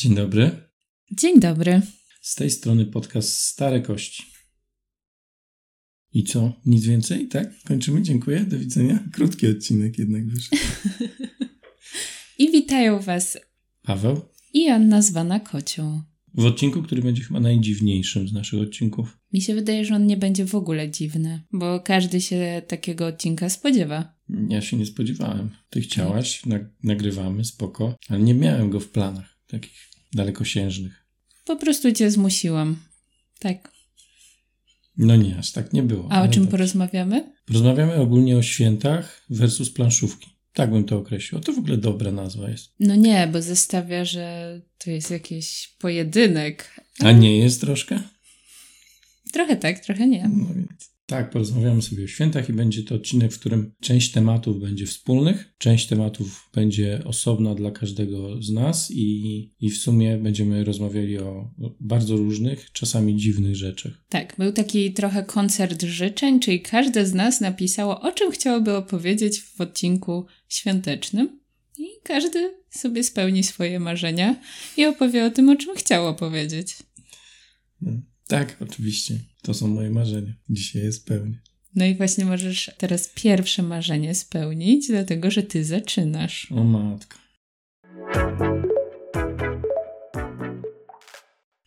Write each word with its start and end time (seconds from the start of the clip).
Dzień 0.00 0.14
dobry. 0.14 0.50
Dzień 1.12 1.40
dobry. 1.40 1.82
Z 2.20 2.34
tej 2.34 2.50
strony 2.50 2.86
podcast 2.86 3.38
Stare 3.38 3.80
Kości. 3.80 4.22
I 6.12 6.24
co? 6.24 6.52
Nic 6.66 6.86
więcej? 6.86 7.28
Tak? 7.28 7.62
Kończymy? 7.64 8.02
Dziękuję. 8.02 8.40
Do 8.40 8.58
widzenia. 8.58 9.04
Krótki 9.12 9.46
odcinek 9.46 9.98
jednak 9.98 10.26
wyszedł. 10.26 10.62
I 12.38 12.52
witają 12.52 13.00
Was 13.00 13.38
Paweł. 13.82 14.20
i 14.54 14.68
Anna 14.68 15.02
zwana 15.02 15.40
Kocią. 15.40 16.02
W 16.34 16.44
odcinku, 16.44 16.82
który 16.82 17.02
będzie 17.02 17.22
chyba 17.22 17.40
najdziwniejszym 17.40 18.28
z 18.28 18.32
naszych 18.32 18.60
odcinków. 18.60 19.18
Mi 19.32 19.42
się 19.42 19.54
wydaje, 19.54 19.84
że 19.84 19.94
on 19.94 20.06
nie 20.06 20.16
będzie 20.16 20.46
w 20.46 20.54
ogóle 20.54 20.90
dziwny, 20.90 21.42
bo 21.52 21.80
każdy 21.80 22.20
się 22.20 22.62
takiego 22.68 23.06
odcinka 23.06 23.48
spodziewa. 23.48 24.18
Ja 24.48 24.60
się 24.60 24.76
nie 24.76 24.86
spodziewałem. 24.86 25.50
Ty 25.70 25.80
chciałaś, 25.80 26.42
nag- 26.46 26.68
nagrywamy, 26.82 27.44
spoko, 27.44 27.96
ale 28.08 28.20
nie 28.20 28.34
miałem 28.34 28.70
go 28.70 28.80
w 28.80 28.88
planach 28.88 29.40
takich 29.50 29.90
dalekosiężnych. 30.12 31.06
Po 31.44 31.56
prostu 31.56 31.92
Cię 31.92 32.10
zmusiłam. 32.10 32.76
Tak. 33.38 33.72
No 34.96 35.16
nie, 35.16 35.38
aż 35.38 35.52
tak 35.52 35.72
nie 35.72 35.82
było. 35.82 36.12
A 36.12 36.22
o 36.22 36.28
czym 36.28 36.42
tak. 36.42 36.50
porozmawiamy? 36.50 37.32
Porozmawiamy 37.46 37.94
ogólnie 37.94 38.36
o 38.36 38.42
świętach 38.42 39.26
versus 39.30 39.70
planszówki. 39.70 40.30
Tak 40.52 40.70
bym 40.70 40.84
to 40.84 40.98
określił. 40.98 41.40
To 41.40 41.52
w 41.52 41.58
ogóle 41.58 41.76
dobra 41.76 42.12
nazwa 42.12 42.50
jest. 42.50 42.74
No 42.80 42.94
nie, 42.94 43.28
bo 43.32 43.42
zestawia, 43.42 44.04
że 44.04 44.60
to 44.78 44.90
jest 44.90 45.10
jakiś 45.10 45.76
pojedynek. 45.78 46.80
A 46.98 47.12
nie 47.12 47.38
jest 47.38 47.60
troszkę? 47.60 48.02
Trochę 49.32 49.56
tak, 49.56 49.84
trochę 49.84 50.06
nie. 50.06 50.28
No 50.28 50.54
więc 50.54 50.89
tak, 51.10 51.30
porozmawiamy 51.30 51.82
sobie 51.82 52.04
o 52.04 52.06
świętach 52.06 52.48
i 52.48 52.52
będzie 52.52 52.82
to 52.82 52.94
odcinek, 52.94 53.32
w 53.32 53.38
którym 53.38 53.74
część 53.80 54.12
tematów 54.12 54.60
będzie 54.60 54.86
wspólnych, 54.86 55.54
część 55.58 55.86
tematów 55.86 56.50
będzie 56.54 57.02
osobna 57.04 57.54
dla 57.54 57.70
każdego 57.70 58.42
z 58.42 58.50
nas 58.50 58.90
i, 58.90 59.54
i 59.60 59.70
w 59.70 59.76
sumie 59.76 60.18
będziemy 60.18 60.64
rozmawiali 60.64 61.18
o 61.18 61.54
bardzo 61.80 62.16
różnych, 62.16 62.72
czasami 62.72 63.16
dziwnych 63.16 63.56
rzeczach. 63.56 63.92
Tak, 64.08 64.34
był 64.38 64.52
taki 64.52 64.92
trochę 64.92 65.22
koncert 65.22 65.82
życzeń, 65.82 66.40
czyli 66.40 66.60
każde 66.60 67.06
z 67.06 67.14
nas 67.14 67.40
napisało, 67.40 68.00
o 68.00 68.12
czym 68.12 68.30
chciałoby 68.30 68.76
opowiedzieć 68.76 69.40
w 69.40 69.60
odcinku 69.60 70.26
świątecznym. 70.48 71.40
I 71.78 71.86
każdy 72.02 72.54
sobie 72.70 73.04
spełni 73.04 73.42
swoje 73.42 73.80
marzenia 73.80 74.40
i 74.76 74.84
opowie 74.84 75.24
o 75.24 75.30
tym, 75.30 75.48
o 75.48 75.56
czym 75.56 75.76
chciał 75.76 76.06
opowiedzieć. 76.06 76.76
Tak, 78.26 78.56
oczywiście. 78.60 79.29
To 79.42 79.54
są 79.54 79.68
moje 79.68 79.90
marzenia. 79.90 80.32
Dzisiaj 80.48 80.82
jest 80.82 81.06
pełnie. 81.06 81.38
No 81.74 81.84
i 81.84 81.94
właśnie 81.94 82.24
możesz 82.24 82.70
teraz 82.78 83.08
pierwsze 83.14 83.62
marzenie 83.62 84.14
spełnić, 84.14 84.88
dlatego 84.88 85.30
że 85.30 85.42
ty 85.42 85.64
zaczynasz. 85.64 86.52
O 86.52 86.64
matko. 86.64 87.18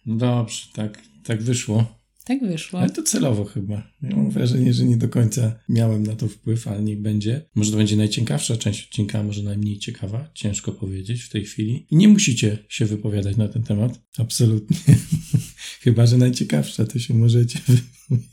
No 0.06 0.16
dobrze, 0.16 0.66
tak, 0.74 1.02
tak 1.24 1.42
wyszło. 1.42 2.03
Tak 2.26 2.40
wyszło. 2.42 2.80
Ale 2.80 2.90
to 2.90 3.04
celowo 3.04 3.46
chyba. 3.46 3.92
Ja 4.02 4.16
mam 4.16 4.32
wrażenie, 4.32 4.74
że 4.74 4.86
nie 4.86 4.98
do 4.98 5.10
końca 5.10 5.60
miałem 5.70 6.04
na 6.04 6.16
to 6.16 6.28
wpływ, 6.28 6.68
ale 6.68 6.84
niech 6.84 7.02
będzie. 7.02 7.46
Może 7.56 7.72
to 7.72 7.78
będzie 7.78 7.96
najciekawsza 7.96 8.58
część 8.58 8.88
odcinka, 8.88 9.24
może 9.24 9.44
najmniej 9.44 9.80
ciekawa. 9.80 10.32
Ciężko 10.34 10.72
powiedzieć 10.72 11.24
w 11.24 11.30
tej 11.30 11.46
chwili. 11.46 11.88
I 11.92 11.96
nie 11.96 12.08
musicie 12.08 12.58
się 12.70 12.86
wypowiadać 12.86 13.38
na 13.38 13.48
ten 13.48 13.64
temat. 13.64 14.02
Absolutnie. 14.18 14.78
chyba, 15.84 16.06
że 16.06 16.18
najciekawsza, 16.18 16.86
to 16.86 17.00
się 17.00 17.14
możecie 17.14 17.60
wypowiedzieć. 18.10 18.33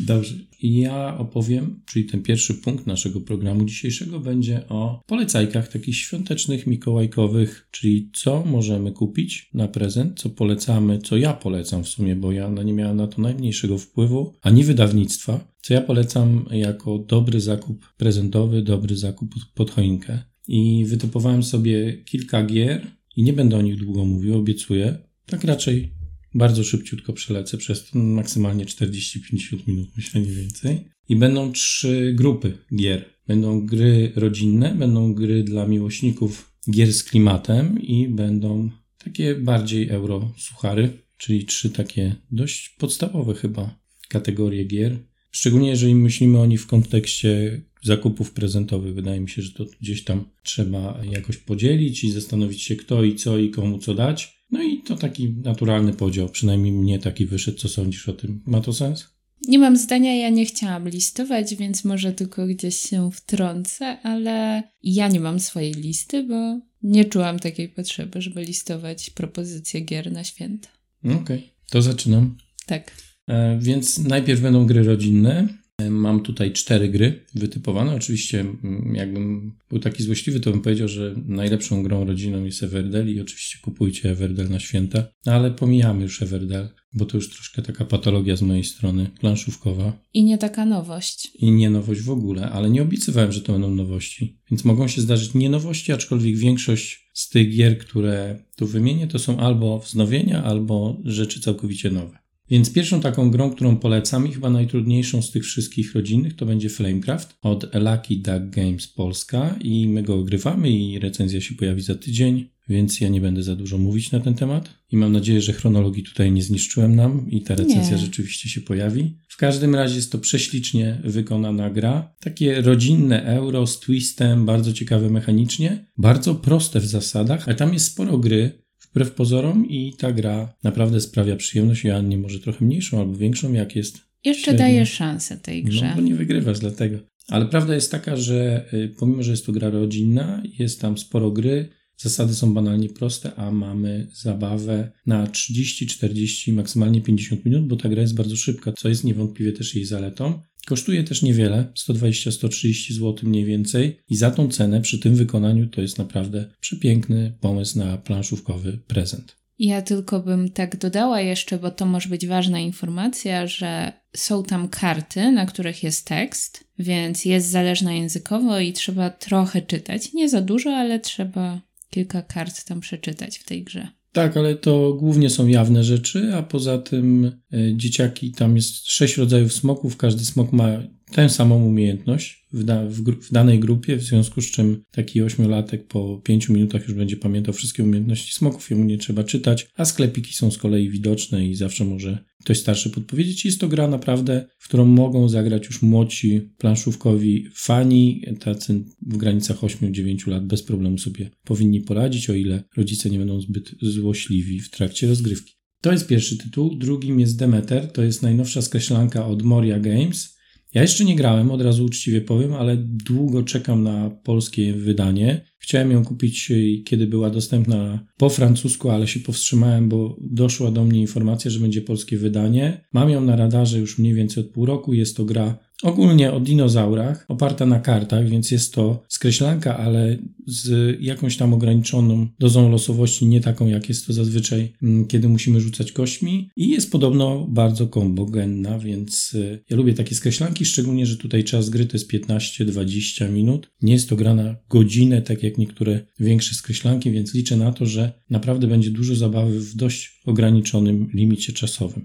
Dobrze. 0.00 0.34
Ja 0.62 1.18
opowiem, 1.18 1.80
czyli 1.86 2.04
ten 2.04 2.22
pierwszy 2.22 2.54
punkt 2.54 2.86
naszego 2.86 3.20
programu 3.20 3.64
dzisiejszego 3.64 4.20
będzie 4.20 4.68
o 4.68 5.02
polecajkach 5.06 5.68
takich 5.68 5.96
świątecznych, 5.96 6.66
mikołajkowych, 6.66 7.68
czyli 7.70 8.10
co 8.14 8.44
możemy 8.46 8.92
kupić 8.92 9.50
na 9.54 9.68
prezent, 9.68 10.20
co 10.20 10.30
polecamy, 10.30 10.98
co 10.98 11.16
ja 11.16 11.32
polecam 11.32 11.84
w 11.84 11.88
sumie, 11.88 12.16
bo 12.16 12.32
ja 12.32 12.48
nie 12.48 12.72
miałem 12.72 12.96
na 12.96 13.06
to 13.06 13.22
najmniejszego 13.22 13.78
wpływu, 13.78 14.34
ani 14.42 14.64
wydawnictwa, 14.64 15.52
co 15.62 15.74
ja 15.74 15.80
polecam 15.80 16.46
jako 16.50 16.98
dobry 16.98 17.40
zakup 17.40 17.92
prezentowy, 17.96 18.62
dobry 18.62 18.96
zakup 18.96 19.34
pod 19.54 19.70
choinkę. 19.70 20.22
I 20.48 20.84
wytypowałem 20.88 21.42
sobie 21.42 21.92
kilka 22.04 22.44
gier 22.44 22.86
i 23.16 23.22
nie 23.22 23.32
będę 23.32 23.56
o 23.56 23.62
nich 23.62 23.76
długo 23.76 24.04
mówił, 24.04 24.38
obiecuję. 24.38 24.98
Tak 25.26 25.44
raczej 25.44 25.95
bardzo 26.36 26.64
szybciutko 26.64 27.12
przelecę 27.12 27.56
przez 27.56 27.94
maksymalnie 27.94 28.64
40-50 28.64 29.58
minut, 29.66 29.88
myślę 29.96 30.20
nie 30.20 30.32
więcej. 30.32 30.84
I 31.08 31.16
będą 31.16 31.52
trzy 31.52 32.12
grupy 32.16 32.58
gier. 32.76 33.04
Będą 33.26 33.66
gry 33.66 34.12
rodzinne, 34.16 34.74
będą 34.74 35.14
gry 35.14 35.44
dla 35.44 35.66
miłośników 35.66 36.52
gier 36.70 36.92
z 36.92 37.04
klimatem 37.04 37.82
i 37.82 38.08
będą 38.08 38.70
takie 39.04 39.34
bardziej 39.34 39.88
euro 39.88 40.32
suchary, 40.38 40.90
czyli 41.16 41.44
trzy 41.44 41.70
takie 41.70 42.16
dość 42.30 42.68
podstawowe 42.68 43.34
chyba 43.34 43.78
kategorie 44.08 44.64
gier. 44.64 44.98
Szczególnie 45.30 45.68
jeżeli 45.68 45.94
myślimy 45.94 46.40
o 46.40 46.46
nich 46.46 46.62
w 46.62 46.66
kontekście 46.66 47.62
zakupów 47.82 48.32
prezentowych. 48.32 48.94
Wydaje 48.94 49.20
mi 49.20 49.28
się, 49.28 49.42
że 49.42 49.52
to 49.52 49.64
gdzieś 49.80 50.04
tam 50.04 50.24
trzeba 50.42 51.00
jakoś 51.10 51.36
podzielić 51.36 52.04
i 52.04 52.10
zastanowić 52.10 52.62
się 52.62 52.76
kto 52.76 53.04
i 53.04 53.14
co 53.14 53.38
i 53.38 53.50
komu 53.50 53.78
co 53.78 53.94
dać. 53.94 54.35
No 54.50 54.62
i 54.62 54.82
to 54.82 54.96
taki 54.96 55.30
naturalny 55.30 55.92
podział, 55.92 56.28
przynajmniej 56.28 56.72
mnie 56.72 56.98
taki 56.98 57.26
wyszedł. 57.26 57.58
Co 57.58 57.68
sądzisz 57.68 58.08
o 58.08 58.12
tym? 58.12 58.42
Ma 58.46 58.60
to 58.60 58.72
sens? 58.72 59.16
Nie 59.48 59.58
mam 59.58 59.76
zdania, 59.76 60.16
ja 60.16 60.30
nie 60.30 60.46
chciałam 60.46 60.88
listować, 60.88 61.54
więc 61.54 61.84
może 61.84 62.12
tylko 62.12 62.46
gdzieś 62.46 62.76
się 62.76 63.10
wtrącę, 63.12 64.00
ale 64.02 64.62
ja 64.82 65.08
nie 65.08 65.20
mam 65.20 65.40
swojej 65.40 65.72
listy, 65.72 66.24
bo 66.24 66.60
nie 66.82 67.04
czułam 67.04 67.38
takiej 67.38 67.68
potrzeby, 67.68 68.22
żeby 68.22 68.44
listować 68.44 69.10
propozycje 69.10 69.80
gier 69.80 70.12
na 70.12 70.24
święta. 70.24 70.68
Okej, 71.04 71.16
okay. 71.16 71.42
to 71.70 71.82
zaczynam. 71.82 72.36
Tak. 72.66 72.92
E, 73.28 73.58
więc 73.60 73.98
najpierw 73.98 74.40
będą 74.40 74.66
gry 74.66 74.82
rodzinne. 74.82 75.48
Mam 75.90 76.20
tutaj 76.20 76.52
cztery 76.52 76.88
gry 76.88 77.24
wytypowane. 77.34 77.94
Oczywiście, 77.94 78.44
jakbym 78.92 79.56
był 79.68 79.78
taki 79.78 80.02
złośliwy, 80.02 80.40
to 80.40 80.50
bym 80.50 80.60
powiedział, 80.60 80.88
że 80.88 81.14
najlepszą 81.26 81.82
grą 81.82 82.04
rodzinną 82.04 82.44
jest 82.44 82.62
Everdell 82.62 83.14
i 83.14 83.20
oczywiście 83.20 83.58
kupujcie 83.62 84.10
Everdell 84.10 84.50
na 84.50 84.60
święta, 84.60 85.08
ale 85.26 85.50
pomijamy 85.50 86.02
już 86.02 86.22
Everdell, 86.22 86.68
bo 86.92 87.04
to 87.04 87.16
już 87.16 87.30
troszkę 87.30 87.62
taka 87.62 87.84
patologia 87.84 88.36
z 88.36 88.42
mojej 88.42 88.64
strony, 88.64 89.10
planszówkowa. 89.20 89.92
I 90.14 90.24
nie 90.24 90.38
taka 90.38 90.66
nowość. 90.66 91.30
I 91.34 91.50
nie 91.50 91.70
nowość 91.70 92.00
w 92.00 92.10
ogóle, 92.10 92.50
ale 92.50 92.70
nie 92.70 92.82
obiecywałem, 92.82 93.32
że 93.32 93.40
to 93.40 93.52
będą 93.52 93.70
nowości. 93.70 94.38
Więc 94.50 94.64
mogą 94.64 94.88
się 94.88 95.00
zdarzyć 95.00 95.34
nie 95.34 95.50
nowości, 95.50 95.92
aczkolwiek 95.92 96.36
większość 96.36 97.10
z 97.12 97.28
tych 97.28 97.56
gier, 97.56 97.78
które 97.78 98.44
tu 98.56 98.66
wymienię, 98.66 99.06
to 99.06 99.18
są 99.18 99.38
albo 99.38 99.78
wznowienia, 99.78 100.44
albo 100.44 101.00
rzeczy 101.04 101.40
całkowicie 101.40 101.90
nowe. 101.90 102.25
Więc 102.50 102.72
pierwszą 102.72 103.00
taką 103.00 103.30
grą, 103.30 103.50
którą 103.50 103.76
polecam 103.76 104.28
i 104.28 104.32
chyba 104.32 104.50
najtrudniejszą 104.50 105.22
z 105.22 105.30
tych 105.30 105.44
wszystkich 105.44 105.94
rodzinnych 105.94 106.36
to 106.36 106.46
będzie 106.46 106.68
Flamecraft 106.68 107.36
od 107.42 107.74
Lucky 107.74 108.16
Duck 108.16 108.56
Games 108.56 108.86
Polska 108.86 109.56
i 109.60 109.88
my 109.88 110.02
go 110.02 110.14
ogrywamy 110.14 110.70
i 110.70 110.98
recenzja 110.98 111.40
się 111.40 111.54
pojawi 111.54 111.82
za 111.82 111.94
tydzień, 111.94 112.48
więc 112.68 113.00
ja 113.00 113.08
nie 113.08 113.20
będę 113.20 113.42
za 113.42 113.56
dużo 113.56 113.78
mówić 113.78 114.10
na 114.10 114.20
ten 114.20 114.34
temat 114.34 114.68
i 114.92 114.96
mam 114.96 115.12
nadzieję, 115.12 115.40
że 115.40 115.52
chronologii 115.52 116.02
tutaj 116.02 116.32
nie 116.32 116.42
zniszczyłem 116.42 116.96
nam 116.96 117.30
i 117.30 117.42
ta 117.42 117.54
recenzja 117.54 117.92
Nie. 117.92 117.98
rzeczywiście 117.98 118.48
się 118.48 118.60
pojawi. 118.60 119.18
W 119.28 119.36
każdym 119.36 119.74
razie 119.74 119.96
jest 119.96 120.12
to 120.12 120.18
prześlicznie 120.18 121.00
wykonana 121.04 121.70
gra, 121.70 122.14
takie 122.20 122.60
rodzinne 122.60 123.24
euro 123.24 123.66
z 123.66 123.80
twistem, 123.80 124.46
bardzo 124.46 124.72
ciekawe 124.72 125.10
mechanicznie, 125.10 125.86
bardzo 125.98 126.34
proste 126.34 126.80
w 126.80 126.86
zasadach, 126.86 127.48
ale 127.48 127.56
tam 127.56 127.72
jest 127.72 127.86
sporo 127.86 128.18
gry, 128.18 128.65
wbrew 128.80 129.10
pozorom 129.10 129.68
i 129.68 129.94
ta 129.98 130.12
gra 130.12 130.54
naprawdę 130.62 131.00
sprawia 131.00 131.36
przyjemność. 131.36 131.84
Ja 131.84 132.00
nie 132.00 132.18
może 132.18 132.40
trochę 132.40 132.64
mniejszą 132.64 133.00
albo 133.00 133.16
większą, 133.16 133.52
jak 133.52 133.76
jest. 133.76 133.98
Jeszcze 134.24 134.42
Średnio. 134.42 134.58
daję 134.58 134.86
szansę 134.86 135.36
tej 135.36 135.64
grze. 135.64 135.88
No, 135.88 135.96
bo 135.96 136.02
nie 136.02 136.14
wygrywasz 136.14 136.58
dlatego. 136.58 136.98
Ale 137.28 137.46
prawda 137.46 137.74
jest 137.74 137.90
taka, 137.90 138.16
że 138.16 138.68
y, 138.72 138.94
pomimo, 138.98 139.22
że 139.22 139.30
jest 139.30 139.46
to 139.46 139.52
gra 139.52 139.70
rodzinna, 139.70 140.42
jest 140.58 140.80
tam 140.80 140.98
sporo 140.98 141.30
gry, 141.30 141.68
zasady 141.96 142.34
są 142.34 142.54
banalnie 142.54 142.88
proste, 142.88 143.34
a 143.34 143.50
mamy 143.50 144.08
zabawę 144.12 144.92
na 145.06 145.26
30, 145.26 145.86
40, 145.86 146.52
maksymalnie 146.52 147.00
50 147.00 147.44
minut, 147.44 147.68
bo 147.68 147.76
ta 147.76 147.88
gra 147.88 148.02
jest 148.02 148.14
bardzo 148.14 148.36
szybka, 148.36 148.72
co 148.72 148.88
jest 148.88 149.04
niewątpliwie 149.04 149.52
też 149.52 149.74
jej 149.74 149.84
zaletą. 149.84 150.40
Kosztuje 150.66 151.04
też 151.04 151.22
niewiele, 151.22 151.72
120-130 151.88 152.92
zł 152.92 153.14
mniej 153.22 153.44
więcej 153.44 154.00
i 154.08 154.16
za 154.16 154.30
tą 154.30 154.48
cenę 154.48 154.80
przy 154.80 154.98
tym 154.98 155.16
wykonaniu 155.16 155.66
to 155.66 155.80
jest 155.80 155.98
naprawdę 155.98 156.50
przepiękny 156.60 157.32
pomysł 157.40 157.78
na 157.78 157.98
planszówkowy 157.98 158.78
prezent. 158.86 159.36
Ja 159.58 159.82
tylko 159.82 160.20
bym 160.20 160.50
tak 160.50 160.76
dodała 160.76 161.20
jeszcze, 161.20 161.58
bo 161.58 161.70
to 161.70 161.86
może 161.86 162.08
być 162.08 162.26
ważna 162.26 162.60
informacja, 162.60 163.46
że 163.46 163.92
są 164.16 164.42
tam 164.42 164.68
karty, 164.68 165.32
na 165.32 165.46
których 165.46 165.82
jest 165.82 166.06
tekst, 166.06 166.64
więc 166.78 167.24
jest 167.24 167.50
zależna 167.50 167.92
językowo 167.92 168.60
i 168.60 168.72
trzeba 168.72 169.10
trochę 169.10 169.62
czytać. 169.62 170.12
Nie 170.12 170.28
za 170.28 170.40
dużo, 170.40 170.70
ale 170.70 171.00
trzeba 171.00 171.60
kilka 171.90 172.22
kart 172.22 172.64
tam 172.64 172.80
przeczytać 172.80 173.38
w 173.38 173.44
tej 173.44 173.64
grze. 173.64 173.88
Tak, 174.16 174.36
ale 174.36 174.54
to 174.54 174.94
głównie 174.94 175.30
są 175.30 175.46
jawne 175.46 175.84
rzeczy, 175.84 176.34
a 176.34 176.42
poza 176.42 176.78
tym 176.78 177.24
y, 177.54 177.72
dzieciaki, 177.76 178.32
tam 178.32 178.56
jest 178.56 178.90
sześć 178.90 179.16
rodzajów 179.16 179.52
smoków, 179.52 179.96
każdy 179.96 180.24
smok 180.24 180.52
ma 180.52 180.68
tę 181.10 181.28
samą 181.28 181.64
umiejętność 181.64 182.46
w, 182.52 182.64
da, 182.64 182.86
w, 182.86 182.94
w, 183.02 183.32
danej 183.32 183.60
grupie, 183.60 183.96
w 183.96 184.02
związku 184.02 184.40
z 184.40 184.50
czym 184.50 184.82
taki 184.90 185.22
ośmiolatek 185.22 185.86
po 185.86 186.20
pięciu 186.24 186.52
minutach 186.52 186.82
już 186.82 186.94
będzie 186.94 187.16
pamiętał 187.16 187.54
wszystkie 187.54 187.84
umiejętności 187.84 188.32
smoków, 188.32 188.70
jemu 188.70 188.84
nie 188.84 188.98
trzeba 188.98 189.24
czytać, 189.24 189.68
a 189.76 189.84
sklepiki 189.84 190.34
są 190.34 190.50
z 190.50 190.58
kolei 190.58 190.90
widoczne 190.90 191.46
i 191.46 191.54
zawsze 191.54 191.84
może 191.84 192.24
ktoś 192.40 192.58
starszy 192.58 192.90
podpowiedzieć. 192.90 193.44
Jest 193.44 193.60
to 193.60 193.68
gra 193.68 193.88
naprawdę, 193.88 194.46
w 194.58 194.68
którą 194.68 194.84
mogą 194.84 195.28
zagrać 195.28 195.66
już 195.66 195.82
młodsi 195.82 196.40
planszówkowi 196.58 197.48
fani, 197.54 198.24
tacy 198.40 198.84
w 199.06 199.16
granicach 199.16 199.60
8-9 199.60 200.28
lat 200.28 200.46
bez 200.46 200.62
problemu 200.62 200.98
sobie 200.98 201.30
powinni 201.44 201.80
poradzić, 201.80 202.30
o 202.30 202.34
ile 202.34 202.64
rodzice 202.76 203.10
nie 203.10 203.18
będą 203.18 203.40
zbyt 203.40 203.70
złośliwi 203.82 204.60
w 204.60 204.70
trakcie 204.70 205.06
rozgrywki. 205.06 205.54
To 205.80 205.92
jest 205.92 206.06
pierwszy 206.06 206.36
tytuł. 206.38 206.76
Drugim 206.76 207.20
jest 207.20 207.38
Demeter, 207.38 207.92
to 207.92 208.02
jest 208.02 208.22
najnowsza 208.22 208.62
skreślanka 208.62 209.26
od 209.26 209.42
Moria 209.42 209.80
Games. 209.80 210.35
Ja 210.76 210.82
jeszcze 210.82 211.04
nie 211.04 211.16
grałem, 211.16 211.50
od 211.50 211.62
razu 211.62 211.84
uczciwie 211.84 212.20
powiem, 212.20 212.54
ale 212.54 212.76
długo 212.76 213.42
czekam 213.42 213.82
na 213.82 214.10
polskie 214.10 214.72
wydanie. 214.72 215.40
Chciałem 215.58 215.90
ją 215.90 216.04
kupić, 216.04 216.52
kiedy 216.84 217.06
była 217.06 217.30
dostępna 217.30 218.06
po 218.16 218.28
francusku, 218.28 218.90
ale 218.90 219.08
się 219.08 219.20
powstrzymałem, 219.20 219.88
bo 219.88 220.16
doszła 220.20 220.70
do 220.70 220.84
mnie 220.84 221.00
informacja, 221.00 221.50
że 221.50 221.60
będzie 221.60 221.80
polskie 221.80 222.18
wydanie. 222.18 222.84
Mam 222.92 223.10
ją 223.10 223.20
na 223.20 223.36
radarze 223.36 223.78
już 223.78 223.98
mniej 223.98 224.14
więcej 224.14 224.44
od 224.44 224.50
pół 224.50 224.66
roku. 224.66 224.94
Jest 224.94 225.16
to 225.16 225.24
gra 225.24 225.58
ogólnie 225.82 226.32
o 226.32 226.40
dinozaurach, 226.40 227.24
oparta 227.28 227.66
na 227.66 227.80
kartach, 227.80 228.28
więc 228.28 228.50
jest 228.50 228.74
to 228.74 229.04
skreślanka, 229.08 229.78
ale 229.78 230.18
z 230.46 230.96
jakąś 231.00 231.36
tam 231.36 231.54
ograniczoną 231.54 232.28
dozą 232.38 232.70
losowości, 232.70 233.26
nie 233.26 233.40
taką 233.40 233.66
jak 233.66 233.88
jest 233.88 234.06
to 234.06 234.12
zazwyczaj, 234.12 234.72
mm, 234.82 235.06
kiedy 235.06 235.28
musimy 235.28 235.60
rzucać 235.60 235.92
kośćmi 235.92 236.50
i 236.56 236.68
jest 236.68 236.92
podobno 236.92 237.46
bardzo 237.50 237.86
kombogenna, 237.86 238.78
więc 238.78 239.34
y, 239.34 239.64
ja 239.70 239.76
lubię 239.76 239.94
takie 239.94 240.14
skreślanki, 240.14 240.64
szczególnie, 240.64 241.06
że 241.06 241.16
tutaj 241.16 241.44
czas 241.44 241.70
gry 241.70 241.86
to 241.86 241.92
jest 241.92 242.10
15-20 242.10 243.32
minut. 243.32 243.70
Nie 243.82 243.92
jest 243.92 244.08
to 244.08 244.16
gra 244.16 244.34
na 244.34 244.56
godzinę, 244.68 245.22
tak 245.22 245.42
jak 245.46 245.58
niektóre 245.58 246.00
większe 246.20 246.54
skreślanki, 246.54 247.10
więc 247.10 247.34
liczę 247.34 247.56
na 247.56 247.72
to, 247.72 247.86
że 247.86 248.12
naprawdę 248.30 248.66
będzie 248.66 248.90
dużo 248.90 249.14
zabawy 249.14 249.60
w 249.60 249.74
dość 249.74 250.20
ograniczonym 250.26 251.10
limicie 251.14 251.52
czasowym. 251.52 252.04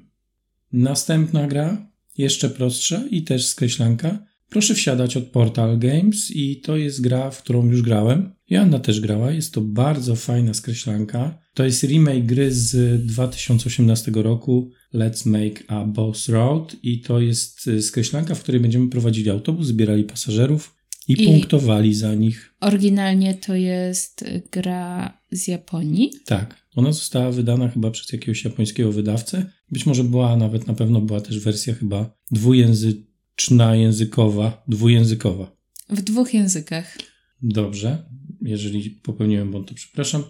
Następna 0.74 1.48
gra, 1.48 1.92
jeszcze 2.18 2.50
prostsza 2.50 3.04
i 3.12 3.22
też 3.22 3.46
skreślanka. 3.46 4.26
Proszę 4.50 4.76
wsiadać 4.76 5.18
od 5.18 5.24
Portal 5.24 5.80
Games 5.80 6.32
i 6.32 6.62
to 6.62 6.78
jest 6.78 7.02
gra, 7.02 7.32
w 7.32 7.44
którą 7.44 7.68
już 7.68 7.82
grałem. 7.82 8.32
Joanna 8.50 8.80
też 8.80 9.00
grała, 9.00 9.32
jest 9.32 9.54
to 9.54 9.62
bardzo 9.62 10.16
fajna 10.16 10.54
skreślanka. 10.54 11.40
To 11.54 11.66
jest 11.66 11.84
remake 11.84 12.26
gry 12.26 12.54
z 12.54 13.02
2018 13.06 14.12
roku 14.16 14.72
Let's 14.94 15.28
Make 15.28 15.64
a 15.68 15.86
Boss 15.86 16.30
Road 16.30 16.76
i 16.84 17.02
to 17.02 17.20
jest 17.20 17.70
skreślanka, 17.82 18.36
w 18.36 18.44
której 18.44 18.62
będziemy 18.62 18.90
prowadzili 18.90 19.30
autobus, 19.30 19.68
zbierali 19.68 20.04
pasażerów 20.04 20.81
i, 21.08 21.24
I 21.24 21.26
punktowali 21.26 21.94
za 21.94 22.14
nich. 22.14 22.54
Oryginalnie 22.60 23.34
to 23.34 23.56
jest 23.56 24.26
gra 24.52 25.18
z 25.32 25.48
Japonii. 25.48 26.12
Tak. 26.26 26.68
Ona 26.76 26.92
została 26.92 27.32
wydana 27.32 27.70
chyba 27.70 27.92
przez 27.92 28.12
jakiegoś 28.12 28.44
japońskiego 28.44 28.92
wydawcę. 28.92 29.46
Być 29.72 29.86
może 29.86 30.04
była, 30.04 30.38
nawet 30.38 30.68
na 30.68 30.74
pewno 30.74 31.02
była 31.02 31.22
też 31.22 31.40
wersja 31.40 31.74
chyba 31.74 32.18
dwujęzyczna, 32.32 33.76
językowa, 33.76 34.64
dwujęzykowa. 34.68 35.56
W 35.90 36.02
dwóch 36.02 36.34
językach. 36.34 36.98
Dobrze. 37.42 38.06
Jeżeli 38.42 38.90
popełniłem 38.90 39.52
błąd, 39.52 39.68
to 39.68 39.76
przepraszam. 39.76 40.24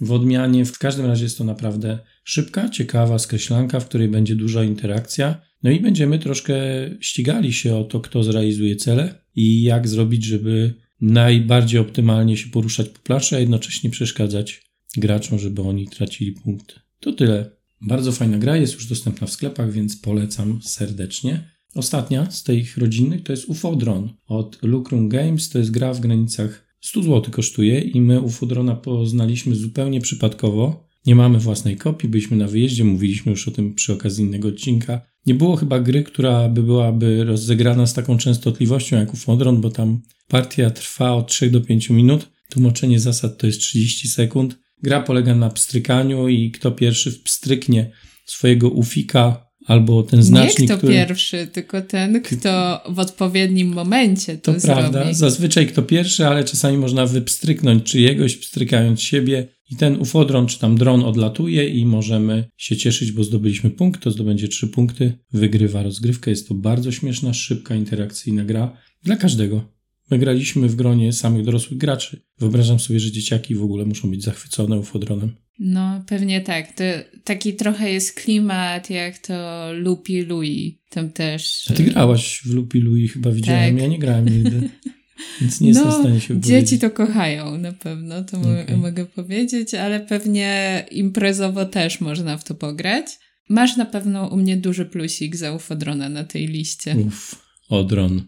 W 0.00 0.12
odmianie, 0.12 0.64
w 0.64 0.78
każdym 0.78 1.06
razie 1.06 1.24
jest 1.24 1.38
to 1.38 1.44
naprawdę 1.44 1.98
szybka, 2.24 2.68
ciekawa 2.68 3.18
skreślanka, 3.18 3.80
w 3.80 3.88
której 3.88 4.08
będzie 4.08 4.36
duża 4.36 4.64
interakcja. 4.64 5.40
No 5.62 5.70
i 5.70 5.80
będziemy 5.80 6.18
troszkę 6.18 6.54
ścigali 7.00 7.52
się 7.52 7.76
o 7.76 7.84
to, 7.84 8.00
kto 8.00 8.22
zrealizuje 8.22 8.76
cele 8.76 9.14
i 9.38 9.62
jak 9.62 9.88
zrobić, 9.88 10.24
żeby 10.24 10.74
najbardziej 11.00 11.80
optymalnie 11.80 12.36
się 12.36 12.48
poruszać 12.48 12.88
po 12.88 12.98
planszy, 12.98 13.36
a 13.36 13.38
jednocześnie 13.38 13.90
przeszkadzać 13.90 14.62
graczom, 14.96 15.38
żeby 15.38 15.62
oni 15.62 15.88
tracili 15.88 16.32
punkty. 16.32 16.74
To 17.00 17.12
tyle. 17.12 17.50
Bardzo 17.80 18.12
fajna 18.12 18.38
gra, 18.38 18.56
jest 18.56 18.74
już 18.74 18.86
dostępna 18.86 19.26
w 19.26 19.30
sklepach, 19.30 19.72
więc 19.72 19.96
polecam 19.96 20.62
serdecznie. 20.62 21.50
Ostatnia 21.74 22.30
z 22.30 22.42
tych 22.42 22.76
rodzinnych 22.76 23.22
to 23.22 23.32
jest 23.32 23.48
Ufodron 23.48 24.12
od 24.26 24.58
Lucrum 24.62 25.08
Games. 25.08 25.48
To 25.48 25.58
jest 25.58 25.70
gra 25.70 25.94
w 25.94 26.00
granicach 26.00 26.68
100 26.80 27.02
zł 27.02 27.32
kosztuje 27.32 27.80
i 27.80 28.00
my 28.00 28.20
Ufodrona 28.20 28.74
poznaliśmy 28.74 29.54
zupełnie 29.54 30.00
przypadkowo. 30.00 30.88
Nie 31.06 31.14
mamy 31.14 31.38
własnej 31.38 31.76
kopii, 31.76 32.08
byliśmy 32.08 32.36
na 32.36 32.46
wyjeździe, 32.46 32.84
mówiliśmy 32.84 33.30
już 33.30 33.48
o 33.48 33.50
tym 33.50 33.74
przy 33.74 33.92
okazji 33.92 34.24
innego 34.24 34.48
odcinka. 34.48 35.00
Nie 35.28 35.34
było 35.34 35.56
chyba 35.56 35.80
gry, 35.80 36.02
która 36.04 36.48
by 36.48 36.62
byłaby 36.62 37.24
rozegrana 37.24 37.86
z 37.86 37.94
taką 37.94 38.18
częstotliwością 38.18 38.96
jak 38.96 39.14
Ufodron, 39.14 39.60
bo 39.60 39.70
tam 39.70 40.00
partia 40.28 40.70
trwa 40.70 41.12
od 41.12 41.28
3 41.28 41.50
do 41.50 41.60
5 41.60 41.90
minut. 41.90 42.28
Tłumaczenie 42.50 43.00
zasad 43.00 43.38
to 43.38 43.46
jest 43.46 43.60
30 43.60 44.08
sekund. 44.08 44.58
Gra 44.82 45.00
polega 45.00 45.34
na 45.34 45.50
pstrykaniu 45.50 46.28
i 46.28 46.50
kto 46.50 46.70
pierwszy 46.70 47.12
pstryknie 47.12 47.90
swojego 48.26 48.68
ufika 48.68 49.47
albo 49.68 50.02
ten 50.02 50.22
znacznik, 50.22 50.58
Nie 50.58 50.66
kto 50.66 50.78
który... 50.78 50.92
pierwszy, 50.92 51.48
tylko 51.52 51.82
ten, 51.82 52.22
kto 52.22 52.80
w 52.88 52.98
odpowiednim 52.98 53.68
momencie 53.68 54.38
to, 54.38 54.54
to 54.54 54.60
zrobi. 54.60 54.80
prawda, 54.80 55.12
zazwyczaj 55.12 55.66
kto 55.66 55.82
pierwszy, 55.82 56.26
ale 56.26 56.44
czasami 56.44 56.78
można 56.78 57.06
wypstryknąć 57.06 57.82
czyjegoś, 57.82 58.36
pstrykając 58.36 59.02
siebie 59.02 59.48
i 59.70 59.76
ten 59.76 60.00
ufodron 60.00 60.46
czy 60.46 60.58
tam 60.58 60.78
dron 60.78 61.04
odlatuje 61.04 61.68
i 61.68 61.86
możemy 61.86 62.44
się 62.56 62.76
cieszyć, 62.76 63.12
bo 63.12 63.24
zdobyliśmy 63.24 63.70
punkt, 63.70 64.02
to 64.02 64.10
zdobędzie 64.10 64.48
trzy 64.48 64.68
punkty, 64.68 65.12
wygrywa 65.32 65.82
rozgrywkę. 65.82 66.30
Jest 66.30 66.48
to 66.48 66.54
bardzo 66.54 66.92
śmieszna, 66.92 67.34
szybka, 67.34 67.74
interakcyjna 67.74 68.44
gra 68.44 68.76
dla 69.02 69.16
każdego. 69.16 69.64
My 70.10 70.18
graliśmy 70.18 70.68
w 70.68 70.76
gronie 70.76 71.12
samych 71.12 71.44
dorosłych 71.44 71.78
graczy. 71.78 72.22
Wyobrażam 72.38 72.80
sobie, 72.80 73.00
że 73.00 73.12
dzieciaki 73.12 73.54
w 73.54 73.62
ogóle 73.62 73.84
muszą 73.84 74.10
być 74.10 74.22
zachwycone 74.22 74.78
ufodronem. 74.78 75.36
No, 75.58 76.04
pewnie 76.06 76.40
tak. 76.40 76.72
To 76.72 76.84
taki 77.24 77.54
trochę 77.54 77.92
jest 77.92 78.12
klimat 78.12 78.90
jak 78.90 79.18
to 79.18 79.68
Lupi 79.72 80.22
Louis. 80.22 80.74
Tam 80.90 81.10
też. 81.10 81.64
A 81.70 81.74
ty 81.74 81.84
grałaś 81.84 82.40
w 82.44 82.54
Lupi 82.54 82.80
Louis, 82.80 83.12
chyba 83.12 83.30
widziałem. 83.30 83.74
Tak. 83.74 83.82
Ja 83.82 83.88
nie 83.88 83.98
grałem 83.98 84.28
nigdy. 84.28 84.60
Więc 85.40 85.60
nie 85.60 85.72
no, 85.72 85.80
jestem 85.80 85.98
w 85.98 86.04
stanie 86.04 86.20
się. 86.20 86.40
Dzieci 86.40 86.78
to 86.78 86.90
kochają 86.90 87.58
na 87.58 87.72
pewno, 87.72 88.24
to 88.24 88.40
okay. 88.40 88.76
mogę 88.76 89.06
powiedzieć, 89.06 89.74
ale 89.74 90.00
pewnie 90.00 90.84
imprezowo 90.90 91.64
też 91.64 92.00
można 92.00 92.36
w 92.36 92.44
to 92.44 92.54
pograć. 92.54 93.06
Masz 93.48 93.76
na 93.76 93.84
pewno 93.84 94.26
u 94.26 94.36
mnie 94.36 94.56
duży 94.56 94.84
plusik 94.84 95.36
za 95.36 95.52
ufodrona 95.52 96.08
na 96.08 96.24
tej 96.24 96.46
liście. 96.46 96.96
Uff, 96.96 97.42
odron. 97.68 98.22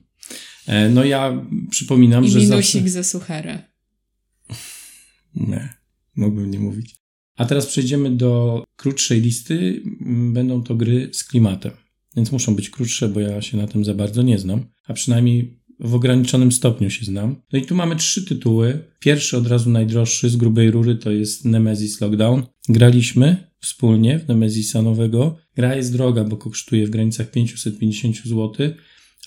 E, 0.67 0.89
no 0.89 1.05
ja 1.05 1.47
przypominam, 1.71 2.25
I 2.25 2.31
że 2.31 2.39
minusik 2.39 2.83
zawsze... 2.83 2.91
za 2.91 3.05
suchara. 3.05 3.63
Nie, 5.35 5.69
mógłbym 6.17 6.51
nie 6.51 6.59
mówić. 6.59 7.00
A 7.41 7.45
teraz 7.45 7.67
przejdziemy 7.67 8.11
do 8.11 8.65
krótszej 8.77 9.21
listy. 9.21 9.83
Będą 10.33 10.63
to 10.63 10.75
gry 10.75 11.09
z 11.13 11.25
klimatem. 11.25 11.73
Więc 12.17 12.33
muszą 12.33 12.55
być 12.55 12.71
krótsze, 12.71 13.09
bo 13.09 13.21
ja 13.21 13.43
się 13.43 13.57
na 13.57 13.67
tym 13.67 13.85
za 13.85 13.95
bardzo 13.95 14.23
nie 14.23 14.39
znam. 14.39 14.65
A 14.87 14.93
przynajmniej 14.93 15.61
w 15.81 15.95
ograniczonym 15.95 16.53
stopniu 16.53 16.91
się 16.91 17.05
znam. 17.05 17.37
No 17.53 17.59
i 17.59 17.63
tu 17.63 17.75
mamy 17.75 17.97
trzy 17.97 18.25
tytuły. 18.25 18.79
Pierwszy, 18.99 19.37
od 19.37 19.47
razu 19.47 19.71
najdroższy 19.71 20.31
z 20.31 20.37
grubej 20.37 20.71
rury, 20.71 20.97
to 20.97 21.11
jest 21.11 21.45
Nemesis 21.45 22.01
Lockdown. 22.01 22.43
Graliśmy 22.69 23.51
wspólnie 23.61 24.19
w 24.19 24.29
Nemesisa 24.29 24.83
nowego. 24.83 25.37
Gra 25.57 25.75
jest 25.75 25.93
droga, 25.93 26.25
bo 26.25 26.37
kosztuje 26.37 26.87
w 26.87 26.91
granicach 26.91 27.31
550 27.31 28.17
zł 28.17 28.53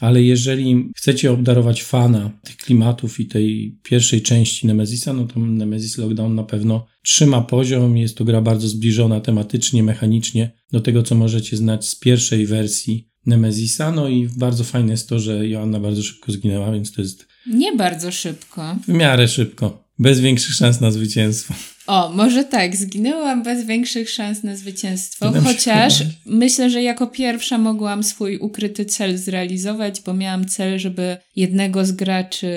ale 0.04 0.24
jeżeli 0.24 0.92
chcecie 0.96 1.32
obdarować 1.32 1.84
fana 1.84 2.32
tych 2.44 2.58
klimatów 2.58 3.20
i 3.20 3.26
tej 3.26 3.78
pierwszej 3.84 4.22
części 4.22 4.68
Nemesisa, 4.68 5.14
no 5.14 5.28
to 5.28 5.40
Nemesis 5.40 5.98
Lockdown 5.98 6.36
na 6.36 6.44
pewno 6.44 6.86
trzyma 7.02 7.42
poziom. 7.42 7.98
Jest 7.98 8.18
to 8.18 8.26
gra 8.26 8.42
bardzo 8.42 8.68
zbliżona 8.68 9.22
tematycznie, 9.22 9.84
mechanicznie 9.84 10.52
do 10.72 10.82
tego, 10.82 11.04
co 11.04 11.16
możecie 11.16 11.58
znać 11.58 11.90
z 11.90 11.96
pierwszej 11.96 12.46
wersji 12.46 13.10
Nemesisa. 13.26 13.92
No 13.92 14.10
i 14.10 14.30
bardzo 14.38 14.64
fajne 14.64 14.92
jest 14.92 15.10
to, 15.10 15.20
że 15.20 15.48
Joanna 15.48 15.80
bardzo 15.80 16.04
szybko 16.04 16.32
zginęła, 16.32 16.72
więc 16.72 16.92
to 16.92 17.02
jest. 17.02 17.28
Nie 17.48 17.76
bardzo 17.76 18.12
szybko. 18.12 18.76
W 18.88 18.94
miarę 18.94 19.28
szybko. 19.28 19.88
Bez 20.00 20.20
większych 20.20 20.56
szans 20.56 20.82
na 20.82 20.92
zwycięstwo. 20.92 21.54
O, 21.88 22.10
może 22.16 22.44
tak, 22.44 22.76
zginęłam 22.76 23.44
bez 23.44 23.66
większych 23.66 24.10
szans 24.10 24.44
na 24.44 24.56
zwycięstwo, 24.56 25.34
chociaż 25.44 26.04
myślę, 26.26 26.70
że 26.70 26.82
jako 26.82 27.08
pierwsza 27.08 27.58
mogłam 27.58 28.04
swój 28.04 28.38
ukryty 28.38 28.86
cel 28.86 29.18
zrealizować, 29.18 30.02
bo 30.02 30.14
miałam 30.14 30.46
cel, 30.46 30.80
żeby 30.80 31.18
jednego 31.36 31.86
z 31.86 31.92
graczy 31.92 32.54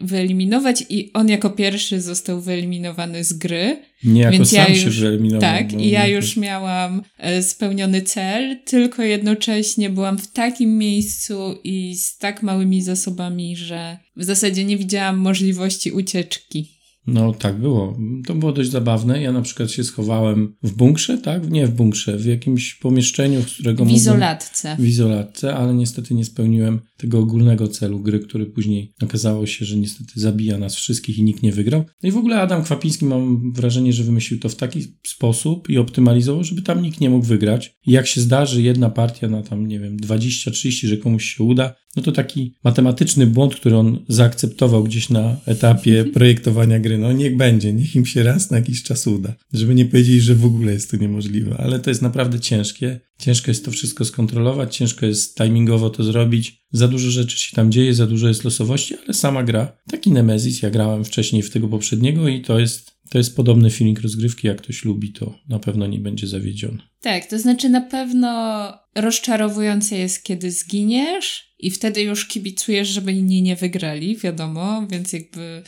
wyeliminować 0.00 0.84
i 0.88 1.10
on 1.12 1.28
jako 1.28 1.50
pierwszy 1.50 2.00
został 2.00 2.40
wyeliminowany 2.40 3.24
z 3.24 3.32
gry. 3.32 3.82
Nie, 4.04 4.20
jako 4.20 4.32
Więc 4.32 4.50
sam 4.50 4.58
ja 4.58 4.68
już, 4.68 4.94
się 4.94 5.00
wyeliminował. 5.00 5.40
Tak, 5.40 5.72
i 5.72 5.90
ja 5.90 6.06
już 6.06 6.36
miałam 6.36 7.02
e, 7.18 7.42
spełniony 7.42 8.02
cel, 8.02 8.56
tylko 8.64 9.02
jednocześnie 9.02 9.90
byłam 9.90 10.18
w 10.18 10.32
takim 10.32 10.78
miejscu 10.78 11.58
i 11.64 11.94
z 11.94 12.18
tak 12.18 12.42
małymi 12.42 12.82
zasobami, 12.82 13.56
że 13.56 13.98
w 14.16 14.24
zasadzie 14.24 14.64
nie 14.64 14.76
widziałam 14.76 15.16
możliwości 15.18 15.92
ucieczki. 15.92 16.75
No 17.06 17.32
tak 17.32 17.60
było. 17.60 17.98
To 18.26 18.34
było 18.34 18.52
dość 18.52 18.70
zabawne. 18.70 19.22
Ja 19.22 19.32
na 19.32 19.42
przykład 19.42 19.70
się 19.70 19.84
schowałem 19.84 20.54
w 20.62 20.72
bunkrze, 20.72 21.18
tak? 21.18 21.50
Nie 21.50 21.66
w 21.66 21.74
bunkrze, 21.74 22.16
w 22.16 22.26
jakimś 22.26 22.74
pomieszczeniu, 22.74 23.42
z 23.42 23.54
którego 23.54 23.84
W 23.84 23.90
izolatce. 23.90 24.76
W 24.78 24.86
izolatce, 24.86 25.54
ale 25.54 25.74
niestety 25.74 26.14
nie 26.14 26.24
spełniłem 26.24 26.80
tego 26.96 27.18
ogólnego 27.18 27.68
celu 27.68 28.00
gry, 28.00 28.20
który 28.20 28.46
później 28.46 28.92
okazało 29.02 29.46
się, 29.46 29.64
że 29.64 29.76
niestety 29.76 30.20
zabija 30.20 30.58
nas 30.58 30.74
wszystkich 30.74 31.18
i 31.18 31.22
nikt 31.22 31.42
nie 31.42 31.52
wygrał. 31.52 31.84
No 32.02 32.08
i 32.08 32.12
w 32.12 32.16
ogóle 32.16 32.40
Adam 32.40 32.64
Kwapiński 32.64 33.04
mam 33.04 33.52
wrażenie, 33.52 33.92
że 33.92 34.04
wymyślił 34.04 34.40
to 34.40 34.48
w 34.48 34.54
taki 34.54 34.82
sposób 35.06 35.70
i 35.70 35.78
optymalizował, 35.78 36.44
żeby 36.44 36.62
tam 36.62 36.82
nikt 36.82 37.00
nie 37.00 37.10
mógł 37.10 37.26
wygrać. 37.26 37.76
I 37.86 37.92
jak 37.92 38.06
się 38.06 38.20
zdarzy 38.20 38.62
jedna 38.62 38.90
partia 38.90 39.28
na 39.28 39.42
tam, 39.42 39.66
nie 39.66 39.80
wiem, 39.80 39.96
20-30, 39.96 40.86
że 40.86 40.96
komuś 40.96 41.24
się 41.24 41.44
uda, 41.44 41.74
no 41.96 42.02
to 42.02 42.12
taki 42.12 42.54
matematyczny 42.64 43.26
błąd, 43.26 43.54
który 43.54 43.76
on 43.76 44.04
zaakceptował 44.08 44.84
gdzieś 44.84 45.10
na 45.10 45.36
etapie 45.46 46.04
projektowania 46.04 46.78
gry, 46.78 46.98
no 46.98 47.12
niech 47.12 47.36
będzie, 47.36 47.72
niech 47.72 47.96
im 47.96 48.06
się 48.06 48.22
raz 48.22 48.50
na 48.50 48.56
jakiś 48.56 48.82
czas 48.82 49.06
uda. 49.06 49.34
Żeby 49.52 49.74
nie 49.74 49.84
powiedzieli, 49.84 50.20
że 50.20 50.34
w 50.34 50.44
ogóle 50.44 50.72
jest 50.72 50.90
to 50.90 50.96
niemożliwe, 50.96 51.56
ale 51.58 51.80
to 51.80 51.90
jest 51.90 52.02
naprawdę 52.02 52.40
ciężkie. 52.40 53.00
Ciężko 53.18 53.50
jest 53.50 53.64
to 53.64 53.70
wszystko 53.70 54.04
skontrolować, 54.04 54.76
ciężko 54.76 55.06
jest 55.06 55.36
timingowo 55.36 55.90
to 55.90 56.04
zrobić. 56.04 56.64
Za 56.72 56.88
dużo 56.88 57.10
rzeczy 57.10 57.38
się 57.38 57.56
tam 57.56 57.72
dzieje, 57.72 57.94
za 57.94 58.06
dużo 58.06 58.28
jest 58.28 58.44
losowości, 58.44 58.94
ale 59.04 59.14
sama 59.14 59.42
gra, 59.42 59.76
taki 59.90 60.12
Nemesis, 60.12 60.62
ja 60.62 60.70
grałem 60.70 61.04
wcześniej 61.04 61.42
w 61.42 61.50
tego 61.50 61.68
poprzedniego 61.68 62.28
i 62.28 62.42
to 62.42 62.58
jest 62.58 62.95
to 63.10 63.18
jest 63.18 63.36
podobny 63.36 63.70
feeling 63.70 64.00
rozgrywki, 64.00 64.46
jak 64.46 64.62
ktoś 64.62 64.84
lubi, 64.84 65.12
to 65.12 65.38
na 65.48 65.58
pewno 65.58 65.86
nie 65.86 65.98
będzie 65.98 66.26
zawiedziony. 66.26 66.78
Tak, 67.00 67.26
to 67.26 67.38
znaczy 67.38 67.68
na 67.68 67.80
pewno 67.80 68.72
rozczarowujące 68.94 69.96
jest, 69.96 70.24
kiedy 70.24 70.50
zginiesz 70.50 71.54
i 71.58 71.70
wtedy 71.70 72.02
już 72.02 72.26
kibicujesz, 72.26 72.88
żeby 72.88 73.12
inni 73.12 73.42
nie 73.42 73.56
wygrali, 73.56 74.16
wiadomo, 74.16 74.86
więc 74.90 75.12
jakby 75.12 75.62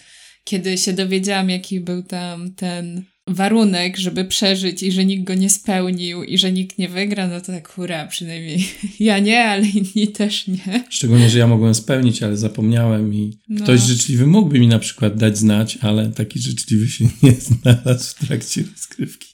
kiedy 0.45 0.79
się 0.79 0.93
dowiedziałam, 0.93 1.51
jaki 1.51 1.81
był 1.81 2.03
tam 2.03 2.55
ten 2.55 3.05
warunek, 3.29 3.97
żeby 3.97 4.25
przeżyć 4.25 4.83
i 4.83 4.93
że 4.93 5.05
nikt 5.05 5.25
go 5.25 5.35
nie 5.35 5.51
spełnił 5.51 6.25
i 6.25 6.39
że 6.39 6.53
nikt 6.53 6.79
nie 6.79 6.89
wygra, 6.89 7.29
no 7.29 7.41
to 7.41 7.47
tak 7.47 7.69
hura, 7.69 8.07
przynajmniej 8.07 8.69
ja 9.01 9.19
nie, 9.19 9.45
ale 9.45 9.67
inni 9.67 10.09
też 10.09 10.47
nie. 10.47 10.85
Szczególnie, 10.91 11.31
że 11.31 11.39
ja 11.39 11.47
mogłem 11.47 11.75
spełnić, 11.75 12.23
ale 12.23 12.37
zapomniałem 12.37 13.15
i 13.15 13.39
no. 13.49 13.65
ktoś 13.65 13.81
życzliwy 13.81 14.27
mógłby 14.27 14.61
mi 14.61 14.69
na 14.69 14.79
przykład 14.79 15.17
dać 15.17 15.39
znać, 15.39 15.79
ale 15.81 16.09
taki 16.13 16.39
życzliwy 16.39 16.89
się 16.89 17.05
nie 17.23 17.33
znalazł 17.33 18.11
w 18.11 18.27
trakcie 18.27 18.63
rozgrywki. 18.73 19.29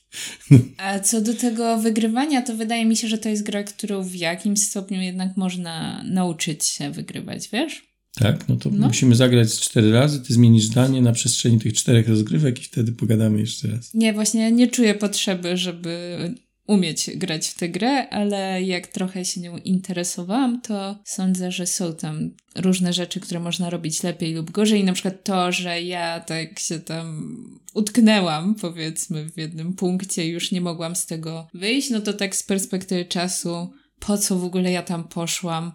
A 0.77 0.99
co 0.99 1.21
do 1.21 1.35
tego 1.35 1.79
wygrywania, 1.79 2.43
to 2.43 2.57
wydaje 2.57 2.85
mi 2.85 2.97
się, 2.97 3.09
że 3.09 3.19
to 3.19 3.29
jest 3.29 3.43
gra, 3.43 3.63
którą 3.63 4.03
w 4.03 4.15
jakimś 4.15 4.61
stopniu 4.61 5.01
jednak 5.01 5.37
można 5.37 6.03
nauczyć 6.03 6.65
się 6.65 6.91
wygrywać, 6.91 7.49
wiesz? 7.53 7.94
Tak, 8.15 8.49
no 8.49 8.57
to 8.57 8.71
no. 8.71 8.87
musimy 8.87 9.15
zagrać 9.15 9.61
cztery 9.61 9.93
razy, 9.93 10.21
ty 10.21 10.35
zmienisz 10.35 10.65
zdanie 10.65 11.03
na 11.03 11.13
przestrzeni 11.13 11.59
tych 11.59 11.73
czterech 11.73 12.09
rozgrywek 12.09 12.61
i 12.61 12.65
wtedy 12.65 12.93
pogadamy 12.93 13.41
jeszcze 13.41 13.69
raz. 13.69 13.95
Nie, 13.95 14.13
właśnie 14.13 14.53
nie 14.53 14.69
czuję 14.69 14.95
potrzeby, 14.95 15.57
żeby 15.57 16.19
umieć 16.67 17.11
grać 17.17 17.47
w 17.49 17.55
tę 17.55 17.69
grę, 17.69 18.09
ale 18.09 18.63
jak 18.63 18.87
trochę 18.87 19.25
się 19.25 19.41
nią 19.41 19.59
interesowałam, 19.59 20.61
to 20.61 20.99
sądzę, 21.05 21.53
że 21.53 21.67
są 21.67 21.95
tam 21.95 22.31
różne 22.57 22.93
rzeczy, 22.93 23.21
które 23.21 23.41
można 23.41 23.71
robić 23.71 24.03
lepiej 24.03 24.35
lub 24.35 24.51
gorzej. 24.51 24.85
Na 24.85 24.93
przykład 24.93 25.25
to, 25.25 25.53
że 25.53 25.83
ja 25.83 26.21
tak 26.21 26.59
się 26.59 26.81
tam 26.81 27.37
utknęłam, 27.75 28.55
powiedzmy, 28.55 29.31
w 29.31 29.37
jednym 29.37 29.73
punkcie 29.73 30.27
i 30.27 30.31
już 30.31 30.53
nie 30.53 30.61
mogłam 30.61 30.97
z 30.97 31.07
tego 31.07 31.49
wyjść, 31.55 31.91
no 31.91 32.01
to 32.01 32.13
tak 32.13 32.37
z 32.37 32.43
perspektywy 32.43 33.05
czasu, 33.05 33.71
po 33.99 34.19
co 34.19 34.39
w 34.39 34.45
ogóle 34.45 34.73
ja 34.73 34.83
tam 34.83 35.09
poszłam? 35.09 35.73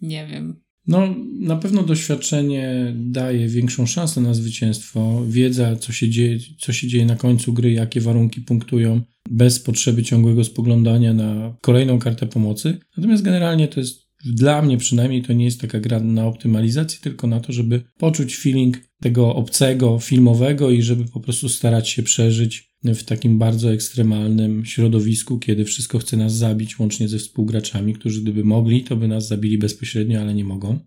Nie 0.00 0.26
wiem. 0.26 0.63
No, 0.86 1.14
na 1.40 1.56
pewno 1.56 1.82
doświadczenie 1.82 2.94
daje 2.96 3.48
większą 3.48 3.86
szansę 3.86 4.20
na 4.20 4.34
zwycięstwo. 4.34 5.24
Wiedza, 5.28 5.76
co 5.76 5.92
się 5.92 6.08
dzieje, 6.08 6.38
co 6.58 6.72
się 6.72 6.88
dzieje 6.88 7.06
na 7.06 7.16
końcu 7.16 7.52
gry, 7.52 7.72
jakie 7.72 8.00
warunki 8.00 8.40
punktują, 8.40 9.00
bez 9.30 9.60
potrzeby 9.60 10.02
ciągłego 10.02 10.44
spoglądania 10.44 11.14
na 11.14 11.56
kolejną 11.60 11.98
kartę 11.98 12.26
pomocy. 12.26 12.78
Natomiast 12.96 13.22
generalnie 13.22 13.68
to 13.68 13.80
jest, 13.80 14.04
dla 14.24 14.62
mnie 14.62 14.78
przynajmniej, 14.78 15.22
to 15.22 15.32
nie 15.32 15.44
jest 15.44 15.60
taka 15.60 15.80
gra 15.80 16.00
na 16.00 16.26
optymalizację, 16.26 16.98
tylko 17.02 17.26
na 17.26 17.40
to, 17.40 17.52
żeby 17.52 17.82
poczuć 17.98 18.36
feeling 18.36 18.78
tego 19.00 19.34
obcego, 19.34 19.98
filmowego 19.98 20.70
i 20.70 20.82
żeby 20.82 21.04
po 21.04 21.20
prostu 21.20 21.48
starać 21.48 21.88
się 21.88 22.02
przeżyć 22.02 22.73
w 22.84 23.04
takim 23.04 23.38
bardzo 23.38 23.72
ekstremalnym 23.72 24.64
środowisku, 24.64 25.38
kiedy 25.38 25.64
wszystko 25.64 25.98
chce 25.98 26.16
nas 26.16 26.34
zabić, 26.34 26.78
łącznie 26.78 27.08
ze 27.08 27.18
współgraczami, 27.18 27.94
którzy 27.94 28.22
gdyby 28.22 28.44
mogli, 28.44 28.84
to 28.84 28.96
by 28.96 29.08
nas 29.08 29.28
zabili 29.28 29.58
bezpośrednio, 29.58 30.20
ale 30.20 30.34
nie 30.34 30.44
mogą. 30.44 30.78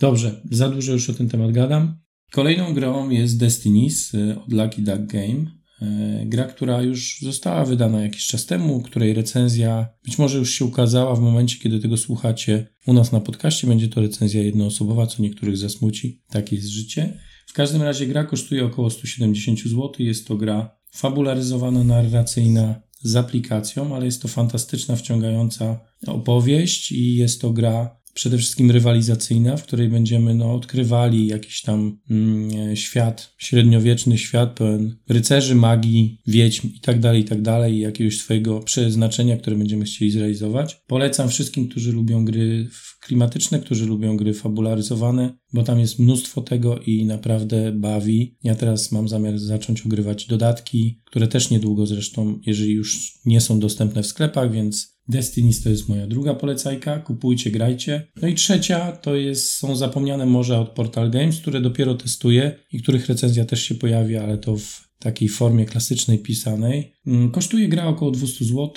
Dobrze, 0.00 0.42
za 0.50 0.68
dużo 0.68 0.92
już 0.92 1.10
o 1.10 1.14
ten 1.14 1.28
temat 1.28 1.52
gadam. 1.52 1.96
Kolejną 2.32 2.74
grą 2.74 3.10
jest 3.10 3.38
Destinies 3.38 4.14
y, 4.14 4.40
od 4.40 4.52
Lucky 4.52 4.82
Duck 4.82 5.02
Game. 5.06 5.56
Y, 5.82 6.26
gra, 6.26 6.44
która 6.44 6.82
już 6.82 7.18
została 7.20 7.64
wydana 7.64 8.02
jakiś 8.02 8.26
czas 8.26 8.46
temu, 8.46 8.82
której 8.82 9.14
recenzja 9.14 9.88
być 10.04 10.18
może 10.18 10.38
już 10.38 10.50
się 10.50 10.64
ukazała 10.64 11.14
w 11.14 11.20
momencie, 11.20 11.58
kiedy 11.58 11.80
tego 11.80 11.96
słuchacie 11.96 12.66
u 12.86 12.92
nas 12.92 13.12
na 13.12 13.20
podcaście. 13.20 13.66
Będzie 13.66 13.88
to 13.88 14.00
recenzja 14.00 14.42
jednoosobowa, 14.42 15.06
co 15.06 15.22
niektórych 15.22 15.56
zasmuci. 15.56 16.22
Takie 16.30 16.56
jest 16.56 16.68
życie. 16.68 17.20
W 17.46 17.52
każdym 17.52 17.82
razie 17.82 18.06
gra 18.06 18.24
kosztuje 18.24 18.64
około 18.64 18.90
170 18.90 19.60
zł. 19.60 19.92
Jest 19.98 20.28
to 20.28 20.36
gra 20.36 20.76
fabularyzowana, 20.96 21.84
narracyjna 21.84 22.80
z 23.02 23.16
aplikacją, 23.16 23.96
ale 23.96 24.06
jest 24.06 24.22
to 24.22 24.28
fantastyczna, 24.28 24.96
wciągająca 24.96 25.78
opowieść 26.06 26.92
i 26.92 27.16
jest 27.16 27.40
to 27.40 27.50
gra 27.50 27.96
przede 28.16 28.38
wszystkim 28.38 28.70
rywalizacyjna, 28.70 29.56
w 29.56 29.62
której 29.62 29.88
będziemy 29.88 30.34
no, 30.34 30.54
odkrywali 30.54 31.26
jakiś 31.26 31.62
tam 31.62 31.98
mm, 32.10 32.76
świat, 32.76 33.34
średniowieczny 33.38 34.18
świat 34.18 34.52
pełen 34.52 34.96
rycerzy, 35.08 35.54
magii, 35.54 36.20
wiedźm 36.26 36.68
i 36.74 36.80
tak 36.80 37.00
dalej, 37.00 37.20
i 37.20 37.24
tak 37.24 37.42
dalej, 37.42 37.78
jakiegoś 37.78 38.18
swojego 38.18 38.60
przeznaczenia, 38.60 39.36
które 39.36 39.56
będziemy 39.56 39.84
chcieli 39.84 40.10
zrealizować. 40.10 40.82
Polecam 40.86 41.28
wszystkim, 41.28 41.68
którzy 41.68 41.92
lubią 41.92 42.24
gry 42.24 42.68
klimatyczne, 43.00 43.60
którzy 43.60 43.86
lubią 43.86 44.16
gry 44.16 44.34
fabularyzowane, 44.34 45.38
bo 45.52 45.62
tam 45.62 45.80
jest 45.80 45.98
mnóstwo 45.98 46.40
tego 46.40 46.78
i 46.78 47.04
naprawdę 47.04 47.72
bawi. 47.72 48.36
Ja 48.44 48.54
teraz 48.54 48.92
mam 48.92 49.08
zamiar 49.08 49.38
zacząć 49.38 49.86
ogrywać 49.86 50.26
dodatki, 50.26 51.00
które 51.04 51.28
też 51.28 51.50
niedługo 51.50 51.86
zresztą, 51.86 52.38
jeżeli 52.46 52.72
już 52.72 53.18
nie 53.24 53.40
są 53.40 53.60
dostępne 53.60 54.02
w 54.02 54.06
sklepach, 54.06 54.52
więc 54.52 54.95
Destinies 55.08 55.62
to 55.62 55.70
jest 55.70 55.88
moja 55.88 56.06
druga 56.06 56.34
polecajka. 56.34 56.98
Kupujcie, 56.98 57.50
grajcie. 57.50 58.06
No 58.22 58.28
i 58.28 58.34
trzecia 58.34 58.92
to 58.92 59.14
jest, 59.14 59.50
są 59.50 59.76
zapomniane 59.76 60.26
morza 60.26 60.60
od 60.60 60.68
Portal 60.68 61.10
Games, 61.10 61.40
które 61.40 61.60
dopiero 61.60 61.94
testuję 61.94 62.58
i 62.72 62.82
których 62.82 63.06
recenzja 63.06 63.44
też 63.44 63.62
się 63.62 63.74
pojawi, 63.74 64.16
ale 64.16 64.38
to 64.38 64.56
w 64.56 64.86
takiej 64.98 65.28
formie 65.28 65.64
klasycznej, 65.66 66.18
pisanej. 66.18 66.92
Mm, 67.06 67.30
kosztuje 67.30 67.68
gra 67.68 67.86
około 67.86 68.10
200 68.10 68.44
zł. 68.44 68.70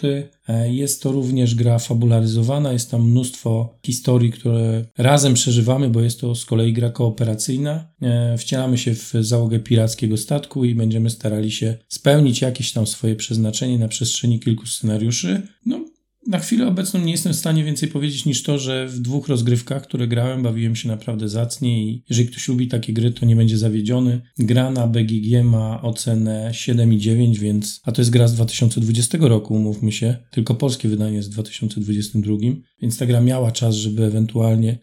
E, 0.48 0.74
jest 0.74 1.04
to 1.04 1.12
również 1.12 1.56
gra 1.56 1.80
fabularyzowana, 1.80 2.74
jest 2.74 2.92
tam 2.92 3.10
mnóstwo 3.10 3.80
historii, 3.86 4.32
które 4.32 4.86
razem 4.98 5.34
przeżywamy, 5.34 5.90
bo 5.90 6.02
jest 6.02 6.20
to 6.20 6.36
z 6.36 6.46
kolei 6.46 6.74
gra 6.74 6.90
kooperacyjna. 6.90 7.94
E, 8.02 8.38
wcielamy 8.38 8.78
się 8.78 8.96
w 8.96 9.14
załogę 9.20 9.60
pirackiego 9.60 10.18
statku 10.18 10.66
i 10.66 10.76
będziemy 10.76 11.10
starali 11.10 11.52
się 11.52 11.78
spełnić 11.88 12.42
jakieś 12.42 12.72
tam 12.72 12.88
swoje 12.88 13.16
przeznaczenie 13.16 13.80
na 13.80 13.88
przestrzeni 13.88 14.40
kilku 14.40 14.66
scenariuszy. 14.66 15.42
No, 15.66 15.86
na 16.30 16.40
chwilę 16.40 16.68
obecną 16.68 17.00
nie 17.00 17.12
jestem 17.12 17.34
w 17.34 17.36
stanie 17.36 17.64
więcej 17.64 17.90
powiedzieć 17.90 18.26
niż 18.26 18.44
to, 18.44 18.60
że 18.60 18.88
w 18.88 19.00
dwóch 19.00 19.28
rozgrywkach, 19.28 19.84
które 19.84 20.08
grałem, 20.08 20.44
bawiłem 20.44 20.76
się 20.76 20.88
naprawdę 20.88 21.30
zacnie 21.30 21.84
i 21.84 22.04
jeżeli 22.10 22.30
ktoś 22.30 22.48
lubi 22.48 22.68
takie 22.68 22.94
gry, 22.94 23.12
to 23.12 23.26
nie 23.26 23.36
będzie 23.36 23.58
zawiedziony. 23.58 24.22
Gra 24.38 24.72
na 24.72 24.88
BGG 24.88 25.44
ma 25.44 25.82
ocenę 25.82 26.52
7,9, 26.54 27.38
więc, 27.38 27.82
a 27.84 27.92
to 27.92 28.02
jest 28.02 28.12
gra 28.12 28.28
z 28.28 28.36
2020 28.36 29.18
roku, 29.22 29.54
umówmy 29.54 29.92
się, 29.92 30.18
tylko 30.32 30.56
polskie 30.56 30.90
wydanie 30.90 31.22
w 31.22 31.28
2022, 31.28 32.36
więc 32.82 32.98
ta 32.98 33.06
gra 33.06 33.22
miała 33.22 33.52
czas, 33.52 33.76
żeby 33.76 34.06
ewentualnie 34.06 34.78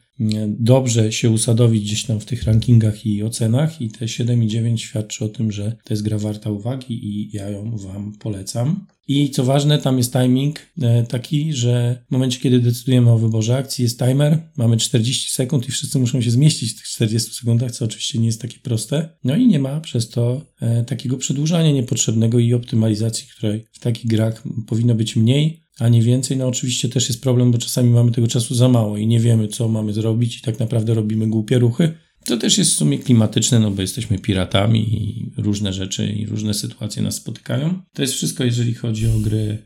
dobrze 0.49 1.13
się 1.13 1.31
usadowić 1.31 1.85
gdzieś 1.85 2.05
tam 2.05 2.21
w 2.21 2.25
tych 2.25 2.43
rankingach 2.43 3.07
i 3.07 3.23
ocenach 3.23 3.81
i 3.81 3.91
te 3.91 4.07
7,9 4.07 4.77
świadczy 4.77 5.25
o 5.25 5.29
tym, 5.29 5.53
że 5.53 5.77
to 5.85 5.95
jest 5.95 6.03
gra 6.03 6.19
warta 6.19 6.51
uwagi 6.51 7.07
i 7.07 7.31
ja 7.37 7.51
ją 7.51 7.77
Wam 7.77 8.13
polecam. 8.19 8.87
I 9.09 9.31
co 9.31 9.45
ważne, 9.45 9.79
tam 9.79 9.99
jest 9.99 10.13
timing 10.13 10.59
e, 10.83 11.05
taki, 11.05 11.53
że 11.53 12.05
w 12.09 12.13
momencie, 12.13 12.41
kiedy 12.41 12.61
decydujemy 12.61 13.11
o 13.11 13.19
wyborze 13.19 13.57
akcji, 13.57 13.83
jest 13.83 13.99
timer, 13.99 14.39
mamy 14.57 14.77
40 14.77 15.33
sekund 15.33 15.69
i 15.69 15.73
wszyscy 15.73 15.99
muszą 15.99 16.21
się 16.21 16.31
zmieścić 16.31 16.73
w 16.73 16.77
tych 16.77 16.87
40 16.87 17.35
sekundach, 17.35 17.71
co 17.71 17.85
oczywiście 17.85 18.19
nie 18.19 18.27
jest 18.27 18.43
takie 18.43 18.59
proste. 18.59 19.09
No 19.25 19.37
i 19.37 19.47
nie 19.47 19.59
ma 19.59 19.81
przez 19.81 20.09
to 20.09 20.43
e, 20.61 20.85
takiego 20.85 21.17
przedłużania 21.17 21.73
niepotrzebnego 21.73 22.39
i 22.39 22.55
optymalizacji, 22.55 23.29
której 23.37 23.65
w 23.73 23.79
takich 23.79 24.07
grach 24.07 24.43
powinno 24.67 24.95
być 24.95 25.17
mniej, 25.17 25.67
a 25.79 25.89
nie 25.89 26.03
więcej. 26.03 26.37
No 26.37 26.47
oczywiście 26.47 26.89
też 26.89 27.09
jest 27.09 27.23
problem, 27.23 27.53
bo 27.53 27.59
czasami 27.59 27.91
mamy 27.91 28.13
tego 28.13 28.29
czasu 28.29 28.55
za 28.55 28.69
mało 28.69 28.97
i 28.97 29.07
nie 29.07 29.21
wiemy, 29.21 29.49
co 29.49 29.69
mamy 29.69 29.93
zrobić 29.93 30.39
i 30.39 30.41
tak 30.41 30.59
naprawdę 30.59 30.95
robimy 30.95 31.27
głupie 31.27 31.59
ruchy. 31.59 31.95
To 32.27 32.37
też 32.37 32.59
jest 32.59 32.73
w 32.73 32.75
sumie 32.75 32.99
klimatyczne, 32.99 33.61
no 33.61 33.71
bo 33.71 33.83
jesteśmy 33.83 34.19
piratami 34.19 34.95
i 34.95 35.33
różne 35.37 35.73
rzeczy 35.73 36.07
i 36.07 36.27
różne 36.27 36.55
sytuacje 36.55 37.03
nas 37.03 37.15
spotykają. 37.15 37.83
To 37.93 38.03
jest 38.03 38.15
wszystko, 38.15 38.45
jeżeli 38.45 38.75
chodzi 38.75 39.07
o 39.07 39.19
gry. 39.19 39.59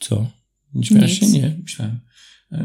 Co? 0.00 0.30
Nie 0.74 1.08
się? 1.08 1.26
Nie, 1.26 1.56
myślałem, 1.62 2.00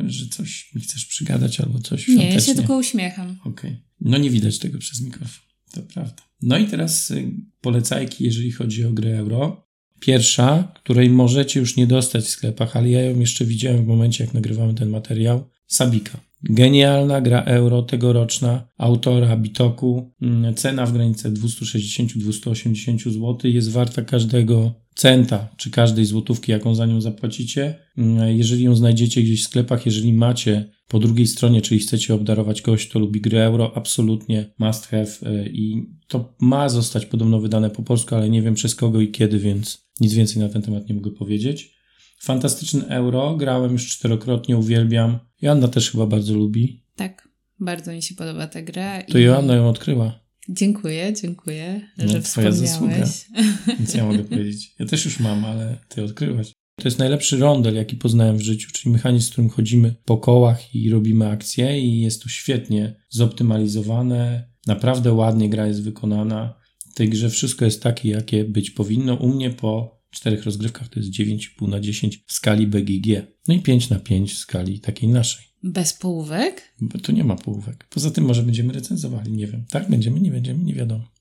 że 0.07 0.27
coś 0.27 0.71
mi 0.75 0.81
chcesz 0.81 1.05
przygadać 1.05 1.61
albo 1.61 1.79
coś 1.79 2.07
Nie, 2.07 2.29
ja 2.29 2.39
się 2.39 2.55
tylko 2.55 2.77
uśmiecham. 2.77 3.37
Okej. 3.39 3.51
Okay. 3.51 3.77
No 4.01 4.17
nie 4.17 4.29
widać 4.29 4.59
tego 4.59 4.79
przez 4.79 5.01
mikrofon. 5.01 5.43
To 5.71 5.81
prawda. 5.81 6.23
No 6.41 6.57
i 6.57 6.65
teraz 6.65 7.11
y, 7.11 7.31
polecajki, 7.61 8.23
jeżeli 8.23 8.51
chodzi 8.51 8.85
o 8.85 8.91
grę 8.91 9.17
euro. 9.17 9.67
Pierwsza, 9.99 10.73
której 10.83 11.09
możecie 11.09 11.59
już 11.59 11.75
nie 11.75 11.87
dostać 11.87 12.25
w 12.25 12.29
sklepach, 12.29 12.75
ale 12.75 12.89
ja 12.89 13.01
ją 13.01 13.19
jeszcze 13.19 13.45
widziałem 13.45 13.83
w 13.83 13.87
momencie, 13.87 14.23
jak 14.23 14.33
nagrywamy 14.33 14.73
ten 14.73 14.89
materiał. 14.89 15.49
Sabika. 15.67 16.30
Genialna 16.43 17.21
gra 17.21 17.43
euro 17.43 17.81
tegoroczna, 17.81 18.67
autora 18.77 19.37
Bitoku. 19.37 20.11
Mm, 20.21 20.55
cena 20.55 20.85
w 20.85 20.93
granicach 20.93 21.31
260-280 21.33 23.11
zł 23.11 23.37
jest 23.43 23.71
warta 23.71 24.01
każdego 24.01 24.73
centa, 24.95 25.49
czy 25.57 25.71
każdej 25.71 26.05
złotówki, 26.05 26.51
jaką 26.51 26.75
za 26.75 26.85
nią 26.85 27.01
zapłacicie. 27.01 27.75
Mm, 27.97 28.37
jeżeli 28.37 28.63
ją 28.63 28.75
znajdziecie 28.75 29.23
gdzieś 29.23 29.41
w 29.41 29.47
sklepach, 29.47 29.85
jeżeli 29.85 30.13
macie 30.13 30.71
po 30.87 30.99
drugiej 30.99 31.27
stronie, 31.27 31.61
czyli 31.61 31.79
chcecie 31.79 32.13
obdarować 32.13 32.61
kogoś, 32.61 32.87
kto 32.87 32.99
lubi 32.99 33.21
gry 33.21 33.39
euro, 33.39 33.71
absolutnie 33.75 34.53
must 34.59 34.87
have 34.87 35.05
y, 35.05 35.49
i 35.53 35.85
to 36.07 36.35
ma 36.39 36.69
zostać 36.69 37.05
podobno 37.05 37.39
wydane 37.39 37.69
po 37.69 37.83
polsku, 37.83 38.15
ale 38.15 38.29
nie 38.29 38.41
wiem 38.41 38.53
przez 38.53 38.75
kogo 38.75 39.01
i 39.01 39.11
kiedy, 39.11 39.39
więc 39.39 39.87
nic 39.99 40.13
więcej 40.13 40.41
na 40.41 40.49
ten 40.49 40.61
temat 40.61 40.89
nie 40.89 40.95
mogę 40.95 41.11
powiedzieć. 41.11 41.80
Fantastyczny 42.21 42.87
euro, 42.87 43.35
grałem 43.35 43.71
już 43.71 43.87
czterokrotnie, 43.87 44.57
uwielbiam. 44.57 45.19
Joanna 45.41 45.67
też 45.67 45.91
chyba 45.91 46.05
bardzo 46.05 46.33
lubi. 46.33 46.83
Tak, 46.95 47.27
bardzo 47.59 47.91
mi 47.91 48.01
się 48.01 48.15
podoba 48.15 48.47
ta 48.47 48.61
gra. 48.61 49.03
To 49.03 49.17
i... 49.17 49.23
Joanna 49.23 49.55
ją 49.55 49.69
odkryła. 49.69 50.19
Dziękuję, 50.49 51.13
dziękuję, 51.21 51.81
no, 51.97 52.07
że 52.07 52.21
twoja 52.21 52.51
zasługa. 52.51 52.95
Więc 53.79 53.93
ja 53.93 54.05
mogę 54.05 54.23
powiedzieć. 54.23 54.75
Ja 54.79 54.85
też 54.85 55.05
już 55.05 55.19
mam, 55.19 55.45
ale 55.45 55.77
ty 55.89 56.03
odkryłaś. 56.03 56.51
To 56.75 56.87
jest 56.87 56.99
najlepszy 56.99 57.37
rondel, 57.37 57.75
jaki 57.75 57.95
poznałem 57.95 58.37
w 58.37 58.41
życiu, 58.41 58.69
czyli 58.73 58.93
mechanizm, 58.93 59.27
z 59.27 59.31
którym 59.31 59.49
chodzimy 59.49 59.95
po 60.05 60.17
kołach 60.17 60.75
i 60.75 60.89
robimy 60.89 61.29
akcje 61.29 61.81
i 61.81 62.01
jest 62.01 62.23
to 62.23 62.29
świetnie 62.29 62.95
zoptymalizowane. 63.09 64.49
Naprawdę 64.67 65.13
ładnie 65.13 65.49
gra 65.49 65.67
jest 65.67 65.83
wykonana. 65.83 66.55
W 66.91 66.93
tej 66.93 67.09
grze 67.09 67.29
wszystko 67.29 67.65
jest 67.65 67.83
takie, 67.83 68.09
jakie 68.09 68.45
być 68.45 68.71
powinno. 68.71 69.15
U 69.15 69.27
mnie 69.27 69.49
po 69.49 70.00
czterech 70.11 70.43
rozgrywkach 70.43 70.89
to 70.89 70.99
jest 70.99 71.11
9,5 71.11 71.67
na 71.67 71.79
10 71.79 72.23
w 72.27 72.33
skali 72.33 72.67
BGG. 72.67 73.07
No 73.47 73.53
i 73.53 73.59
5 73.59 73.89
na 73.89 73.99
5 73.99 74.33
w 74.33 74.37
skali 74.37 74.79
takiej 74.79 75.09
naszej. 75.09 75.45
Bez 75.63 75.93
połówek? 75.93 76.73
Bo 76.81 76.99
tu 76.99 77.11
nie 77.11 77.23
ma 77.23 77.35
połówek. 77.35 77.87
Poza 77.89 78.11
tym 78.11 78.25
może 78.25 78.43
będziemy 78.43 78.73
recenzowali, 78.73 79.31
nie 79.31 79.47
wiem. 79.47 79.65
Tak, 79.69 79.89
będziemy, 79.89 80.19
nie 80.19 80.31
będziemy, 80.31 80.63
nie 80.63 80.73
wiadomo. 80.73 81.11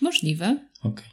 Możliwe. 0.00 0.68
Okej. 0.80 0.90
Okay. 0.92 1.10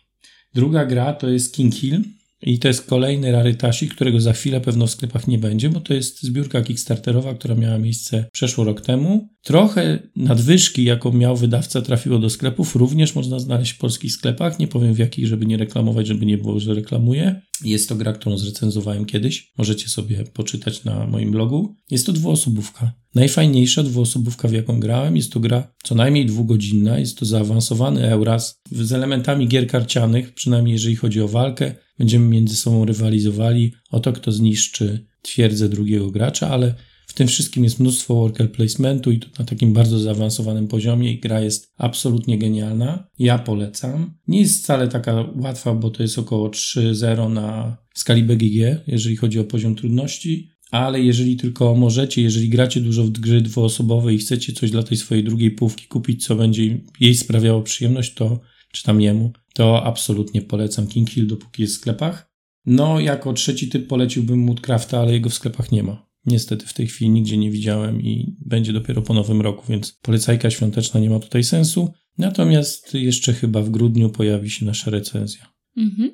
Druga 0.54 0.86
gra 0.86 1.14
to 1.14 1.30
jest 1.30 1.54
King 1.54 1.76
Hill. 1.76 2.04
I 2.42 2.60
to 2.60 2.68
jest 2.68 2.86
kolejny 2.86 3.32
rarytasik, 3.32 3.96
którego 3.96 4.22
za 4.22 4.34
chwilę 4.34 4.62
pewno 4.62 4.88
w 4.88 4.92
sklepach 4.92 5.28
nie 5.28 5.38
będzie, 5.38 5.70
bo 5.70 5.82
to 5.82 5.94
jest 5.94 6.24
zbiórka 6.24 6.62
kickstarterowa, 6.62 7.34
która 7.34 7.56
miała 7.56 7.78
miejsce 7.78 8.30
przeszło 8.32 8.64
rok 8.64 8.82
temu. 8.82 9.30
Trochę 9.48 10.00
nadwyżki, 10.16 10.84
jaką 10.84 11.14
miał 11.14 11.38
wydawca, 11.38 11.82
trafiło 11.82 12.20
do 12.20 12.30
sklepów. 12.30 12.76
Również 12.76 13.16
można 13.16 13.40
znaleźć 13.40 13.72
w 13.72 13.78
polskich 13.78 14.12
sklepach. 14.12 14.60
Nie 14.60 14.68
powiem 14.68 14.94
w 14.94 14.98
jakich, 14.98 15.28
żeby 15.28 15.46
nie 15.46 15.58
reklamować, 15.58 16.08
żeby 16.08 16.26
nie 16.26 16.38
było, 16.38 16.60
że 16.60 16.74
reklamuję. 16.74 17.42
Jest 17.64 17.90
to 17.90 17.96
gra, 17.96 18.14
którą 18.14 18.38
zrecenzowałem 18.38 19.06
kiedyś. 19.06 19.52
Możecie 19.58 19.90
sobie 19.90 20.24
poczytać 20.34 20.84
na 20.84 21.08
moim 21.08 21.32
blogu. 21.32 21.76
Jest 21.92 22.06
to 22.06 22.14
dwuosobówka. 22.14 22.92
Najfajniejsza 23.16 23.84
dwuosobówka, 23.84 24.48
w 24.48 24.52
jaką 24.52 24.80
grałem. 24.80 25.16
Jest 25.16 25.32
to 25.32 25.40
gra 25.40 25.74
co 25.84 25.96
najmniej 25.96 26.26
dwugodzinna. 26.26 27.00
Jest 27.00 27.18
to 27.18 27.26
zaawansowany 27.26 28.12
Euras 28.12 28.62
z 28.72 28.92
elementami 28.92 29.48
gier 29.48 29.68
karcianych, 29.68 30.34
przynajmniej 30.34 30.74
jeżeli 30.74 30.96
chodzi 30.96 31.22
o 31.22 31.28
walkę. 31.28 31.76
Będziemy 32.00 32.28
między 32.28 32.56
sobą 32.56 32.86
rywalizowali 32.86 33.74
o 33.92 34.00
to, 34.00 34.14
kto 34.14 34.32
zniszczy 34.32 35.06
twierdzę 35.22 35.70
drugiego 35.70 36.12
gracza, 36.12 36.50
ale 36.50 36.76
tym 37.18 37.28
wszystkim 37.28 37.64
jest 37.64 37.80
mnóstwo 37.80 38.16
worker 38.16 38.52
placementu 38.52 39.12
i 39.12 39.20
to 39.20 39.28
na 39.40 39.46
takim 39.46 39.74
bardzo 39.74 40.00
zaawansowanym 40.00 40.68
poziomie 40.68 41.12
i 41.12 41.20
gra 41.20 41.42
jest 41.42 41.74
absolutnie 41.78 42.38
genialna. 42.38 43.08
Ja 43.20 43.40
polecam. 43.40 44.14
Nie 44.28 44.40
jest 44.40 44.64
wcale 44.64 44.88
taka 44.88 45.26
łatwa, 45.36 45.74
bo 45.74 45.90
to 45.90 46.04
jest 46.04 46.20
około 46.20 46.50
3-0 46.50 47.34
na 47.34 47.78
skali 47.96 48.24
BGG, 48.24 48.82
jeżeli 48.88 49.16
chodzi 49.16 49.40
o 49.40 49.44
poziom 49.44 49.76
trudności, 49.76 50.50
ale 50.72 51.02
jeżeli 51.02 51.36
tylko 51.36 51.76
możecie, 51.76 52.22
jeżeli 52.22 52.50
gracie 52.50 52.82
dużo 52.82 53.04
w 53.04 53.10
gry 53.10 53.42
dwuosobowe 53.42 54.14
i 54.14 54.18
chcecie 54.18 54.54
coś 54.54 54.72
dla 54.72 54.84
tej 54.84 54.98
swojej 54.98 55.24
drugiej 55.24 55.52
półki 55.52 55.88
kupić, 55.88 56.26
co 56.26 56.36
będzie 56.36 56.80
jej 57.00 57.16
sprawiało 57.16 57.62
przyjemność, 57.62 58.14
to 58.14 58.40
czy 58.72 58.84
tam 58.84 59.02
jemu, 59.02 59.32
to 59.54 59.84
absolutnie 59.84 60.42
polecam 60.42 60.88
King 60.88 61.10
Hill, 61.10 61.28
dopóki 61.28 61.62
jest 61.62 61.74
w 61.74 61.78
sklepach. 61.78 62.32
No, 62.66 63.00
jako 63.00 63.34
trzeci 63.34 63.70
typ 63.70 63.88
poleciłbym 63.88 64.40
Moodcrafta, 64.40 65.00
ale 65.00 65.14
jego 65.14 65.30
w 65.30 65.34
sklepach 65.34 65.72
nie 65.72 65.84
ma. 65.84 66.07
Niestety 66.28 66.66
w 66.66 66.74
tej 66.74 66.88
chwili 66.88 67.12
nigdzie 67.12 67.38
nie 67.38 67.52
widziałem 67.52 68.02
i 68.02 68.36
będzie 68.46 68.74
dopiero 68.74 69.02
po 69.02 69.14
nowym 69.14 69.42
roku, 69.42 69.64
więc 69.70 69.92
polecajka 69.92 70.50
świąteczna 70.50 71.00
nie 71.00 71.10
ma 71.10 71.20
tutaj 71.20 71.44
sensu. 71.44 71.94
Natomiast 72.18 72.94
jeszcze 72.94 73.34
chyba 73.34 73.62
w 73.62 73.70
grudniu 73.70 74.10
pojawi 74.10 74.50
się 74.50 74.66
nasza 74.66 74.92
recenzja. 74.92 75.54
Mhm. 75.78 76.12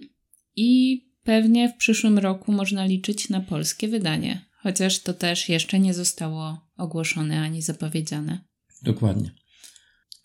I 0.55 1.01
pewnie 1.23 1.69
w 1.69 1.77
przyszłym 1.77 2.19
roku 2.19 2.51
można 2.51 2.85
liczyć 2.85 3.29
na 3.29 3.41
polskie 3.41 3.87
wydanie, 3.87 4.45
chociaż 4.61 4.99
to 4.99 5.13
też 5.13 5.49
jeszcze 5.49 5.79
nie 5.79 5.93
zostało 5.93 6.57
ogłoszone 6.77 7.41
ani 7.41 7.61
zapowiedziane. 7.61 8.39
Dokładnie. 8.83 9.31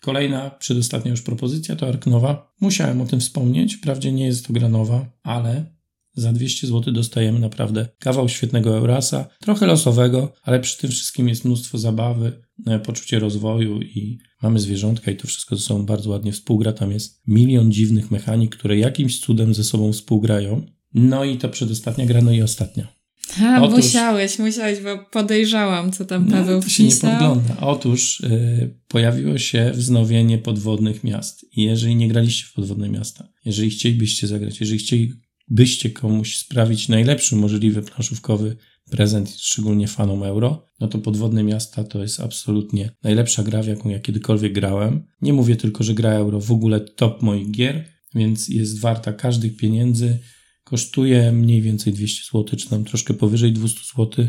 Kolejna, 0.01 0.49
przedostatnia 0.49 1.11
już 1.11 1.21
propozycja 1.21 1.75
to 1.75 1.87
Arknowa. 1.87 2.53
Musiałem 2.61 3.01
o 3.01 3.05
tym 3.05 3.19
wspomnieć, 3.19 3.75
wprawdzie 3.75 4.11
nie 4.11 4.25
jest 4.25 4.47
to 4.47 4.53
gra 4.53 4.69
nowa, 4.69 5.11
ale 5.23 5.78
za 6.19 6.33
200 6.33 6.67
zł 6.67 6.93
dostajemy 6.93 7.39
naprawdę 7.39 7.87
kawał 7.99 8.29
świetnego 8.29 8.77
Eurasa, 8.77 9.27
trochę 9.39 9.65
losowego, 9.65 10.33
ale 10.43 10.59
przy 10.59 10.77
tym 10.77 10.91
wszystkim 10.91 11.29
jest 11.29 11.45
mnóstwo 11.45 11.77
zabawy, 11.77 12.41
e, 12.67 12.79
poczucie 12.79 13.19
rozwoju 13.19 13.81
i 13.81 14.19
mamy 14.41 14.59
zwierzątka 14.59 15.11
i 15.11 15.15
to 15.15 15.27
wszystko 15.27 15.55
ze 15.55 15.61
sobą 15.61 15.85
bardzo 15.85 16.09
ładnie 16.09 16.31
współgra. 16.31 16.73
Tam 16.73 16.91
jest 16.91 17.21
milion 17.27 17.71
dziwnych 17.71 18.11
mechanik, 18.11 18.55
które 18.55 18.77
jakimś 18.77 19.19
cudem 19.19 19.53
ze 19.53 19.63
sobą 19.63 19.93
współgrają. 19.93 20.65
No 20.93 21.25
i 21.25 21.37
to 21.37 21.49
przedostatnia 21.49 22.05
gra, 22.05 22.21
no 22.21 22.31
i 22.31 22.41
ostatnia. 22.41 22.99
A, 23.41 23.61
Otóż, 23.61 23.77
musiałeś, 23.77 24.39
musiałeś, 24.39 24.79
bo 24.79 25.05
podejrzałam, 25.11 25.91
co 25.91 26.05
tam 26.05 26.25
no, 26.25 26.31
Paweł 26.31 26.57
no, 26.57 26.63
to 26.63 26.69
się 26.69 26.83
nie 26.83 26.95
podgląda. 26.95 27.57
Otóż 27.61 28.21
yy, 28.29 28.75
pojawiło 28.87 29.37
się 29.37 29.71
wznowienie 29.75 30.37
podwodnych 30.37 31.03
miast. 31.03 31.45
I 31.51 31.63
jeżeli 31.63 31.95
nie 31.95 32.07
graliście 32.07 32.45
w 32.45 32.53
podwodne 32.53 32.89
miasta, 32.89 33.27
jeżeli 33.45 33.69
chcielibyście 33.69 34.27
zagrać, 34.27 34.59
jeżeli 34.59 34.79
chcieli 34.79 35.13
byście 35.49 35.89
komuś 35.89 36.37
sprawić 36.37 36.89
najlepszy 36.89 37.35
możliwy 37.35 37.81
planszówkowy 37.81 38.57
prezent, 38.89 39.35
szczególnie 39.37 39.87
fanom 39.87 40.23
euro, 40.23 40.65
no 40.79 40.87
to 40.87 40.97
Podwodne 40.97 41.43
Miasta 41.43 41.83
to 41.83 42.01
jest 42.01 42.19
absolutnie 42.19 42.91
najlepsza 43.03 43.43
gra, 43.43 43.63
w 43.63 43.67
jaką 43.67 43.89
ja 43.89 43.99
kiedykolwiek 43.99 44.53
grałem. 44.53 45.03
Nie 45.21 45.33
mówię 45.33 45.55
tylko, 45.55 45.83
że 45.83 45.93
gra 45.93 46.11
euro 46.11 46.39
w 46.39 46.51
ogóle 46.51 46.79
top 46.79 47.21
moich 47.21 47.51
gier, 47.51 47.85
więc 48.15 48.49
jest 48.49 48.79
warta 48.79 49.13
każdych 49.13 49.57
pieniędzy. 49.57 50.19
Kosztuje 50.63 51.31
mniej 51.31 51.61
więcej 51.61 51.93
200 51.93 52.23
zł, 52.33 52.59
czy 52.59 52.69
tam 52.69 52.85
troszkę 52.85 53.13
powyżej 53.13 53.53
200 53.53 53.79
zł, 53.95 54.27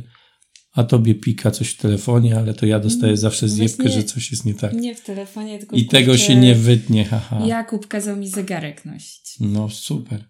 a 0.73 0.85
tobie 0.85 1.15
pika 1.15 1.51
coś 1.51 1.71
w 1.71 1.77
telefonie, 1.77 2.39
ale 2.39 2.55
to 2.55 2.67
ja 2.67 2.81
dostaję 2.81 3.17
zawsze 3.17 3.49
zjebkę, 3.49 3.89
że 3.89 4.05
coś 4.05 4.31
jest 4.31 4.45
nie 4.45 4.55
tak. 4.55 4.73
Nie 4.73 4.95
w 4.95 5.01
telefonie, 5.01 5.59
tylko 5.59 5.77
I 5.77 5.87
tego 5.87 6.17
się 6.17 6.37
nie 6.37 6.55
wytnie, 6.55 7.05
haha. 7.05 7.47
Jakub 7.47 7.87
kazał 7.87 8.17
mi 8.17 8.29
zegarek 8.29 8.85
nosić. 8.85 9.35
No 9.41 9.71
super. 9.71 10.25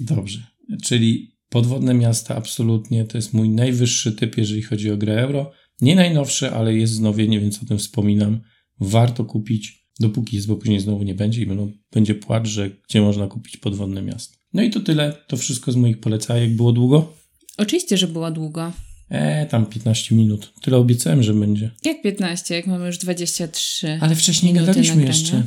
Dobrze. 0.00 0.46
Czyli 0.82 1.36
podwodne 1.48 1.94
miasta 1.94 2.36
absolutnie 2.36 3.04
to 3.04 3.18
jest 3.18 3.34
mój 3.34 3.48
najwyższy 3.48 4.12
typ, 4.12 4.38
jeżeli 4.38 4.62
chodzi 4.62 4.90
o 4.90 4.96
grę 4.96 5.22
euro. 5.22 5.52
Nie 5.80 5.96
najnowszy, 5.96 6.50
ale 6.50 6.74
jest 6.74 6.92
wznowienie, 6.92 7.40
więc 7.40 7.62
o 7.62 7.66
tym 7.66 7.78
wspominam. 7.78 8.40
Warto 8.80 9.24
kupić, 9.24 9.86
dopóki 10.00 10.36
jest, 10.36 10.48
bo 10.48 10.56
później 10.56 10.80
znowu 10.80 11.02
nie 11.02 11.14
będzie 11.14 11.42
i 11.42 11.46
będą, 11.46 11.72
będzie 11.92 12.14
płacz, 12.14 12.48
że 12.48 12.70
gdzie 12.88 13.00
można 13.00 13.26
kupić 13.26 13.56
podwodne 13.56 14.02
miasto. 14.02 14.36
No 14.52 14.62
i 14.62 14.70
to 14.70 14.80
tyle. 14.80 15.16
To 15.26 15.36
wszystko 15.36 15.72
z 15.72 15.76
moich 15.76 16.00
polecajek. 16.00 16.56
Było 16.56 16.72
długo? 16.72 17.12
Oczywiście, 17.58 17.96
że 17.96 18.08
było 18.08 18.30
długo. 18.30 18.72
Eee, 19.10 19.48
tam 19.48 19.66
15 19.66 20.14
minut. 20.14 20.52
Tyle 20.62 20.76
obiecałem, 20.76 21.22
że 21.22 21.34
będzie. 21.34 21.70
Jak 21.84 22.02
15, 22.02 22.54
jak 22.54 22.66
mamy 22.66 22.86
już 22.86 22.98
23. 22.98 23.98
Ale 24.00 24.14
wcześniej 24.14 24.52
gadaliśmy 24.52 24.96
nagrania. 24.96 25.18
jeszcze. 25.18 25.42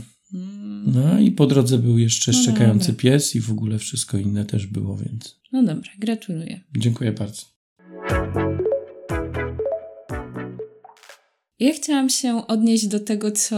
No 0.85 1.19
i 1.19 1.31
po 1.31 1.47
drodze 1.47 1.77
był 1.77 1.97
jeszcze 1.97 2.31
no 2.31 2.37
szczekający 2.37 2.87
dobra. 2.87 3.01
pies 3.01 3.35
i 3.35 3.41
w 3.41 3.51
ogóle 3.51 3.79
wszystko 3.79 4.17
inne 4.17 4.45
też 4.45 4.67
było, 4.67 4.97
więc. 4.97 5.39
No 5.51 5.63
dobra, 5.63 5.91
gratuluję. 5.99 6.59
Dziękuję 6.77 7.11
bardzo. 7.11 7.41
Ja 11.59 11.73
chciałam 11.73 12.09
się 12.09 12.47
odnieść 12.47 12.87
do 12.87 12.99
tego, 12.99 13.31
co 13.31 13.57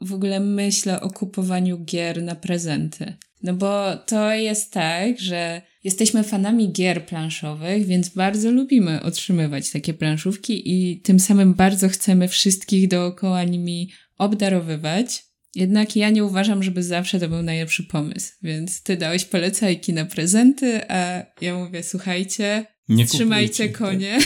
w 0.00 0.12
ogóle 0.12 0.40
myślę 0.40 1.00
o 1.00 1.10
kupowaniu 1.10 1.84
gier 1.84 2.22
na 2.22 2.34
prezenty. 2.34 3.14
No 3.42 3.54
bo 3.54 3.96
to 3.96 4.32
jest 4.32 4.72
tak, 4.72 5.20
że 5.20 5.62
jesteśmy 5.84 6.22
fanami 6.22 6.72
gier 6.72 7.06
planszowych, 7.06 7.86
więc 7.86 8.08
bardzo 8.08 8.50
lubimy 8.50 9.02
otrzymywać 9.02 9.70
takie 9.70 9.94
planszówki 9.94 10.62
i 10.72 11.00
tym 11.00 11.20
samym 11.20 11.54
bardzo 11.54 11.88
chcemy 11.88 12.28
wszystkich 12.28 12.88
dookoła 12.88 13.44
nimi 13.44 13.90
obdarowywać. 14.18 15.24
Jednak 15.56 15.96
ja 15.96 16.10
nie 16.10 16.24
uważam, 16.24 16.62
żeby 16.62 16.82
zawsze 16.82 17.20
to 17.20 17.28
był 17.28 17.42
najlepszy 17.42 17.82
pomysł, 17.84 18.32
więc 18.42 18.82
ty 18.82 18.96
dałeś 18.96 19.24
polecajki 19.24 19.92
na 19.92 20.04
prezenty, 20.04 20.90
a 20.90 21.24
ja 21.40 21.54
mówię, 21.54 21.82
słuchajcie, 21.82 22.66
nie 22.88 23.06
trzymajcie 23.06 23.68
kupujcie, 23.68 23.78
konie. 23.78 24.18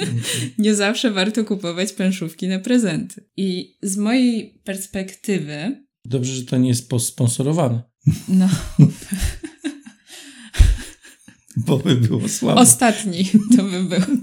Tak. 0.00 0.08
nie 0.58 0.74
zawsze 0.74 1.10
warto 1.10 1.44
kupować 1.44 1.92
planszówki 1.92 2.48
na 2.48 2.58
prezenty. 2.58 3.24
I 3.36 3.76
z 3.82 3.96
mojej 3.96 4.60
perspektywy 4.64 5.88
Dobrze, 6.04 6.34
że 6.34 6.44
to 6.44 6.56
nie 6.56 6.68
jest 6.68 6.88
sponsorowane. 7.06 7.82
No. 8.28 8.48
Bo 11.66 11.78
by 11.78 11.94
było 11.94 12.28
słabo. 12.28 12.60
Ostatni 12.60 13.24
to 13.56 13.62
by 13.62 13.84
był. 13.84 14.00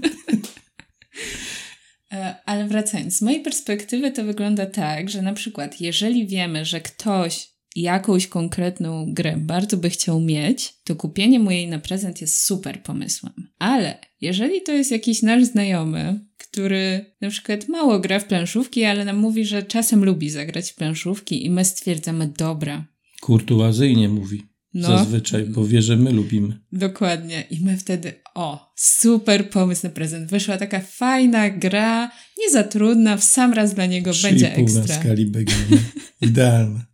E, 2.12 2.34
ale 2.44 2.68
wracając, 2.68 3.16
z 3.16 3.22
mojej 3.22 3.40
perspektywy 3.40 4.10
to 4.10 4.24
wygląda 4.24 4.66
tak, 4.66 5.10
że 5.10 5.22
na 5.22 5.32
przykład 5.32 5.80
jeżeli 5.80 6.26
wiemy, 6.26 6.64
że 6.64 6.80
ktoś 6.80 7.56
jakąś 7.76 8.26
konkretną 8.26 9.14
grę 9.14 9.36
bardzo 9.36 9.76
by 9.76 9.90
chciał 9.90 10.20
mieć, 10.20 10.74
to 10.84 10.96
kupienie 10.96 11.40
mu 11.40 11.50
jej 11.50 11.68
na 11.68 11.78
prezent 11.78 12.20
jest 12.20 12.44
super 12.44 12.82
pomysłem. 12.82 13.32
Ale 13.58 13.98
jeżeli 14.20 14.62
to 14.62 14.72
jest 14.72 14.90
jakiś 14.90 15.22
nasz 15.22 15.44
znajomy, 15.44 16.20
który 16.38 17.14
na 17.20 17.30
przykład 17.30 17.68
mało 17.68 17.98
gra 17.98 18.18
w 18.18 18.24
planszówki, 18.24 18.84
ale 18.84 19.04
nam 19.04 19.16
mówi, 19.16 19.44
że 19.44 19.62
czasem 19.62 20.04
lubi 20.04 20.30
zagrać 20.30 20.70
w 20.70 20.74
planszówki 20.74 21.46
i 21.46 21.50
my 21.50 21.64
stwierdzamy, 21.64 22.32
dobra. 22.38 22.84
Kurtuazyjnie 23.20 24.08
mówi. 24.08 24.42
No, 24.76 24.88
Zazwyczaj, 24.88 25.44
bo 25.44 25.66
wie, 25.66 25.82
że 25.82 25.96
my 25.96 26.12
lubimy. 26.12 26.60
Dokładnie. 26.72 27.44
I 27.50 27.60
my 27.64 27.76
wtedy, 27.76 28.12
o, 28.34 28.72
super 28.76 29.50
pomysł 29.50 29.86
na 29.86 29.90
prezent. 29.90 30.30
Wyszła 30.30 30.56
taka 30.56 30.80
fajna 30.80 31.50
gra, 31.50 32.10
nie 32.38 32.50
za 32.52 32.64
trudna, 32.64 33.16
w 33.16 33.24
sam 33.24 33.52
raz 33.52 33.74
dla 33.74 33.86
niego 33.86 34.10
będzie 34.22 34.54
ekstra. 34.54 34.82
na 34.82 35.00
skali 35.00 35.26
BGM. 35.32 35.78
Idealne. 36.20 36.84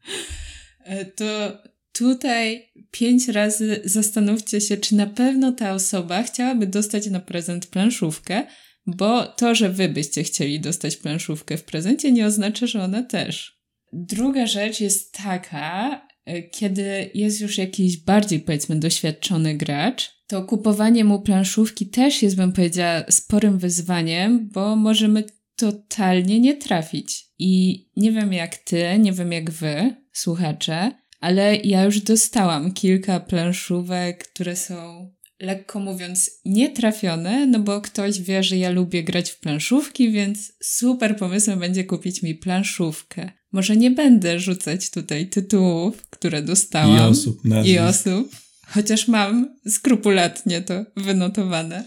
E, 0.84 1.04
to 1.04 1.58
tutaj 1.92 2.72
pięć 2.90 3.28
razy 3.28 3.80
zastanówcie 3.84 4.60
się, 4.60 4.76
czy 4.76 4.94
na 4.94 5.06
pewno 5.06 5.52
ta 5.52 5.72
osoba 5.72 6.22
chciałaby 6.22 6.66
dostać 6.66 7.06
na 7.06 7.20
prezent 7.20 7.66
planszówkę, 7.66 8.42
bo 8.86 9.26
to, 9.26 9.54
że 9.54 9.68
wy 9.68 9.88
byście 9.88 10.22
chcieli 10.22 10.60
dostać 10.60 10.96
planszówkę 10.96 11.56
w 11.56 11.64
prezencie, 11.64 12.12
nie 12.12 12.26
oznacza, 12.26 12.66
że 12.66 12.82
ona 12.82 13.02
też. 13.02 13.62
Druga 13.92 14.46
rzecz 14.46 14.80
jest 14.80 15.12
taka, 15.12 16.00
kiedy 16.50 17.10
jest 17.14 17.40
już 17.40 17.58
jakiś 17.58 17.96
bardziej, 17.96 18.40
powiedzmy, 18.40 18.76
doświadczony 18.76 19.54
gracz, 19.54 20.10
to 20.26 20.44
kupowanie 20.44 21.04
mu 21.04 21.22
planszówki 21.22 21.86
też 21.86 22.22
jest, 22.22 22.36
bym 22.36 22.52
powiedziała, 22.52 23.04
sporym 23.10 23.58
wyzwaniem, 23.58 24.48
bo 24.52 24.76
możemy 24.76 25.24
totalnie 25.56 26.40
nie 26.40 26.56
trafić. 26.56 27.26
I 27.38 27.84
nie 27.96 28.12
wiem 28.12 28.32
jak 28.32 28.56
ty, 28.56 28.98
nie 28.98 29.12
wiem 29.12 29.32
jak 29.32 29.50
wy, 29.50 29.94
słuchacze, 30.12 30.92
ale 31.20 31.56
ja 31.56 31.84
już 31.84 32.00
dostałam 32.00 32.72
kilka 32.72 33.20
planszówek, 33.20 34.28
które 34.28 34.56
są 34.56 35.10
lekko 35.40 35.80
mówiąc 35.80 36.30
nietrafione, 36.44 37.46
no 37.46 37.58
bo 37.58 37.80
ktoś 37.80 38.20
wie, 38.20 38.42
że 38.42 38.56
ja 38.56 38.70
lubię 38.70 39.04
grać 39.04 39.30
w 39.30 39.40
planszówki, 39.40 40.10
więc 40.10 40.52
super 40.62 41.16
pomysłem 41.16 41.58
będzie 41.58 41.84
kupić 41.84 42.22
mi 42.22 42.34
planszówkę. 42.34 43.41
Może 43.52 43.76
nie 43.76 43.90
będę 43.90 44.40
rzucać 44.40 44.90
tutaj 44.90 45.28
tytułów, 45.28 46.02
które 46.10 46.42
dostałam. 46.42 47.08
I 47.08 47.10
osób. 47.10 47.44
Nazwisk. 47.44 47.74
I 47.74 47.78
osób. 47.78 48.36
Chociaż 48.66 49.08
mam 49.08 49.48
skrupulatnie 49.68 50.62
to 50.62 50.84
wynotowane. 50.96 51.84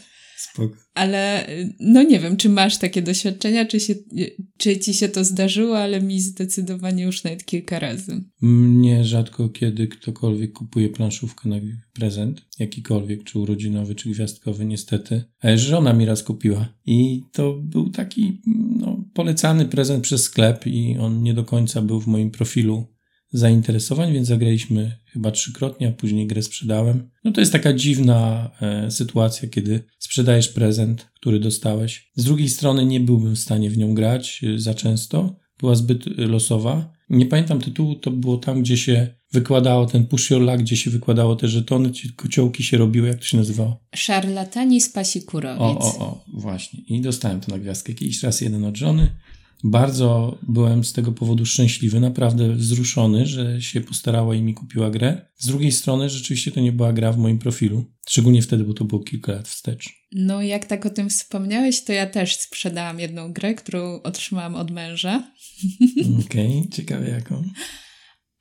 Spoko. 0.52 0.76
Ale 0.94 1.48
no 1.80 2.04
nie 2.04 2.20
wiem, 2.20 2.38
czy 2.38 2.50
masz 2.50 2.78
takie 2.78 3.02
doświadczenia, 3.02 3.66
czy, 3.66 3.80
się, 3.80 3.94
czy 4.58 4.80
ci 4.80 4.94
się 4.94 5.10
to 5.10 5.24
zdarzyło, 5.24 5.80
ale 5.80 6.02
mi 6.02 6.22
zdecydowanie 6.22 7.04
już 7.04 7.24
nawet 7.24 7.46
kilka 7.46 7.80
razy. 7.80 8.24
Mnie 8.42 9.04
rzadko 9.04 9.50
kiedy 9.50 9.88
ktokolwiek 9.88 10.54
kupuje 10.54 10.90
planszówkę 10.90 11.50
na 11.50 11.56
prezent, 11.94 12.46
jakikolwiek, 12.60 13.24
czy 13.24 13.40
urodzinowy, 13.40 13.96
czy 13.96 14.10
gwiazdkowy, 14.10 14.66
niestety. 14.66 15.24
Ale 15.40 15.58
żona 15.58 15.94
mi 15.94 16.06
raz 16.06 16.24
kupiła 16.24 16.74
i 16.86 17.24
to 17.32 17.54
był 17.54 17.90
taki 17.90 18.42
no, 18.78 19.04
polecany 19.14 19.66
prezent 19.66 20.04
przez 20.04 20.24
sklep 20.24 20.68
i 20.68 20.98
on 20.98 21.24
nie 21.24 21.34
do 21.34 21.44
końca 21.44 21.82
był 21.82 22.02
w 22.02 22.08
moim 22.08 22.32
profilu 22.32 22.95
zainteresowań, 23.38 24.14
więc 24.14 24.28
zagraliśmy 24.28 24.98
chyba 25.06 25.32
trzykrotnie, 25.32 25.88
a 25.88 25.92
później 25.92 26.28
grę 26.28 26.42
sprzedałem. 26.42 27.10
No 27.24 27.32
to 27.32 27.42
jest 27.42 27.52
taka 27.52 27.74
dziwna 27.74 28.52
e, 28.62 28.92
sytuacja, 28.92 29.50
kiedy 29.50 29.84
sprzedajesz 30.00 30.50
prezent, 30.50 31.08
który 31.16 31.40
dostałeś. 31.40 32.12
Z 32.16 32.24
drugiej 32.24 32.50
strony 32.50 32.86
nie 32.86 33.00
byłbym 33.00 33.36
w 33.36 33.40
stanie 33.40 33.70
w 33.70 33.78
nią 33.78 33.94
grać 33.94 34.42
e, 34.44 34.60
za 34.60 34.74
często, 34.74 35.36
była 35.60 35.76
zbyt 35.76 36.06
losowa. 36.18 36.96
Nie 37.10 37.26
pamiętam 37.26 37.62
tytułu, 37.62 37.96
to 37.96 38.12
było 38.12 38.38
tam, 38.38 38.62
gdzie 38.62 38.78
się 38.78 39.08
wykładało 39.32 39.86
ten 39.86 40.06
push 40.06 40.30
your 40.30 40.42
luck, 40.42 40.58
gdzie 40.58 40.78
się 40.78 40.92
wykładało 40.92 41.36
te 41.36 41.48
żetony, 41.48 41.92
ci 41.92 42.14
kociołki 42.14 42.64
się 42.64 42.78
robiły, 42.78 43.08
jak 43.08 43.18
to 43.18 43.26
się 43.26 43.38
nazywało? 43.38 43.80
Szarlatani 43.96 44.82
z 44.82 44.90
pasikurowic. 44.90 45.62
O, 45.62 45.98
o, 45.98 46.00
o, 46.00 46.26
właśnie. 46.34 46.80
I 46.88 47.02
dostałem 47.02 47.40
tę 47.40 47.60
gwiazdkę 47.60 47.92
jakiś 47.92 48.24
raz 48.24 48.42
jeden 48.42 48.66
od 48.66 48.78
żony. 48.78 49.10
Bardzo 49.64 50.38
byłem 50.48 50.84
z 50.84 50.94
tego 50.94 51.12
powodu 51.12 51.46
szczęśliwy, 51.46 52.00
naprawdę 52.00 52.54
wzruszony, 52.54 53.26
że 53.26 53.62
się 53.62 53.82
postarała 53.82 54.36
i 54.36 54.42
mi 54.42 54.54
kupiła 54.54 54.90
grę. 54.90 55.26
Z 55.36 55.48
drugiej 55.48 55.72
strony, 55.72 56.10
rzeczywiście 56.10 56.52
to 56.52 56.60
nie 56.60 56.72
była 56.72 56.94
gra 56.94 57.12
w 57.12 57.18
moim 57.18 57.40
profilu. 57.40 57.86
Szczególnie 58.08 58.42
wtedy, 58.42 58.64
bo 58.64 58.74
to 58.74 58.86
było 58.86 59.04
kilka 59.04 59.32
lat 59.32 59.48
wstecz. 59.48 59.90
No, 60.12 60.42
jak 60.42 60.66
tak 60.66 60.86
o 60.86 60.90
tym 60.90 61.10
wspomniałeś, 61.10 61.84
to 61.84 61.94
ja 61.94 62.08
też 62.08 62.36
sprzedałam 62.36 63.00
jedną 63.00 63.34
grę, 63.34 63.56
którą 63.56 64.02
otrzymałam 64.02 64.56
od 64.56 64.72
męża. 64.72 65.32
Okej, 66.26 66.58
okay, 66.58 66.70
ciekawe 66.72 67.10
jaką. 67.10 67.44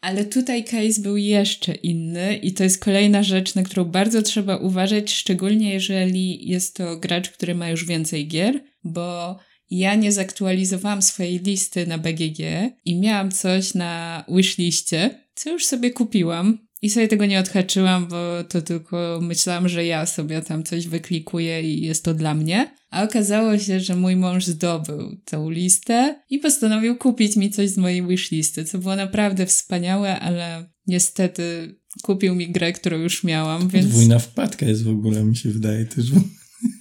Ale 0.00 0.24
tutaj 0.24 0.64
case 0.64 1.02
był 1.02 1.16
jeszcze 1.16 1.74
inny 1.74 2.36
i 2.36 2.52
to 2.52 2.64
jest 2.64 2.84
kolejna 2.84 3.22
rzecz, 3.22 3.54
na 3.54 3.62
którą 3.62 3.84
bardzo 3.84 4.22
trzeba 4.22 4.56
uważać, 4.56 5.12
szczególnie 5.12 5.72
jeżeli 5.72 6.48
jest 6.48 6.76
to 6.76 6.96
gracz, 6.96 7.30
który 7.30 7.54
ma 7.54 7.68
już 7.68 7.84
więcej 7.84 8.28
gier, 8.28 8.64
bo 8.84 9.38
ja 9.70 9.94
nie 9.94 10.12
zaktualizowałam 10.12 11.02
swojej 11.02 11.38
listy 11.38 11.86
na 11.86 11.98
BGG 11.98 12.38
i 12.84 13.00
miałam 13.00 13.30
coś 13.30 13.74
na 13.74 14.24
wishliście, 14.28 15.24
co 15.34 15.50
już 15.50 15.66
sobie 15.66 15.90
kupiłam. 15.90 16.58
I 16.82 16.90
sobie 16.90 17.08
tego 17.08 17.26
nie 17.26 17.40
odhaczyłam, 17.40 18.08
bo 18.08 18.44
to 18.48 18.62
tylko 18.62 19.18
myślałam, 19.22 19.68
że 19.68 19.86
ja 19.86 20.06
sobie 20.06 20.42
tam 20.42 20.64
coś 20.64 20.88
wyklikuję 20.88 21.62
i 21.62 21.82
jest 21.82 22.04
to 22.04 22.14
dla 22.14 22.34
mnie. 22.34 22.74
A 22.90 23.02
okazało 23.02 23.58
się, 23.58 23.80
że 23.80 23.96
mój 23.96 24.16
mąż 24.16 24.46
zdobył 24.46 25.16
tą 25.24 25.50
listę 25.50 26.22
i 26.30 26.38
postanowił 26.38 26.96
kupić 26.96 27.36
mi 27.36 27.50
coś 27.50 27.70
z 27.70 27.76
mojej 27.76 28.06
wishlisty, 28.06 28.64
co 28.64 28.78
było 28.78 28.96
naprawdę 28.96 29.46
wspaniałe, 29.46 30.20
ale 30.20 30.70
niestety 30.86 31.74
kupił 32.02 32.34
mi 32.34 32.52
grę, 32.52 32.72
którą 32.72 32.98
już 32.98 33.24
miałam, 33.24 33.68
więc... 33.68 33.86
Podwójna 33.86 34.18
wpadka 34.18 34.66
jest 34.66 34.84
w 34.84 34.88
ogóle, 34.88 35.24
mi 35.24 35.36
się 35.36 35.50
wydaje 35.50 35.84
też. 35.84 36.06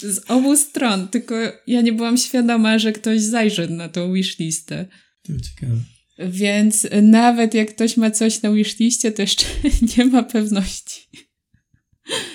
Z 0.03 0.31
obu 0.31 0.57
stron, 0.57 1.07
tylko 1.07 1.35
ja 1.67 1.81
nie 1.81 1.93
byłam 1.93 2.17
świadoma, 2.17 2.79
że 2.79 2.91
ktoś 2.91 3.21
zajrzy 3.21 3.67
na 3.67 3.89
tą 3.89 4.13
wishlistę. 4.13 4.85
To 5.23 5.33
ciekawe. 5.39 5.79
Więc 6.19 6.87
nawet 7.01 7.53
jak 7.53 7.75
ktoś 7.75 7.97
ma 7.97 8.11
coś 8.11 8.41
na 8.41 8.51
wishliście, 8.51 9.11
to 9.11 9.21
jeszcze 9.21 9.45
nie 9.97 10.05
ma 10.05 10.23
pewności, 10.23 11.01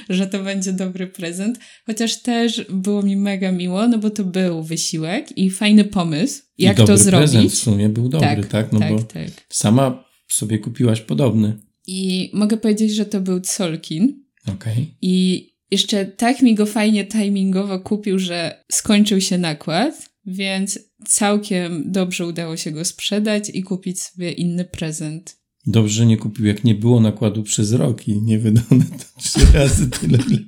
że 0.08 0.26
to 0.26 0.42
będzie 0.42 0.72
dobry 0.72 1.06
prezent. 1.06 1.58
Chociaż 1.86 2.22
też 2.22 2.64
było 2.70 3.02
mi 3.02 3.16
mega 3.16 3.52
miło, 3.52 3.88
no 3.88 3.98
bo 3.98 4.10
to 4.10 4.24
był 4.24 4.62
wysiłek 4.62 5.38
i 5.38 5.50
fajny 5.50 5.84
pomysł, 5.84 6.42
jak 6.58 6.76
I 6.76 6.78
dobry 6.78 6.94
to 6.94 6.98
zrobić. 6.98 7.30
prezent 7.30 7.52
w 7.52 7.56
sumie 7.56 7.88
był 7.88 8.08
dobry, 8.08 8.28
tak? 8.28 8.46
tak? 8.46 8.72
No 8.72 8.78
tak, 8.78 8.92
bo 8.92 9.02
tak. 9.02 9.28
sama 9.48 10.04
sobie 10.28 10.58
kupiłaś 10.58 11.00
podobny. 11.00 11.58
I 11.86 12.30
mogę 12.34 12.56
powiedzieć, 12.56 12.94
że 12.94 13.06
to 13.06 13.20
był 13.20 13.40
Solkin. 13.44 14.24
Okej. 14.42 14.72
Okay. 14.72 14.86
I 15.02 15.48
jeszcze 15.70 16.06
tak 16.06 16.42
mi 16.42 16.54
go 16.54 16.66
fajnie 16.66 17.06
timingowo 17.06 17.80
kupił, 17.80 18.18
że 18.18 18.64
skończył 18.72 19.20
się 19.20 19.38
nakład, 19.38 20.10
więc 20.26 20.78
całkiem 21.06 21.92
dobrze 21.92 22.26
udało 22.26 22.56
się 22.56 22.70
go 22.70 22.84
sprzedać 22.84 23.50
i 23.54 23.62
kupić 23.62 24.02
sobie 24.02 24.32
inny 24.32 24.64
prezent. 24.64 25.38
Dobrze, 25.66 25.94
że 25.94 26.06
nie 26.06 26.16
kupił, 26.16 26.46
jak 26.46 26.64
nie 26.64 26.74
było 26.74 27.00
nakładu 27.00 27.42
przez 27.42 27.72
rok 27.72 28.08
i 28.08 28.22
nie 28.22 28.38
wydał 28.38 28.64
na 28.70 28.84
to 28.84 29.04
trzy 29.22 29.52
razy 29.54 29.90
tyle, 29.90 30.18
ile 30.30 30.38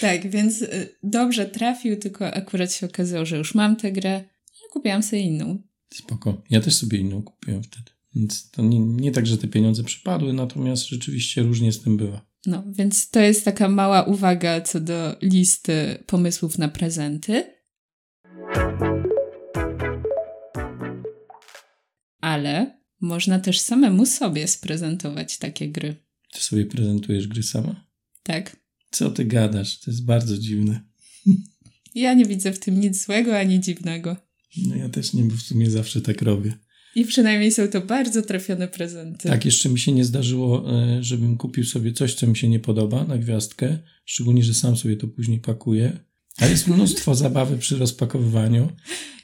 Tak, 0.00 0.30
więc 0.30 0.62
y, 0.62 0.96
dobrze 1.02 1.46
trafił, 1.46 1.96
tylko 1.96 2.34
akurat 2.34 2.72
się 2.72 2.86
okazało, 2.86 3.24
że 3.24 3.38
już 3.38 3.54
mam 3.54 3.76
tę 3.76 3.92
grę 3.92 4.24
i 4.54 4.72
kupiłam 4.72 5.02
sobie 5.02 5.22
inną. 5.22 5.62
Spoko. 5.94 6.42
Ja 6.50 6.60
też 6.60 6.74
sobie 6.74 6.98
inną 6.98 7.22
kupiłem 7.22 7.62
wtedy. 7.62 7.90
Więc 8.14 8.50
to 8.50 8.62
nie, 8.62 8.78
nie 8.78 9.12
tak, 9.12 9.26
że 9.26 9.38
te 9.38 9.48
pieniądze 9.48 9.84
przypadły, 9.84 10.32
natomiast 10.32 10.88
rzeczywiście 10.88 11.42
różnie 11.42 11.72
z 11.72 11.82
tym 11.82 11.96
bywa. 11.96 12.31
No, 12.46 12.64
więc 12.72 13.10
to 13.10 13.20
jest 13.20 13.44
taka 13.44 13.68
mała 13.68 14.02
uwaga 14.02 14.60
co 14.60 14.80
do 14.80 15.16
listy 15.22 16.04
pomysłów 16.06 16.58
na 16.58 16.68
prezenty. 16.68 17.44
Ale 22.20 22.80
można 23.00 23.38
też 23.38 23.60
samemu 23.60 24.06
sobie 24.06 24.48
sprezentować 24.48 25.38
takie 25.38 25.68
gry. 25.68 25.96
Ty 26.32 26.40
sobie 26.40 26.66
prezentujesz 26.66 27.28
gry 27.28 27.42
sama? 27.42 27.86
Tak. 28.22 28.56
Co 28.90 29.10
ty 29.10 29.24
gadasz? 29.24 29.80
To 29.80 29.90
jest 29.90 30.04
bardzo 30.04 30.38
dziwne. 30.38 30.80
Ja 31.94 32.14
nie 32.14 32.24
widzę 32.24 32.52
w 32.52 32.58
tym 32.58 32.80
nic 32.80 33.04
złego 33.04 33.38
ani 33.38 33.60
dziwnego. 33.60 34.16
No 34.66 34.76
ja 34.76 34.88
też 34.88 35.12
nie, 35.12 35.22
bo 35.22 35.34
w 35.36 35.42
sumie 35.42 35.70
zawsze 35.70 36.00
tak 36.00 36.22
robię. 36.22 36.58
I 36.94 37.04
przynajmniej 37.04 37.52
są 37.52 37.68
to 37.68 37.80
bardzo 37.80 38.22
trafione 38.22 38.68
prezenty. 38.68 39.28
Tak, 39.28 39.44
jeszcze 39.44 39.68
mi 39.68 39.78
się 39.78 39.92
nie 39.92 40.04
zdarzyło, 40.04 40.72
e, 40.72 41.02
żebym 41.02 41.36
kupił 41.36 41.64
sobie 41.64 41.92
coś, 41.92 42.14
co 42.14 42.26
mi 42.26 42.36
się 42.36 42.48
nie 42.48 42.60
podoba 42.60 43.04
na 43.04 43.18
gwiazdkę. 43.18 43.78
Szczególnie, 44.04 44.44
że 44.44 44.54
sam 44.54 44.76
sobie 44.76 44.96
to 44.96 45.08
później 45.08 45.40
pakuję. 45.40 45.98
Ale 46.38 46.50
jest 46.50 46.68
mnóstwo 46.68 47.14
zabawy 47.24 47.58
przy 47.58 47.76
rozpakowywaniu. 47.76 48.68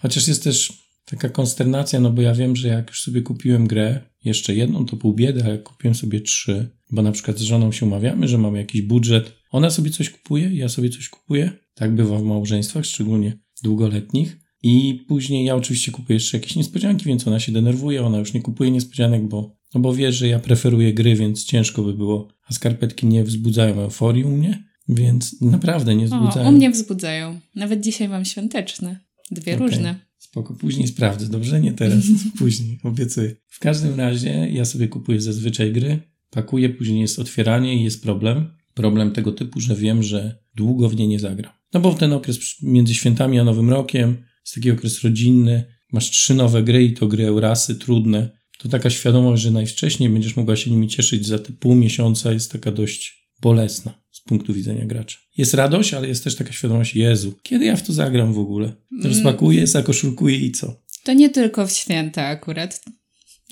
Chociaż 0.01 0.29
jest 0.29 0.45
też 0.45 0.73
taka 1.05 1.29
konsternacja, 1.29 2.01
no 2.01 2.11
bo 2.11 2.23
ja 2.23 2.35
wiem, 2.35 2.57
że 2.57 2.69
jak 2.69 2.89
już 2.89 3.03
sobie 3.03 3.23
kupiłem 3.23 3.67
grę, 3.67 4.01
jeszcze 4.25 4.55
jedną, 4.55 4.87
to 4.87 4.97
pół 4.97 5.15
biedy, 5.15 5.45
a 5.45 5.49
jak 5.49 5.63
kupiłem 5.63 5.95
sobie 5.95 6.21
trzy, 6.21 6.69
bo 6.91 7.03
na 7.03 7.13
przykład 7.13 7.39
z 7.39 7.43
żoną 7.43 7.73
się 7.73 7.87
umawiamy, 7.87 8.29
że 8.29 8.39
mamy 8.39 8.59
jakiś 8.59 8.83
budżet, 8.83 9.33
ona 9.51 9.71
sobie 9.71 9.91
coś 9.91 10.11
kupuje, 10.11 10.55
ja 10.55 10.69
sobie 10.69 10.91
coś 10.91 11.09
kupuję. 11.09 11.51
Tak 11.75 11.95
bywa 11.95 12.19
w 12.19 12.23
małżeństwach, 12.23 12.85
szczególnie 12.85 13.39
długoletnich. 13.63 14.37
I 14.63 15.05
później 15.09 15.45
ja 15.45 15.57
oczywiście 15.57 15.93
kupuję 15.93 16.17
jeszcze 16.17 16.37
jakieś 16.37 16.57
niespodzianki, 16.57 17.05
więc 17.05 17.29
ona 17.29 17.41
się 17.41 17.53
denerwuje, 17.53 18.07
ona 18.07 18.19
już 18.19 18.33
nie 18.33 18.43
kupuje 18.43 18.71
niespodzianek, 18.71 19.29
bo, 19.29 19.57
no 19.75 19.81
bo 19.81 19.95
wie, 19.95 20.13
że 20.13 20.29
ja 20.29 20.39
preferuję 20.39 20.95
gry, 20.95 21.15
więc 21.15 21.45
ciężko 21.45 21.83
by 21.83 21.95
było, 21.95 22.29
a 22.47 22.53
skarpetki 22.53 23.07
nie 23.07 23.25
wzbudzają 23.25 23.81
euforii 23.81 24.25
u 24.25 24.31
mnie, 24.31 24.65
więc 24.89 25.41
naprawdę 25.41 25.95
nie 25.95 26.07
wzbudzają. 26.07 26.47
O, 26.47 26.51
u 26.51 26.53
mnie 26.53 26.71
wzbudzają. 26.71 27.41
Nawet 27.55 27.81
dzisiaj 27.81 28.09
mam 28.09 28.25
świąteczne. 28.25 29.01
Dwie 29.31 29.55
okay. 29.55 29.69
różne. 29.69 30.09
Spoko, 30.19 30.55
później 30.55 30.89
sprawdzę, 30.89 31.29
dobrze? 31.29 31.61
Nie 31.61 31.73
teraz, 31.73 32.05
później, 32.39 32.79
obiecuję. 32.83 33.37
W 33.47 33.59
każdym 33.59 33.95
razie 33.95 34.49
ja 34.53 34.65
sobie 34.65 34.89
kupuję 34.89 35.21
zazwyczaj 35.21 35.73
gry, 35.73 35.99
pakuję, 36.31 36.69
później 36.69 37.01
jest 37.01 37.19
otwieranie 37.19 37.75
i 37.75 37.85
jest 37.85 38.03
problem. 38.03 38.59
Problem 38.75 39.13
tego 39.13 39.33
typu, 39.33 39.61
że 39.61 39.77
wiem, 39.77 40.03
że 40.03 40.39
długo 40.55 40.89
w 40.89 40.97
nie 40.97 41.09
nie 41.09 41.19
zagram. 41.19 41.53
No 41.75 41.81
bo 41.81 41.93
w 41.93 41.99
ten 41.99 42.13
okres 42.13 42.39
między 42.63 42.95
świętami 42.95 43.39
a 43.39 43.45
Nowym 43.45 43.71
Rokiem 43.71 44.17
jest 44.49 44.55
taki 44.55 44.71
okres 44.71 45.03
rodzinny, 45.03 45.65
masz 45.93 46.11
trzy 46.11 46.35
nowe 46.35 46.63
gry 46.63 46.85
i 46.85 46.95
to 46.95 47.07
gry 47.07 47.27
Eurasy, 47.27 47.75
trudne. 47.75 48.39
To 48.59 48.69
taka 48.69 48.91
świadomość, 48.91 49.43
że 49.43 49.51
najwcześniej 49.51 50.09
będziesz 50.09 50.37
mogła 50.37 50.57
się 50.57 50.71
nimi 50.71 50.89
cieszyć 50.89 51.27
za 51.27 51.39
te 51.39 51.53
pół 51.53 51.75
miesiąca 51.75 52.33
jest 52.33 52.53
taka 52.53 52.73
dość 52.73 53.29
bolesna 53.43 54.03
z 54.11 54.21
punktu 54.21 54.55
widzenia 54.55 54.87
gracza. 54.87 55.19
Jest 55.37 55.55
radość, 55.55 55.95
ale 55.95 56.09
jest 56.09 56.25
też 56.25 56.37
taka 56.37 56.53
świadomość, 56.53 56.95
Jezu, 56.95 57.35
kiedy 57.43 57.65
ja 57.65 57.77
w 57.77 57.87
to 57.87 57.93
zagram 57.93 58.33
w 58.33 58.39
ogóle? 58.39 58.73
Rozpakuję, 59.05 59.67
zakoszulkuję 59.67 60.37
i 60.37 60.53
co? 60.53 60.83
To 61.05 61.13
nie 61.13 61.31
tylko 61.31 61.67
w 61.67 61.73
święta 61.73 62.27
akurat. 62.27 62.81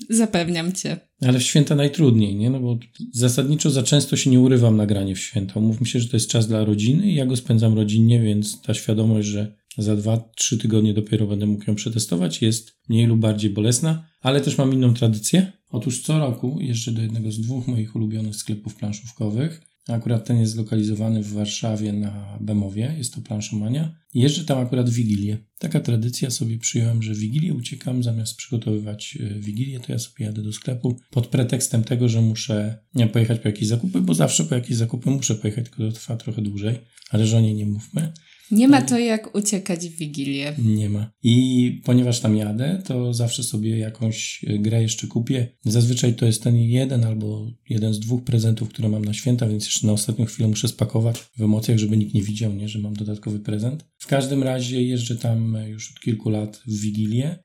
Zapewniam 0.09 0.73
cię. 0.73 0.97
Ale 1.21 1.39
w 1.39 1.43
święta 1.43 1.75
najtrudniej, 1.75 2.35
nie? 2.35 2.49
No 2.49 2.59
bo 2.59 2.79
zasadniczo 3.13 3.69
za 3.69 3.83
często 3.83 4.17
się 4.17 4.29
nie 4.29 4.39
urywam 4.39 4.77
na 4.77 4.85
granie 4.85 5.15
w 5.15 5.19
święta. 5.19 5.59
Mówmy 5.59 5.87
się, 5.87 5.99
że 5.99 6.09
to 6.09 6.17
jest 6.17 6.29
czas 6.29 6.47
dla 6.47 6.65
rodziny 6.65 7.11
i 7.11 7.15
ja 7.15 7.25
go 7.25 7.35
spędzam 7.35 7.75
rodzinnie, 7.75 8.21
więc 8.21 8.61
ta 8.61 8.73
świadomość, 8.73 9.27
że 9.27 9.56
za 9.77 9.95
dwa, 9.95 10.29
trzy 10.35 10.57
tygodnie 10.57 10.93
dopiero 10.93 11.27
będę 11.27 11.45
mógł 11.45 11.63
ją 11.67 11.75
przetestować, 11.75 12.41
jest 12.41 12.77
mniej 12.89 13.05
lub 13.05 13.19
bardziej 13.19 13.49
bolesna, 13.49 14.07
ale 14.21 14.41
też 14.41 14.57
mam 14.57 14.73
inną 14.73 14.93
tradycję. 14.93 15.51
Otóż 15.69 16.01
co 16.01 16.19
roku 16.19 16.57
jeżdżę 16.61 16.91
do 16.91 17.01
jednego 17.01 17.31
z 17.31 17.41
dwóch 17.41 17.67
moich 17.67 17.95
ulubionych 17.95 18.35
sklepów 18.35 18.75
planszówkowych. 18.75 19.61
Akurat 19.87 20.25
ten 20.25 20.39
jest 20.39 20.53
zlokalizowany 20.53 21.23
w 21.23 21.33
Warszawie 21.33 21.93
na 21.93 22.37
Bemowie, 22.41 22.95
jest 22.97 23.13
to 23.13 23.21
planszomania. 23.21 23.95
Jeżdżę 24.13 24.45
tam 24.45 24.57
akurat 24.57 24.89
w 24.89 24.93
Wigilię. 24.93 25.37
Taka 25.57 25.79
tradycja 25.79 26.29
sobie 26.29 26.57
przyjąłem, 26.57 27.03
że 27.03 27.13
w 27.13 27.17
Wigilię 27.17 27.53
uciekam, 27.53 28.03
zamiast 28.03 28.35
przygotowywać 28.35 29.17
e, 29.21 29.39
Wigilię, 29.39 29.79
to 29.79 29.91
ja 29.91 29.99
sobie 29.99 30.25
jadę 30.25 30.41
do 30.41 30.53
sklepu 30.53 30.99
pod 31.11 31.27
pretekstem 31.27 31.83
tego, 31.83 32.09
że 32.09 32.21
muszę 32.21 32.77
pojechać 33.13 33.39
po 33.39 33.47
jakieś 33.47 33.67
zakupy, 33.67 34.01
bo 34.01 34.13
zawsze 34.13 34.45
po 34.45 34.55
jakieś 34.55 34.77
zakupy 34.77 35.09
muszę 35.09 35.35
pojechać, 35.35 35.65
tylko 35.65 35.77
to 35.77 35.91
trwa 35.91 36.17
trochę 36.17 36.41
dłużej, 36.41 36.79
ale 37.09 37.27
żonie 37.27 37.53
nie 37.53 37.65
mówmy. 37.65 38.13
Nie 38.51 38.67
ma 38.67 38.81
to 38.81 38.99
jak 38.99 39.35
uciekać 39.35 39.79
w 39.89 39.95
Wigilię. 39.95 40.53
Nie 40.57 40.89
ma. 40.89 41.11
I 41.23 41.81
ponieważ 41.85 42.19
tam 42.19 42.35
jadę, 42.35 42.81
to 42.85 43.13
zawsze 43.13 43.43
sobie 43.43 43.77
jakąś 43.77 44.45
e, 44.47 44.59
grę 44.59 44.81
jeszcze 44.81 45.07
kupię. 45.07 45.47
Zazwyczaj 45.65 46.15
to 46.15 46.25
jest 46.25 46.43
ten 46.43 46.55
jeden 46.55 47.03
albo 47.03 47.51
jeden 47.69 47.93
z 47.93 47.99
dwóch 47.99 48.23
prezentów, 48.23 48.69
które 48.69 48.89
mam 48.89 49.05
na 49.05 49.13
święta, 49.13 49.47
więc 49.47 49.65
jeszcze 49.65 49.87
na 49.87 49.93
ostatnią 49.93 50.25
chwilę 50.25 50.49
muszę 50.49 50.67
spakować 50.67 51.19
w 51.19 51.41
emocjach, 51.41 51.77
żeby 51.77 51.97
nikt 51.97 52.13
nie 52.13 52.21
widział, 52.21 52.53
nie, 52.53 52.69
że 52.69 52.79
mam 52.79 52.93
dodatkowy 52.93 53.39
prezent. 53.39 53.85
W 53.97 54.07
każdym 54.07 54.43
razie 54.43 54.83
jeżdżę 54.83 55.15
tam 55.15 55.57
już 55.67 55.91
od 55.91 55.99
kilku 55.99 56.29
lat 56.29 56.61
w 56.67 56.81
Wigilię. 56.81 57.39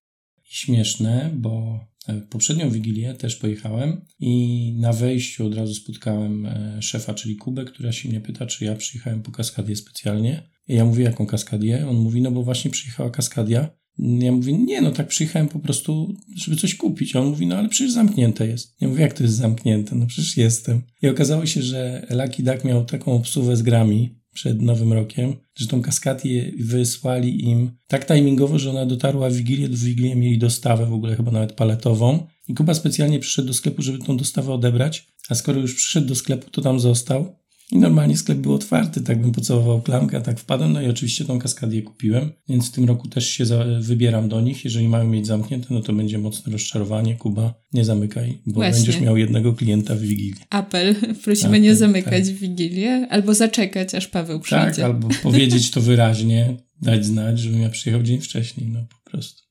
I 0.45 0.55
śmieszne, 0.55 1.31
bo 1.35 1.81
e, 2.09 2.21
poprzednią 2.21 2.71
Wigilię 2.71 3.15
też 3.15 3.37
pojechałem 3.37 4.01
i 4.21 4.75
na 4.79 4.93
wejściu 4.93 5.47
od 5.47 5.55
razu 5.55 5.75
spotkałem 5.75 6.47
e, 6.47 6.83
szefa, 6.83 7.15
czyli 7.15 7.37
Kubę, 7.37 7.65
która 7.65 7.93
się 7.93 8.09
mnie 8.09 8.21
pyta, 8.21 8.47
czy 8.47 8.65
ja 8.65 8.77
przyjechałem 8.77 9.23
po 9.23 9.33
kaskadzie 9.33 9.77
specjalnie. 9.77 10.43
I 10.69 10.75
ja 10.75 10.85
mówię, 10.85 11.05
jaką 11.05 11.27
kaskadię? 11.27 11.89
On 11.89 11.97
mówi, 11.97 12.23
no 12.23 12.31
bo 12.31 12.43
właśnie 12.43 12.71
przyjechała 12.71 13.11
kaskadia. 13.11 13.69
Ja 13.99 14.33
mówię, 14.33 14.53
nie, 14.53 14.81
no 14.81 14.91
tak 14.91 15.09
przyjechałem 15.09 15.49
po 15.49 15.59
prostu, 15.59 16.15
żeby 16.37 16.57
coś 16.57 16.75
kupić. 16.75 17.17
A 17.17 17.21
on 17.21 17.27
mówi, 17.27 17.47
no 17.47 17.57
ale 17.57 17.69
przecież 17.69 17.93
zamknięte 17.93 18.47
jest. 18.47 18.77
Ja 18.81 18.89
mówię, 18.89 19.03
jak 19.03 19.13
to 19.13 19.23
jest 19.23 19.37
zamknięte? 19.37 19.95
No 19.95 20.07
przecież 20.07 20.37
jestem. 20.37 20.83
I 21.03 21.09
okazało 21.09 21.47
się, 21.47 21.63
że 21.63 22.07
Lucky 22.11 22.43
Duck 22.43 22.65
miał 22.65 22.85
taką 22.85 23.13
obsługę 23.13 23.57
z 23.57 23.63
grami 23.63 24.22
przed 24.33 24.63
Nowym 24.63 24.93
Rokiem, 24.93 25.37
że 25.55 25.67
tą 25.67 25.83
kaskadię 25.83 26.53
wysłali 26.59 27.45
im 27.45 27.71
tak 27.87 28.07
timingowo, 28.07 28.59
że 28.59 28.71
ona 28.71 28.87
dotarła 28.87 29.31
w 29.31 29.33
Wigilię, 29.33 29.69
do 29.69 29.77
Wigilię 29.77 30.17
mieli 30.17 30.39
dostawę 30.39 30.87
w 30.87 30.93
ogóle 30.93 31.17
chyba 31.17 31.31
nawet 31.31 31.53
paletową. 31.53 32.27
I 32.49 32.55
Kuba 32.55 32.75
specjalnie 32.75 33.19
przyszedł 33.19 33.49
do 33.49 33.55
sklepu, 33.55 33.83
żeby 33.83 33.99
tą 33.99 34.17
dostawę 34.17 34.53
odebrać, 34.53 35.09
a 35.29 35.35
skoro 35.35 35.61
już 35.61 35.75
przyszedł 35.75 36.07
do 36.07 36.15
sklepu, 36.15 36.51
to 36.51 36.63
tam 36.63 36.81
został 36.81 37.42
i 37.73 37.79
normalnie 37.79 38.17
sklep 38.17 38.39
był 38.39 38.55
otwarty, 38.55 39.01
tak 39.01 39.21
bym 39.21 39.33
pocałował 39.33 39.83
klamkę, 39.83 40.21
tak 40.21 40.41
wpadłem. 40.41 40.73
No 40.73 40.83
i 40.83 40.89
oczywiście 40.89 41.25
tą 41.25 41.39
kaskadię 41.39 41.83
kupiłem, 41.83 42.33
więc 42.49 42.69
w 42.69 42.73
tym 42.73 42.85
roku 42.85 43.09
też 43.09 43.29
się 43.29 43.47
za, 43.47 43.65
wybieram 43.81 44.29
do 44.29 44.41
nich. 44.41 44.65
Jeżeli 44.65 44.89
mają 44.89 45.09
mieć 45.09 45.27
zamknięte, 45.27 45.67
no 45.71 45.81
to 45.81 45.93
będzie 45.93 46.19
mocne 46.19 46.53
rozczarowanie. 46.53 47.17
Kuba, 47.17 47.55
nie 47.73 47.85
zamykaj, 47.85 48.39
bo 48.47 48.55
Właśnie. 48.55 48.85
będziesz 48.85 49.01
miał 49.01 49.17
jednego 49.17 49.53
klienta 49.53 49.95
w 49.95 50.01
Wigilię. 50.01 50.45
Apel, 50.51 50.95
prosimy 51.25 51.49
Apel, 51.49 51.63
nie 51.63 51.77
zamykać 51.77 52.27
tak. 52.27 52.35
w 52.35 52.39
Wigilię, 52.39 53.07
albo 53.11 53.35
zaczekać, 53.35 53.95
aż 53.95 54.09
Paweł 54.09 54.41
przyjdzie. 54.41 54.65
Tak, 54.65 54.79
albo 54.79 55.09
powiedzieć 55.23 55.71
to 55.71 55.81
wyraźnie, 55.81 56.57
dać 56.83 57.07
znać, 57.07 57.39
żebym 57.39 57.61
ja 57.61 57.71
przyjechał 57.71 58.03
dzień 58.03 58.21
wcześniej, 58.21 58.69
no 58.69 58.81
po 58.81 59.11
prostu. 59.11 59.43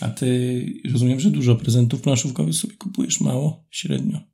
A 0.00 0.08
ty 0.08 0.66
rozumiem, 0.92 1.20
że 1.20 1.30
dużo 1.30 1.56
prezentów 1.56 2.00
planszówkowych 2.00 2.54
sobie 2.54 2.74
kupujesz 2.74 3.20
mało, 3.20 3.66
średnio. 3.70 4.31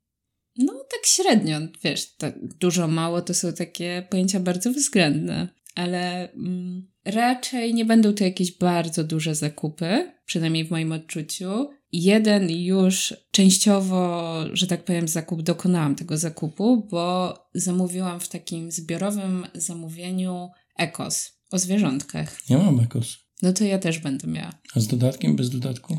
Tak 0.99 1.07
średnio, 1.07 1.59
wiesz, 1.85 2.17
tak 2.17 2.35
dużo, 2.55 2.89
mało 2.89 3.23
to 3.23 3.35
są 3.35 3.53
takie 3.53 4.07
pojęcia 4.11 4.41
bardzo 4.41 4.73
względne, 4.73 5.49
ale 5.75 6.33
mm, 6.33 6.89
raczej 7.05 7.75
nie 7.75 7.85
będą 7.85 8.13
to 8.13 8.25
jakieś 8.25 8.59
bardzo 8.59 9.05
duże 9.05 9.35
zakupy, 9.35 10.13
przynajmniej 10.25 10.65
w 10.65 10.71
moim 10.71 10.93
odczuciu. 10.93 11.71
Jeden 11.93 12.51
już 12.51 13.15
częściowo, 13.31 14.35
że 14.53 14.67
tak 14.67 14.85
powiem, 14.85 15.09
zakup 15.09 15.43
dokonałam 15.43 15.95
tego 15.95 16.19
zakupu, 16.19 16.89
bo 16.91 17.35
zamówiłam 17.55 18.21
w 18.21 18.29
takim 18.29 18.71
zbiorowym 18.73 19.47
zamówieniu 19.55 20.49
Ekos 20.79 21.33
o 21.51 21.59
zwierzątkach. 21.59 22.39
Ja 22.49 22.59
mam 22.59 22.81
Ekos. 22.81 23.17
No 23.43 23.53
to 23.53 23.65
ja 23.65 23.79
też 23.79 23.99
będę 23.99 24.27
miała. 24.27 24.53
A 24.75 24.81
z 24.81 24.87
dodatkiem, 24.87 25.37
bez 25.37 25.51
dodatku? 25.51 25.99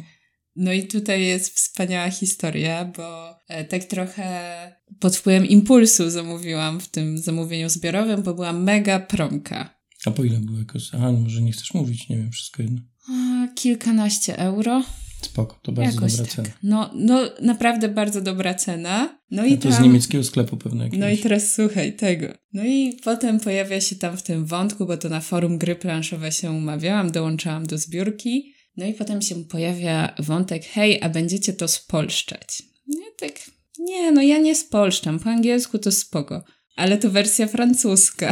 No 0.55 0.73
i 0.73 0.87
tutaj 0.87 1.25
jest 1.25 1.55
wspaniała 1.55 2.09
historia, 2.09 2.85
bo 2.85 3.35
e, 3.47 3.65
tak 3.65 3.83
trochę 3.83 4.78
pod 4.99 5.15
wpływem 5.15 5.45
impulsu 5.45 6.09
zamówiłam 6.09 6.79
w 6.79 6.87
tym 6.87 7.17
zamówieniu 7.17 7.69
zbiorowym, 7.69 8.23
bo 8.23 8.33
była 8.33 8.53
mega 8.53 8.99
promka. 8.99 9.79
A 10.05 10.11
po 10.11 10.23
ile 10.23 10.39
były 10.39 10.65
kosy? 10.65 10.89
Aha, 10.93 11.11
no 11.11 11.19
może 11.19 11.41
nie 11.41 11.51
chcesz 11.51 11.73
mówić, 11.73 12.09
nie 12.09 12.17
wiem, 12.17 12.31
wszystko 12.31 12.63
jedno. 12.63 12.81
A, 13.09 13.47
kilkanaście 13.55 14.37
euro. 14.37 14.83
Spoko, 15.21 15.59
to 15.61 15.71
bardzo 15.71 15.95
Jakoś 15.95 16.11
dobra 16.11 16.25
tak. 16.25 16.35
cena. 16.35 16.49
No, 16.63 16.91
no, 16.95 17.19
naprawdę 17.41 17.89
bardzo 17.89 18.21
dobra 18.21 18.53
cena. 18.53 19.19
No 19.31 19.45
i 19.45 19.57
to 19.57 19.69
tam, 19.69 19.77
z 19.77 19.79
niemieckiego 19.79 20.23
sklepu 20.23 20.57
pewnie 20.57 20.83
jakiegoś. 20.83 20.99
No 20.99 21.09
i 21.09 21.17
teraz 21.17 21.53
słuchaj 21.53 21.95
tego. 21.95 22.27
No 22.53 22.63
i 22.65 22.97
potem 23.03 23.39
pojawia 23.39 23.81
się 23.81 23.95
tam 23.95 24.17
w 24.17 24.23
tym 24.23 24.45
wątku, 24.45 24.85
bo 24.85 24.97
to 24.97 25.09
na 25.09 25.21
forum 25.21 25.57
gry 25.57 25.75
planszowe 25.75 26.31
się 26.31 26.51
umawiałam, 26.51 27.11
dołączałam 27.11 27.65
do 27.65 27.77
zbiórki 27.77 28.53
no 28.79 28.85
i 28.85 28.93
potem 28.93 29.21
się 29.21 29.43
pojawia 29.43 30.15
wątek, 30.19 30.65
hej, 30.65 31.01
a 31.01 31.09
będziecie 31.09 31.53
to 31.53 31.67
spolszczać. 31.67 32.63
Nie, 32.87 33.11
tak, 33.19 33.39
nie, 33.79 34.11
no 34.11 34.21
ja 34.21 34.37
nie 34.37 34.55
spolszczam, 34.55 35.19
po 35.19 35.29
angielsku 35.29 35.79
to 35.79 35.91
spoko, 35.91 36.43
ale 36.75 36.97
to 36.97 37.09
wersja 37.09 37.47
francuska. 37.47 38.31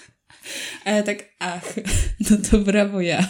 a 0.84 0.90
ja 0.90 1.02
tak, 1.02 1.28
ach, 1.38 1.74
no 2.30 2.36
to 2.50 2.58
brawo 2.58 3.00
ja. 3.00 3.28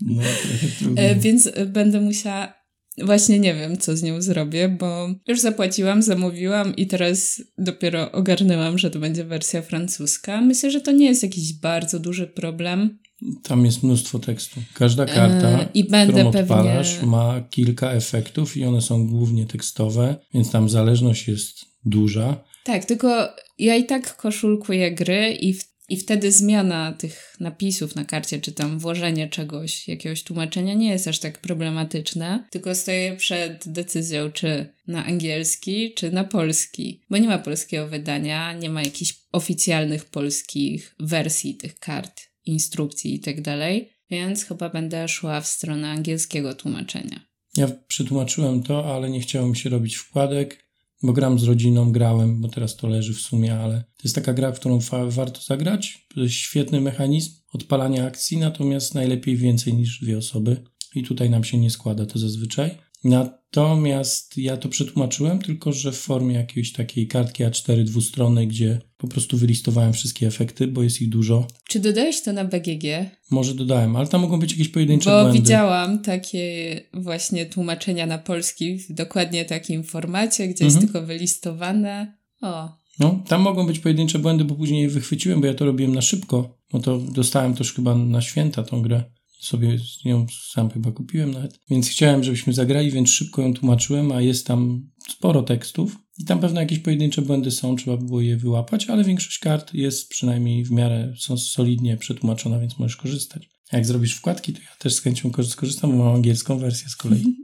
No, 0.00 0.22
trochę 0.22 0.68
trudno. 0.78 1.02
E, 1.02 1.14
więc 1.14 1.50
będę 1.66 2.00
musiała 2.00 2.62
Właśnie 2.98 3.38
nie 3.38 3.54
wiem, 3.54 3.78
co 3.78 3.96
z 3.96 4.02
nią 4.02 4.22
zrobię, 4.22 4.68
bo 4.68 5.14
już 5.28 5.40
zapłaciłam, 5.40 6.02
zamówiłam 6.02 6.76
i 6.76 6.86
teraz 6.86 7.42
dopiero 7.58 8.12
ogarnęłam, 8.12 8.78
że 8.78 8.90
to 8.90 8.98
będzie 8.98 9.24
wersja 9.24 9.62
francuska. 9.62 10.40
Myślę, 10.40 10.70
że 10.70 10.80
to 10.80 10.92
nie 10.92 11.06
jest 11.06 11.22
jakiś 11.22 11.52
bardzo 11.52 11.98
duży 11.98 12.26
problem. 12.26 12.98
Tam 13.42 13.64
jest 13.64 13.82
mnóstwo 13.82 14.18
tekstu. 14.18 14.60
Każda 14.74 15.06
karta, 15.06 15.50
yy, 15.50 15.68
i 15.74 15.84
będę 15.84 16.12
którą 16.12 16.42
odpalasz, 16.42 16.94
pewnie... 16.94 17.10
ma 17.10 17.40
kilka 17.50 17.92
efektów 17.92 18.56
i 18.56 18.64
one 18.64 18.82
są 18.82 19.06
głównie 19.06 19.46
tekstowe, 19.46 20.16
więc 20.34 20.50
tam 20.50 20.68
zależność 20.68 21.28
jest 21.28 21.64
duża. 21.84 22.44
Tak, 22.64 22.84
tylko 22.84 23.28
ja 23.58 23.76
i 23.76 23.86
tak 23.86 24.16
koszulkuję 24.16 24.94
gry 24.94 25.32
i, 25.40 25.54
w, 25.54 25.64
i 25.88 25.96
wtedy 25.96 26.32
zmiana 26.32 26.92
tych 26.92 27.36
napisów 27.40 27.94
na 27.94 28.04
karcie, 28.04 28.40
czy 28.40 28.52
tam 28.52 28.78
włożenie 28.78 29.28
czegoś, 29.28 29.88
jakiegoś 29.88 30.22
tłumaczenia 30.22 30.74
nie 30.74 30.90
jest 30.90 31.08
aż 31.08 31.18
tak 31.18 31.38
problematyczne, 31.38 32.44
tylko 32.50 32.74
stoję 32.74 33.16
przed 33.16 33.62
decyzją, 33.66 34.32
czy 34.32 34.66
na 34.86 35.04
angielski, 35.04 35.94
czy 35.94 36.12
na 36.12 36.24
polski, 36.24 37.02
bo 37.10 37.18
nie 37.18 37.28
ma 37.28 37.38
polskiego 37.38 37.88
wydania, 37.88 38.52
nie 38.52 38.70
ma 38.70 38.82
jakichś 38.82 39.14
oficjalnych 39.32 40.04
polskich 40.04 40.94
wersji 41.00 41.54
tych 41.54 41.78
kart 41.78 42.31
instrukcji 42.46 43.14
i 43.14 43.20
tak 43.20 43.42
dalej. 43.42 43.92
więc 44.10 44.44
chyba 44.44 44.68
będę 44.68 45.08
szła 45.08 45.40
w 45.40 45.46
stronę 45.46 45.90
angielskiego 45.90 46.54
tłumaczenia. 46.54 47.20
Ja 47.56 47.68
przetłumaczyłem 47.88 48.62
to, 48.62 48.94
ale 48.94 49.10
nie 49.10 49.20
chciałem 49.20 49.54
się 49.54 49.70
robić 49.70 49.96
wkładek, 49.96 50.64
bo 51.02 51.12
gram 51.12 51.38
z 51.38 51.42
rodziną, 51.42 51.92
grałem, 51.92 52.40
bo 52.40 52.48
teraz 52.48 52.76
to 52.76 52.88
leży 52.88 53.14
w 53.14 53.20
sumie, 53.20 53.54
ale 53.54 53.74
to 53.78 54.02
jest 54.04 54.14
taka 54.14 54.32
gra, 54.32 54.52
w 54.52 54.60
którą 54.60 54.78
warto 55.08 55.40
zagrać. 55.40 56.06
To 56.14 56.20
jest 56.20 56.34
świetny 56.34 56.80
mechanizm 56.80 57.30
odpalania 57.52 58.06
akcji, 58.06 58.38
natomiast 58.38 58.94
najlepiej 58.94 59.36
więcej 59.36 59.74
niż 59.74 60.00
dwie 60.00 60.18
osoby. 60.18 60.64
I 60.94 61.02
tutaj 61.02 61.30
nam 61.30 61.44
się 61.44 61.58
nie 61.58 61.70
składa 61.70 62.06
to 62.06 62.18
zazwyczaj. 62.18 62.78
Natomiast 63.04 64.38
ja 64.38 64.56
to 64.56 64.68
przetłumaczyłem, 64.68 65.38
tylko 65.38 65.72
że 65.72 65.92
w 65.92 65.98
formie 65.98 66.34
jakiejś 66.34 66.72
takiej 66.72 67.06
kartki 67.06 67.44
A4 67.44 67.84
dwustronnej, 67.84 68.48
gdzie 68.48 68.80
po 69.02 69.08
prostu 69.08 69.36
wylistowałem 69.36 69.92
wszystkie 69.92 70.26
efekty, 70.26 70.66
bo 70.66 70.82
jest 70.82 71.02
ich 71.02 71.08
dużo. 71.08 71.46
Czy 71.68 71.80
dodałeś 71.80 72.22
to 72.22 72.32
na 72.32 72.44
BGG? 72.44 72.84
Może 73.30 73.54
dodałem, 73.54 73.96
ale 73.96 74.06
tam 74.06 74.20
mogą 74.20 74.40
być 74.40 74.50
jakieś 74.52 74.68
pojedyncze 74.68 75.10
Bo 75.10 75.22
błędy. 75.22 75.38
widziałam 75.38 76.02
takie 76.02 76.80
właśnie 76.94 77.46
tłumaczenia 77.46 78.06
na 78.06 78.18
polski 78.18 78.78
w 78.78 78.92
dokładnie 78.92 79.44
takim 79.44 79.84
formacie, 79.84 80.48
gdzie 80.48 80.64
jest 80.64 80.76
Mhm. 80.76 80.92
tylko 80.92 81.06
wylistowane. 81.06 82.16
O, 82.40 82.68
No, 82.98 83.22
tam 83.28 83.40
mogą 83.40 83.66
być 83.66 83.78
pojedyncze 83.78 84.18
błędy, 84.18 84.44
bo 84.44 84.54
później 84.54 84.82
je 84.82 84.88
wychwyciłem, 84.88 85.40
bo 85.40 85.46
ja 85.46 85.54
to 85.54 85.64
robiłem 85.64 85.94
na 85.94 86.02
szybko. 86.02 86.58
No 86.72 86.80
to 86.80 86.98
dostałem 86.98 87.54
też 87.54 87.72
chyba 87.72 87.94
na 87.94 88.20
święta 88.20 88.62
tą 88.62 88.82
grę. 88.82 89.04
Sobie 89.40 89.78
nią 90.04 90.26
sam 90.52 90.70
chyba 90.70 90.92
kupiłem 90.92 91.30
nawet. 91.32 91.58
Więc 91.70 91.88
chciałem, 91.88 92.24
żebyśmy 92.24 92.52
zagrali, 92.52 92.90
więc 92.90 93.10
szybko 93.10 93.42
ją 93.42 93.54
tłumaczyłem, 93.54 94.12
a 94.12 94.20
jest 94.20 94.46
tam 94.46 94.90
sporo 95.08 95.42
tekstów. 95.42 95.96
I 96.22 96.24
tam 96.24 96.40
pewne 96.40 96.60
jakieś 96.60 96.78
pojedyncze 96.78 97.22
błędy 97.22 97.50
są, 97.50 97.76
trzeba 97.76 97.96
było 97.96 98.20
je 98.20 98.36
wyłapać, 98.36 98.86
ale 98.90 99.04
większość 99.04 99.38
kart 99.38 99.74
jest 99.74 100.08
przynajmniej 100.08 100.64
w 100.64 100.70
miarę 100.70 101.14
są 101.18 101.38
solidnie 101.38 101.96
przetłumaczona, 101.96 102.58
więc 102.58 102.78
możesz 102.78 102.96
korzystać. 102.96 103.50
A 103.70 103.76
jak 103.76 103.86
zrobisz 103.86 104.14
wkładki, 104.14 104.52
to 104.52 104.60
ja 104.60 104.76
też 104.78 104.94
z 104.94 105.00
chęcią 105.00 105.30
kor- 105.30 105.46
skorzystam, 105.46 105.90
bo 105.90 106.04
mam 106.04 106.14
angielską 106.14 106.58
wersję 106.58 106.88
z 106.88 106.96
kolei. 106.96 107.24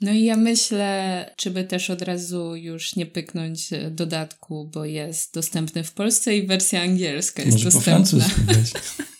No 0.00 0.12
i 0.12 0.24
ja 0.24 0.36
myślę, 0.36 1.30
czy 1.36 1.50
by 1.50 1.64
też 1.64 1.90
od 1.90 2.02
razu 2.02 2.56
już 2.56 2.96
nie 2.96 3.06
pyknąć 3.06 3.72
e, 3.72 3.90
dodatku, 3.90 4.70
bo 4.74 4.84
jest 4.84 5.34
dostępny 5.34 5.84
w 5.84 5.92
Polsce 5.92 6.36
i 6.36 6.46
wersja 6.46 6.82
angielska 6.82 7.42
jest 7.42 7.52
Może 7.52 7.70
po 7.70 7.76
dostępna. 7.76 8.06
francusku 8.06 8.40
weź. 8.46 8.72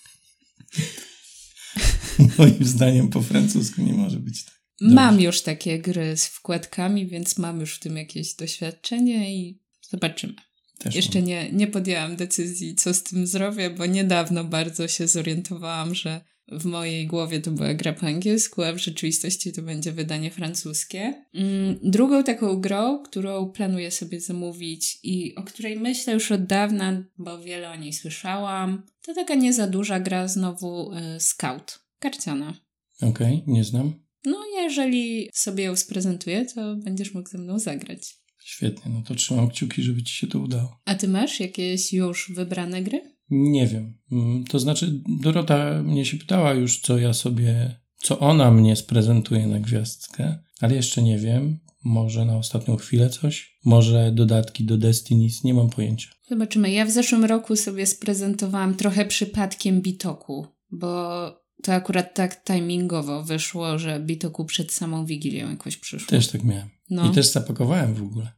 Moim 2.38 2.64
zdaniem 2.64 3.08
po 3.08 3.22
francusku 3.22 3.82
nie 3.82 3.92
może 3.92 4.20
być 4.20 4.44
tak. 4.44 4.53
Mam 4.80 5.20
już 5.20 5.42
takie 5.42 5.78
gry 5.78 6.16
z 6.16 6.26
wkładkami, 6.26 7.06
więc 7.06 7.38
mam 7.38 7.60
już 7.60 7.74
w 7.74 7.80
tym 7.80 7.96
jakieś 7.96 8.34
doświadczenie 8.34 9.36
i 9.36 9.58
zobaczymy. 9.90 10.34
Też 10.78 10.94
Jeszcze 10.94 11.18
mam. 11.18 11.28
nie, 11.28 11.52
nie 11.52 11.66
podjęłam 11.66 12.16
decyzji, 12.16 12.74
co 12.74 12.94
z 12.94 13.02
tym 13.02 13.26
zrobię, 13.26 13.70
bo 13.70 13.86
niedawno 13.86 14.44
bardzo 14.44 14.88
się 14.88 15.08
zorientowałam, 15.08 15.94
że 15.94 16.20
w 16.48 16.64
mojej 16.64 17.06
głowie 17.06 17.40
to 17.40 17.50
była 17.50 17.74
gra 17.74 17.92
po 17.92 18.06
angielsku, 18.06 18.62
a 18.62 18.72
w 18.72 18.78
rzeczywistości 18.78 19.52
to 19.52 19.62
będzie 19.62 19.92
wydanie 19.92 20.30
francuskie. 20.30 21.24
Mm, 21.34 21.78
Drugą 21.82 22.24
taką 22.24 22.60
grą, 22.60 22.98
którą 23.02 23.50
planuję 23.50 23.90
sobie 23.90 24.20
zamówić 24.20 24.98
i 25.02 25.34
o 25.34 25.42
której 25.42 25.76
myślę 25.80 26.12
już 26.12 26.32
od 26.32 26.46
dawna, 26.46 27.04
bo 27.18 27.38
wiele 27.38 27.70
o 27.70 27.76
niej 27.76 27.92
słyszałam, 27.92 28.82
to 29.02 29.14
taka 29.14 29.34
nie 29.34 29.52
za 29.52 29.66
duża 29.66 30.00
gra 30.00 30.28
znowu 30.28 30.92
y, 30.92 31.20
Scout, 31.20 31.78
karciana. 31.98 32.54
Okej, 33.02 33.42
nie 33.46 33.64
znam. 33.64 34.03
No, 34.24 34.38
jeżeli 34.62 35.28
sobie 35.34 35.64
ją 35.64 35.76
sprezentuję, 35.76 36.46
to 36.54 36.76
będziesz 36.76 37.14
mógł 37.14 37.28
ze 37.28 37.38
mną 37.38 37.58
zagrać. 37.58 38.16
Świetnie, 38.44 38.92
no 38.94 39.02
to 39.02 39.14
trzymam 39.14 39.48
kciuki, 39.50 39.82
żeby 39.82 40.02
ci 40.02 40.14
się 40.14 40.26
to 40.26 40.38
udało. 40.38 40.80
A 40.84 40.94
ty 40.94 41.08
masz 41.08 41.40
jakieś 41.40 41.92
już 41.92 42.32
wybrane 42.34 42.82
gry? 42.82 43.14
Nie 43.30 43.66
wiem. 43.66 43.98
Mm, 44.12 44.44
To 44.44 44.58
znaczy, 44.58 45.02
Dorota 45.20 45.82
mnie 45.82 46.04
się 46.04 46.16
pytała 46.16 46.54
już, 46.54 46.80
co 46.80 46.98
ja 46.98 47.12
sobie, 47.12 47.80
co 47.96 48.18
ona 48.18 48.50
mnie 48.50 48.76
sprezentuje 48.76 49.46
na 49.46 49.60
gwiazdkę, 49.60 50.38
ale 50.60 50.74
jeszcze 50.74 51.02
nie 51.02 51.18
wiem. 51.18 51.58
Może 51.84 52.24
na 52.24 52.36
ostatnią 52.38 52.76
chwilę 52.76 53.10
coś? 53.10 53.58
Może 53.64 54.12
dodatki 54.12 54.64
do 54.64 54.78
Destinies? 54.78 55.44
Nie 55.44 55.54
mam 55.54 55.70
pojęcia. 55.70 56.08
Zobaczymy. 56.28 56.70
Ja 56.72 56.86
w 56.86 56.90
zeszłym 56.90 57.24
roku 57.24 57.56
sobie 57.56 57.86
sprezentowałam 57.86 58.74
trochę 58.76 59.04
przypadkiem 59.06 59.80
Bitoku, 59.82 60.46
bo 60.70 61.43
to 61.62 61.72
akurat 61.74 62.14
tak 62.14 62.44
timingowo 62.44 63.22
wyszło, 63.24 63.78
że 63.78 64.00
Bitoku 64.00 64.44
przed 64.44 64.72
samą 64.72 65.06
Wigilią 65.06 65.50
jakoś 65.50 65.76
przyszło. 65.76 66.08
Też 66.08 66.28
tak 66.28 66.44
miałem. 66.44 66.68
No, 66.90 67.10
I 67.10 67.14
też 67.14 67.32
zapakowałem 67.32 67.94
w 67.94 68.02
ogóle. 68.02 68.32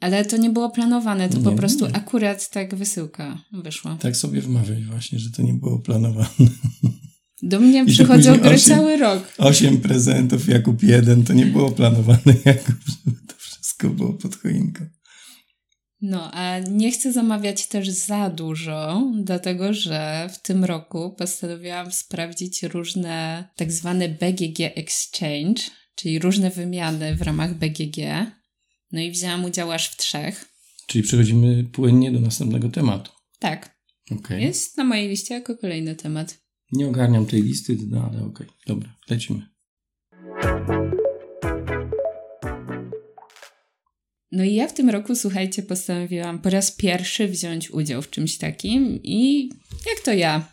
ale 0.00 0.24
to 0.24 0.36
nie 0.36 0.50
było 0.50 0.70
planowane, 0.70 1.28
to 1.28 1.38
Nie, 1.38 1.44
po 1.44 1.52
prostu 1.52 1.86
nie. 1.86 1.96
akurat 1.96 2.50
tak 2.50 2.74
wysyłka 2.74 3.38
wyszła. 3.52 3.96
Tak 4.00 4.16
sobie 4.16 4.40
wmawiaj 4.40 4.82
właśnie, 4.82 5.18
że 5.18 5.30
to 5.30 5.42
nie 5.42 5.54
było 5.54 5.78
planowane. 5.78 6.28
Do 7.42 7.60
mnie 7.60 7.84
to 7.86 7.90
przychodzą 7.90 8.38
gry 8.38 8.58
cały 8.58 8.96
rok. 8.96 9.22
Osiem 9.38 9.80
prezentów, 9.80 10.48
Jakub 10.48 10.82
jeden, 10.82 11.24
to 11.24 11.32
nie 11.32 11.46
było 11.46 11.70
planowane, 11.70 12.34
Jakub, 12.44 12.74
żeby 13.04 13.16
to 13.26 13.34
wszystko 13.38 13.88
było 13.90 14.12
pod 14.12 14.36
choinką. 14.36 14.86
No, 16.00 16.30
a 16.32 16.58
nie 16.58 16.92
chcę 16.92 17.12
zamawiać 17.12 17.66
też 17.66 17.88
za 17.88 18.30
dużo, 18.30 19.10
dlatego 19.22 19.72
że 19.72 20.28
w 20.32 20.42
tym 20.42 20.64
roku 20.64 21.14
postanowiłam 21.18 21.92
sprawdzić 21.92 22.62
różne 22.62 23.44
tak 23.56 23.72
zwane 23.72 24.08
BGG 24.08 24.60
Exchange, 24.60 25.62
czyli 25.94 26.18
różne 26.18 26.50
wymiany 26.50 27.16
w 27.16 27.22
ramach 27.22 27.54
BGG. 27.54 27.96
No 28.92 29.00
i 29.00 29.10
wzięłam 29.10 29.44
udział 29.44 29.72
aż 29.72 29.88
w 29.88 29.96
trzech. 29.96 30.44
Czyli 30.86 31.04
przechodzimy 31.04 31.64
płynnie 31.64 32.12
do 32.12 32.20
następnego 32.20 32.68
tematu. 32.68 33.12
Tak, 33.38 33.78
Okej. 34.10 34.42
jest 34.42 34.76
na 34.76 34.84
mojej 34.84 35.08
liście 35.08 35.34
jako 35.34 35.56
kolejny 35.56 35.96
temat. 35.96 36.38
Nie 36.72 36.88
ogarniam 36.88 37.26
tej 37.26 37.42
listy, 37.42 37.76
no 37.88 38.10
ale 38.12 38.24
okej. 38.24 38.46
Dobra, 38.66 38.94
lecimy. 39.10 39.42
No 44.32 44.44
i 44.44 44.54
ja 44.54 44.68
w 44.68 44.74
tym 44.74 44.90
roku, 44.90 45.14
słuchajcie, 45.14 45.62
postanowiłam 45.62 46.38
po 46.38 46.50
raz 46.50 46.70
pierwszy 46.70 47.28
wziąć 47.28 47.70
udział 47.70 48.02
w 48.02 48.10
czymś 48.10 48.38
takim 48.38 49.00
i 49.02 49.50
jak 49.86 50.00
to 50.04 50.12
ja? 50.12 50.52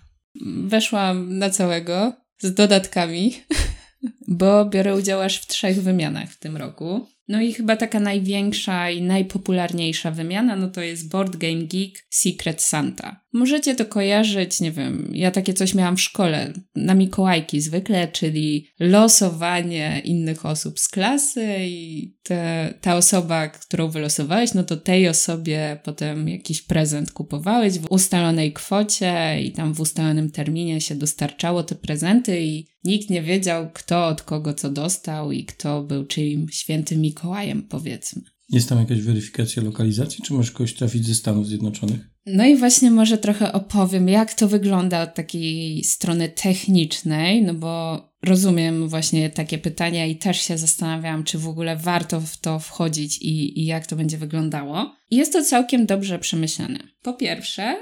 Weszłam 0.65 1.37
na 1.37 1.49
całego 1.49 2.13
z 2.39 2.53
dodatkami, 2.53 3.33
bo 4.27 4.65
biorę 4.65 4.95
udział 4.95 5.21
aż 5.21 5.41
w 5.41 5.47
trzech 5.47 5.83
wymianach 5.83 6.31
w 6.31 6.39
tym 6.39 6.57
roku. 6.57 7.07
No 7.27 7.41
i 7.41 7.53
chyba 7.53 7.75
taka 7.75 7.99
największa 7.99 8.89
i 8.89 9.01
najpopularniejsza 9.01 10.11
wymiana, 10.11 10.55
no 10.55 10.67
to 10.67 10.81
jest 10.81 11.09
Board 11.09 11.35
Game 11.35 11.63
Geek 11.63 12.05
Secret 12.09 12.61
Santa. 12.61 13.24
Możecie 13.35 13.75
to 13.75 13.85
kojarzyć, 13.85 14.61
nie 14.61 14.71
wiem, 14.71 15.09
ja 15.13 15.31
takie 15.31 15.53
coś 15.53 15.73
miałam 15.73 15.97
w 15.97 16.01
szkole, 16.01 16.53
na 16.75 16.93
Mikołajki 16.93 17.61
zwykle, 17.61 18.07
czyli 18.07 18.67
losowanie 18.79 20.01
innych 20.05 20.45
osób 20.45 20.79
z 20.79 20.87
klasy 20.87 21.57
i 21.59 22.15
te, 22.23 22.73
ta 22.81 22.95
osoba, 22.95 23.47
którą 23.47 23.89
wylosowałeś, 23.89 24.53
no 24.53 24.63
to 24.63 24.77
tej 24.77 25.07
osobie 25.07 25.79
potem 25.83 26.29
jakiś 26.29 26.61
prezent 26.61 27.11
kupowałeś 27.11 27.79
w 27.79 27.91
ustalonej 27.91 28.53
kwocie 28.53 29.41
i 29.43 29.51
tam 29.51 29.73
w 29.73 29.79
ustalonym 29.79 30.31
terminie 30.31 30.81
się 30.81 30.95
dostarczało 30.95 31.63
te 31.63 31.75
prezenty 31.75 32.41
i 32.41 32.67
nikt 32.83 33.09
nie 33.09 33.21
wiedział, 33.21 33.69
kto 33.73 34.07
od 34.07 34.21
kogo 34.21 34.53
co 34.53 34.69
dostał 34.69 35.31
i 35.31 35.45
kto 35.45 35.83
był 35.83 36.05
czyim 36.05 36.47
świętym 36.51 37.01
Mikołajem, 37.01 37.63
powiedzmy. 37.63 38.21
Jest 38.49 38.69
tam 38.69 38.79
jakaś 38.79 39.01
weryfikacja 39.01 39.63
lokalizacji, 39.63 40.23
czy 40.23 40.33
możesz 40.33 40.51
kogoś 40.51 40.73
trafić 40.73 41.07
ze 41.07 41.15
Stanów 41.15 41.47
Zjednoczonych? 41.47 42.14
No 42.25 42.45
i 42.45 42.55
właśnie 42.55 42.91
może 42.91 43.17
trochę 43.17 43.53
opowiem, 43.53 44.09
jak 44.09 44.33
to 44.33 44.47
wygląda 44.47 45.01
od 45.01 45.13
takiej 45.13 45.83
strony 45.83 46.29
technicznej, 46.29 47.43
no 47.43 47.53
bo 47.53 48.03
rozumiem 48.23 48.89
właśnie 48.89 49.29
takie 49.29 49.57
pytania 49.57 50.05
i 50.05 50.15
też 50.15 50.41
się 50.41 50.57
zastanawiałam, 50.57 51.23
czy 51.23 51.37
w 51.37 51.47
ogóle 51.47 51.77
warto 51.77 52.21
w 52.21 52.37
to 52.37 52.59
wchodzić 52.59 53.17
i, 53.21 53.59
i 53.59 53.65
jak 53.65 53.87
to 53.87 53.95
będzie 53.95 54.17
wyglądało. 54.17 54.95
Jest 55.11 55.33
to 55.33 55.43
całkiem 55.43 55.85
dobrze 55.85 56.19
przemyślane. 56.19 56.79
Po 57.01 57.13
pierwsze, 57.13 57.77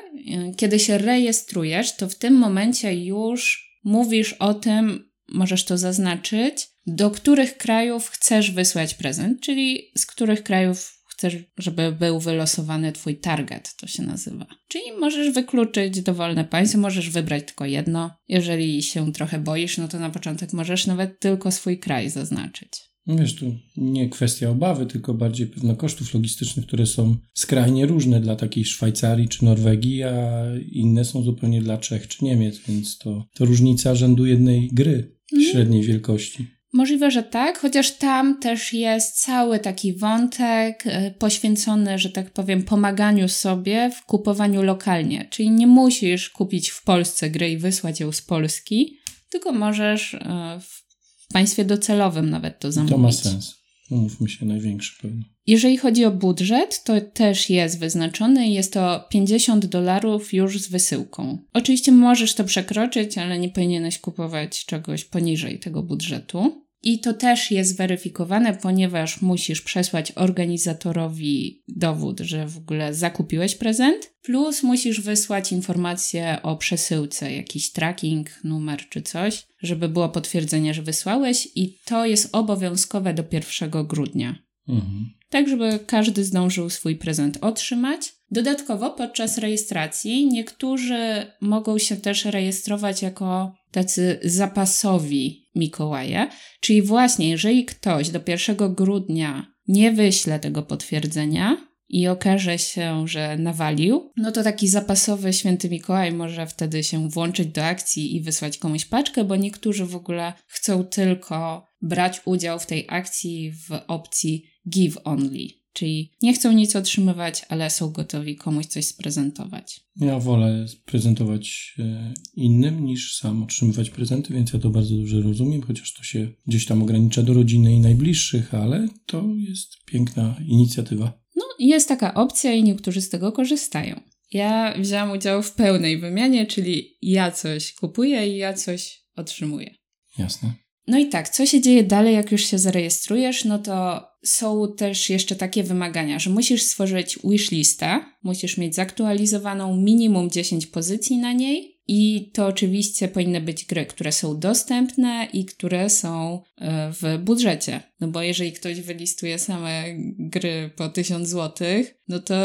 y, 0.52 0.56
kiedy 0.56 0.80
się 0.80 0.98
rejestrujesz, 0.98 1.96
to 1.96 2.10
w 2.10 2.16
tym 2.16 2.34
momencie 2.34 2.96
już 2.96 3.70
mówisz 3.84 4.34
o 4.34 4.54
tym, 4.54 5.12
możesz 5.30 5.66
to 5.66 5.78
zaznaczyć, 5.78 6.68
do 6.88 7.12
których 7.12 7.58
krajów 7.58 8.10
chcesz 8.10 8.52
wysłać 8.52 8.94
prezent, 8.94 9.42
czyli 9.42 9.92
z 9.98 10.06
których 10.06 10.44
krajów 10.44 11.03
chcesz, 11.24 11.44
żeby 11.58 11.92
był 11.92 12.20
wylosowany 12.20 12.92
twój 12.92 13.18
target, 13.18 13.76
to 13.76 13.88
się 13.88 14.04
nazywa. 14.04 14.46
Czyli 14.68 14.84
możesz 15.00 15.34
wykluczyć 15.34 16.02
dowolne 16.02 16.46
państwo, 16.46 16.80
możesz 16.80 17.10
wybrać 17.10 17.46
tylko 17.46 17.66
jedno. 17.66 18.12
Jeżeli 18.28 18.84
się 18.84 19.14
trochę 19.14 19.40
boisz, 19.40 19.78
no 19.78 19.88
to 19.88 20.00
na 20.00 20.10
początek 20.10 20.54
możesz 20.54 20.88
nawet 20.88 21.20
tylko 21.20 21.52
swój 21.52 21.80
kraj 21.80 22.10
zaznaczyć. 22.10 22.70
No 23.08 23.16
wiesz, 23.16 23.36
tu 23.36 23.56
nie 23.78 24.10
kwestia 24.10 24.50
obawy, 24.50 24.86
tylko 24.86 25.14
bardziej 25.14 25.48
pewno 25.48 25.76
kosztów 25.76 26.14
logistycznych, 26.14 26.66
które 26.66 26.86
są 26.86 27.16
skrajnie 27.34 27.86
różne 27.86 28.22
dla 28.22 28.36
takiej 28.36 28.66
Szwajcarii 28.66 29.30
czy 29.30 29.46
Norwegii, 29.46 30.04
a 30.04 30.46
inne 30.72 31.06
są 31.06 31.24
zupełnie 31.24 31.62
dla 31.62 31.78
Czech 31.78 32.08
czy 32.08 32.26
Niemiec, 32.26 32.60
więc 32.68 32.98
to, 32.98 33.26
to 33.34 33.46
różnica 33.46 33.96
rzędu 33.96 34.26
jednej 34.26 34.70
gry 34.74 35.16
średniej 35.52 35.84
wielkości. 35.84 36.48
Możliwe, 36.74 37.12
że 37.12 37.24
tak, 37.24 37.60
chociaż 37.60 37.92
tam 37.92 38.40
też 38.40 38.74
jest 38.74 39.22
cały 39.22 39.60
taki 39.60 39.94
wątek 39.94 40.84
e, 40.86 41.12
poświęcony, 41.12 42.00
że 42.00 42.10
tak 42.10 42.32
powiem, 42.32 42.64
pomaganiu 42.64 43.30
sobie 43.30 43.92
w 43.96 44.06
kupowaniu 44.06 44.64
lokalnie. 44.64 45.28
Czyli 45.30 45.52
nie 45.52 45.68
musisz 45.68 46.30
kupić 46.30 46.70
w 46.70 46.84
Polsce 46.84 47.30
gry 47.30 47.50
i 47.50 47.58
wysłać 47.58 48.00
ją 48.00 48.12
z 48.12 48.22
Polski, 48.22 48.98
tylko 49.30 49.52
możesz 49.52 50.14
e, 50.14 50.60
w 50.62 51.34
państwie 51.34 51.66
docelowym 51.66 52.30
nawet 52.30 52.60
to 52.60 52.72
zamówić. 52.72 52.96
To 52.96 53.02
ma 53.02 53.12
sens. 53.12 53.56
Umówmy 53.92 54.30
się, 54.30 54.46
największy 54.46 55.02
pewno. 55.02 55.24
Jeżeli 55.48 55.78
chodzi 55.78 56.06
o 56.06 56.12
budżet, 56.12 56.84
to 56.84 57.02
też 57.02 57.50
jest 57.50 57.80
wyznaczony 57.80 58.48
i 58.48 58.54
jest 58.54 58.74
to 58.74 59.08
50 59.10 59.66
dolarów 59.66 60.34
już 60.34 60.62
z 60.62 60.68
wysyłką. 60.68 61.38
Oczywiście 61.54 61.92
możesz 61.92 62.34
to 62.34 62.44
przekroczyć, 62.44 63.18
ale 63.18 63.40
nie 63.40 63.50
powinieneś 63.50 64.00
kupować 64.00 64.66
czegoś 64.66 65.06
poniżej 65.06 65.60
tego 65.60 65.84
budżetu. 65.84 66.63
I 66.84 67.00
to 67.00 67.14
też 67.14 67.52
jest 67.52 67.78
weryfikowane, 67.78 68.54
ponieważ 68.54 69.22
musisz 69.22 69.62
przesłać 69.62 70.12
organizatorowi 70.12 71.64
dowód, 71.68 72.20
że 72.20 72.48
w 72.48 72.58
ogóle 72.58 72.94
zakupiłeś 72.94 73.56
prezent, 73.56 74.14
plus 74.22 74.64
musisz 74.64 75.02
wysłać 75.02 75.52
informację 75.52 76.38
o 76.44 76.58
przesyłce, 76.58 77.34
jakiś 77.34 77.72
tracking, 77.72 78.30
numer 78.44 78.90
czy 78.90 79.02
coś, 79.02 79.48
żeby 79.62 79.90
było 79.90 80.10
potwierdzenie, 80.10 80.74
że 80.74 80.82
wysłałeś, 80.82 81.48
i 81.56 81.78
to 81.86 82.06
jest 82.06 82.30
obowiązkowe 82.32 83.14
do 83.14 83.24
1 83.32 83.88
grudnia. 83.88 84.36
Mhm. 84.70 85.10
Tak, 85.30 85.50
żeby 85.50 85.80
każdy 85.88 86.24
zdążył 86.24 86.70
swój 86.70 86.96
prezent 86.96 87.38
otrzymać. 87.42 88.14
Dodatkowo 88.32 88.90
podczas 88.90 89.38
rejestracji 89.38 90.28
niektórzy 90.28 91.26
mogą 91.42 91.78
się 91.78 91.98
też 91.98 92.26
rejestrować 92.26 93.02
jako 93.02 93.54
tacy 93.72 94.20
zapasowi 94.24 95.43
Mikołaje, 95.56 96.28
czyli 96.60 96.82
właśnie 96.82 97.30
jeżeli 97.30 97.66
ktoś 97.66 98.10
do 98.10 98.20
1 98.28 98.74
grudnia 98.74 99.54
nie 99.68 99.92
wyśle 99.92 100.40
tego 100.40 100.64
potwierdzenia 100.64 101.58
i 101.90 102.08
okaże 102.08 102.60
się, 102.60 103.08
że 103.08 103.38
nawalił, 103.38 104.12
no 104.18 104.32
to 104.32 104.44
taki 104.44 104.68
zapasowy 104.68 105.34
święty 105.34 105.70
Mikołaj 105.70 106.12
może 106.12 106.48
wtedy 106.48 106.84
się 106.84 107.10
włączyć 107.10 107.48
do 107.48 107.66
akcji 107.66 108.16
i 108.16 108.22
wysłać 108.22 108.58
komuś 108.58 108.86
paczkę, 108.86 109.24
bo 109.24 109.36
niektórzy 109.36 109.86
w 109.86 109.96
ogóle 109.96 110.34
chcą 110.48 110.84
tylko 110.84 111.66
brać 111.82 112.22
udział 112.26 112.60
w 112.60 112.66
tej 112.66 112.86
akcji 112.90 113.52
w 113.52 113.80
opcji 113.88 114.46
give 114.70 114.98
only. 115.04 115.63
Czyli 115.74 116.12
nie 116.22 116.34
chcą 116.34 116.52
nic 116.52 116.76
otrzymywać, 116.76 117.46
ale 117.50 117.70
są 117.70 117.90
gotowi 117.90 118.36
komuś 118.36 118.66
coś 118.66 118.86
sprezentować. 118.86 119.82
Ja 119.96 120.20
wolę 120.20 120.66
prezentować 120.86 121.76
e, 121.80 122.14
innym 122.36 122.86
niż 122.86 123.16
sam 123.16 123.44
otrzymywać 123.44 123.90
prezenty, 123.90 124.34
więc 124.34 124.54
ja 124.54 124.60
to 124.60 124.70
bardzo 124.70 124.96
dobrze 124.96 125.22
rozumiem, 125.22 125.62
chociaż 125.62 125.94
to 125.94 126.04
się 126.04 126.32
gdzieś 126.48 126.66
tam 126.66 126.84
ogranicza 126.84 127.24
do 127.24 127.34
rodziny 127.34 127.74
i 127.74 127.80
najbliższych, 127.80 128.54
ale 128.54 128.88
to 129.06 129.24
jest 129.38 129.86
piękna 129.86 130.36
inicjatywa. 130.48 131.24
No, 131.36 131.44
jest 131.60 131.88
taka 131.88 132.14
opcja 132.14 132.54
i 132.54 132.64
niektórzy 132.64 133.02
z 133.02 133.10
tego 133.10 133.32
korzystają. 133.32 134.02
Ja 134.32 134.74
wziąłam 134.80 135.12
udział 135.12 135.44
w 135.44 135.52
pełnej 135.52 136.00
wymianie, 136.00 136.46
czyli 136.46 136.98
ja 137.02 137.32
coś 137.32 137.74
kupuję 137.74 138.28
i 138.28 138.38
ja 138.38 138.54
coś 138.54 139.02
otrzymuję. 139.16 139.76
Jasne. 140.18 140.63
No 140.88 141.00
i 141.00 141.10
tak, 141.10 141.30
co 141.30 141.46
się 141.46 141.62
dzieje 141.62 141.84
dalej, 141.84 142.16
jak 142.16 142.32
już 142.32 142.46
się 142.46 142.60
zarejestrujesz? 142.60 143.46
No 143.46 143.60
to 143.60 144.08
są 144.24 144.74
też 144.78 145.10
jeszcze 145.10 145.36
takie 145.36 145.64
wymagania, 145.64 146.20
że 146.20 146.30
musisz 146.30 146.64
stworzyć 146.64 147.20
wishlistę, 147.24 148.00
musisz 148.24 148.58
mieć 148.58 148.76
zaktualizowaną 148.76 149.78
minimum 149.78 150.30
10 150.30 150.68
pozycji 150.68 151.18
na 151.18 151.34
niej 151.34 151.74
i 151.88 152.32
to 152.34 152.48
oczywiście 152.48 153.08
powinny 153.08 153.42
być 153.42 153.66
gry, 153.66 153.86
które 153.86 154.12
są 154.12 154.40
dostępne 154.40 155.28
i 155.34 155.46
które 155.46 155.90
są 155.90 156.42
e, 156.58 156.92
w 156.92 157.24
budżecie. 157.24 157.82
No 158.00 158.08
bo 158.08 158.22
jeżeli 158.22 158.52
ktoś 158.52 158.82
wylistuje 158.82 159.40
same 159.40 159.84
gry 160.20 160.70
po 160.76 160.90
1000 160.90 161.30
zł, 161.30 161.68
no 162.08 162.20
to 162.20 162.36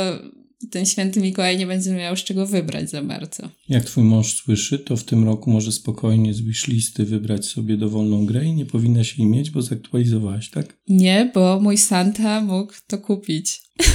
ten 0.70 0.86
święty 0.86 1.20
Mikołaj 1.20 1.59
nie 1.59 1.66
będzie 1.66 1.90
miał 1.90 2.16
z 2.16 2.24
czego 2.24 2.46
wybrać 2.46 2.90
za 2.90 3.02
bardzo. 3.02 3.50
Jak 3.68 3.84
twój 3.84 4.04
mąż 4.04 4.34
słyszy, 4.34 4.78
to 4.78 4.96
w 4.96 5.04
tym 5.04 5.24
roku 5.24 5.50
może 5.50 5.72
spokojnie 5.72 6.34
z 6.34 6.40
wishlisty 6.40 7.04
wybrać 7.04 7.46
sobie 7.46 7.76
dowolną 7.76 8.26
grę 8.26 8.44
i 8.44 8.52
nie 8.52 8.66
powinna 8.66 9.04
się 9.04 9.22
jej 9.22 9.30
mieć, 9.30 9.50
bo 9.50 9.62
zaktualizowałaś, 9.62 10.50
tak? 10.50 10.76
Nie, 10.88 11.30
bo 11.34 11.61
mój 11.61 11.78
Santa 11.78 12.40
mógł 12.40 12.72
to 12.86 12.98
kupić. 12.98 13.61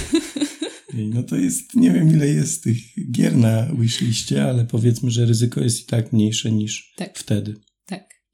No 0.96 1.24
to 1.24 1.36
jest, 1.36 1.76
nie 1.76 1.92
wiem 1.92 2.10
ile 2.10 2.28
jest 2.28 2.64
tych 2.64 2.78
gier 3.12 3.38
na 3.38 3.66
wishliście, 3.80 4.44
ale 4.44 4.66
powiedzmy, 4.66 5.12
że 5.12 5.26
ryzyko 5.26 5.62
jest 5.62 5.82
i 5.82 5.86
tak 5.86 6.14
mniejsze 6.14 6.52
niż 6.52 6.94
tak. 6.96 7.20
wtedy. 7.20 7.56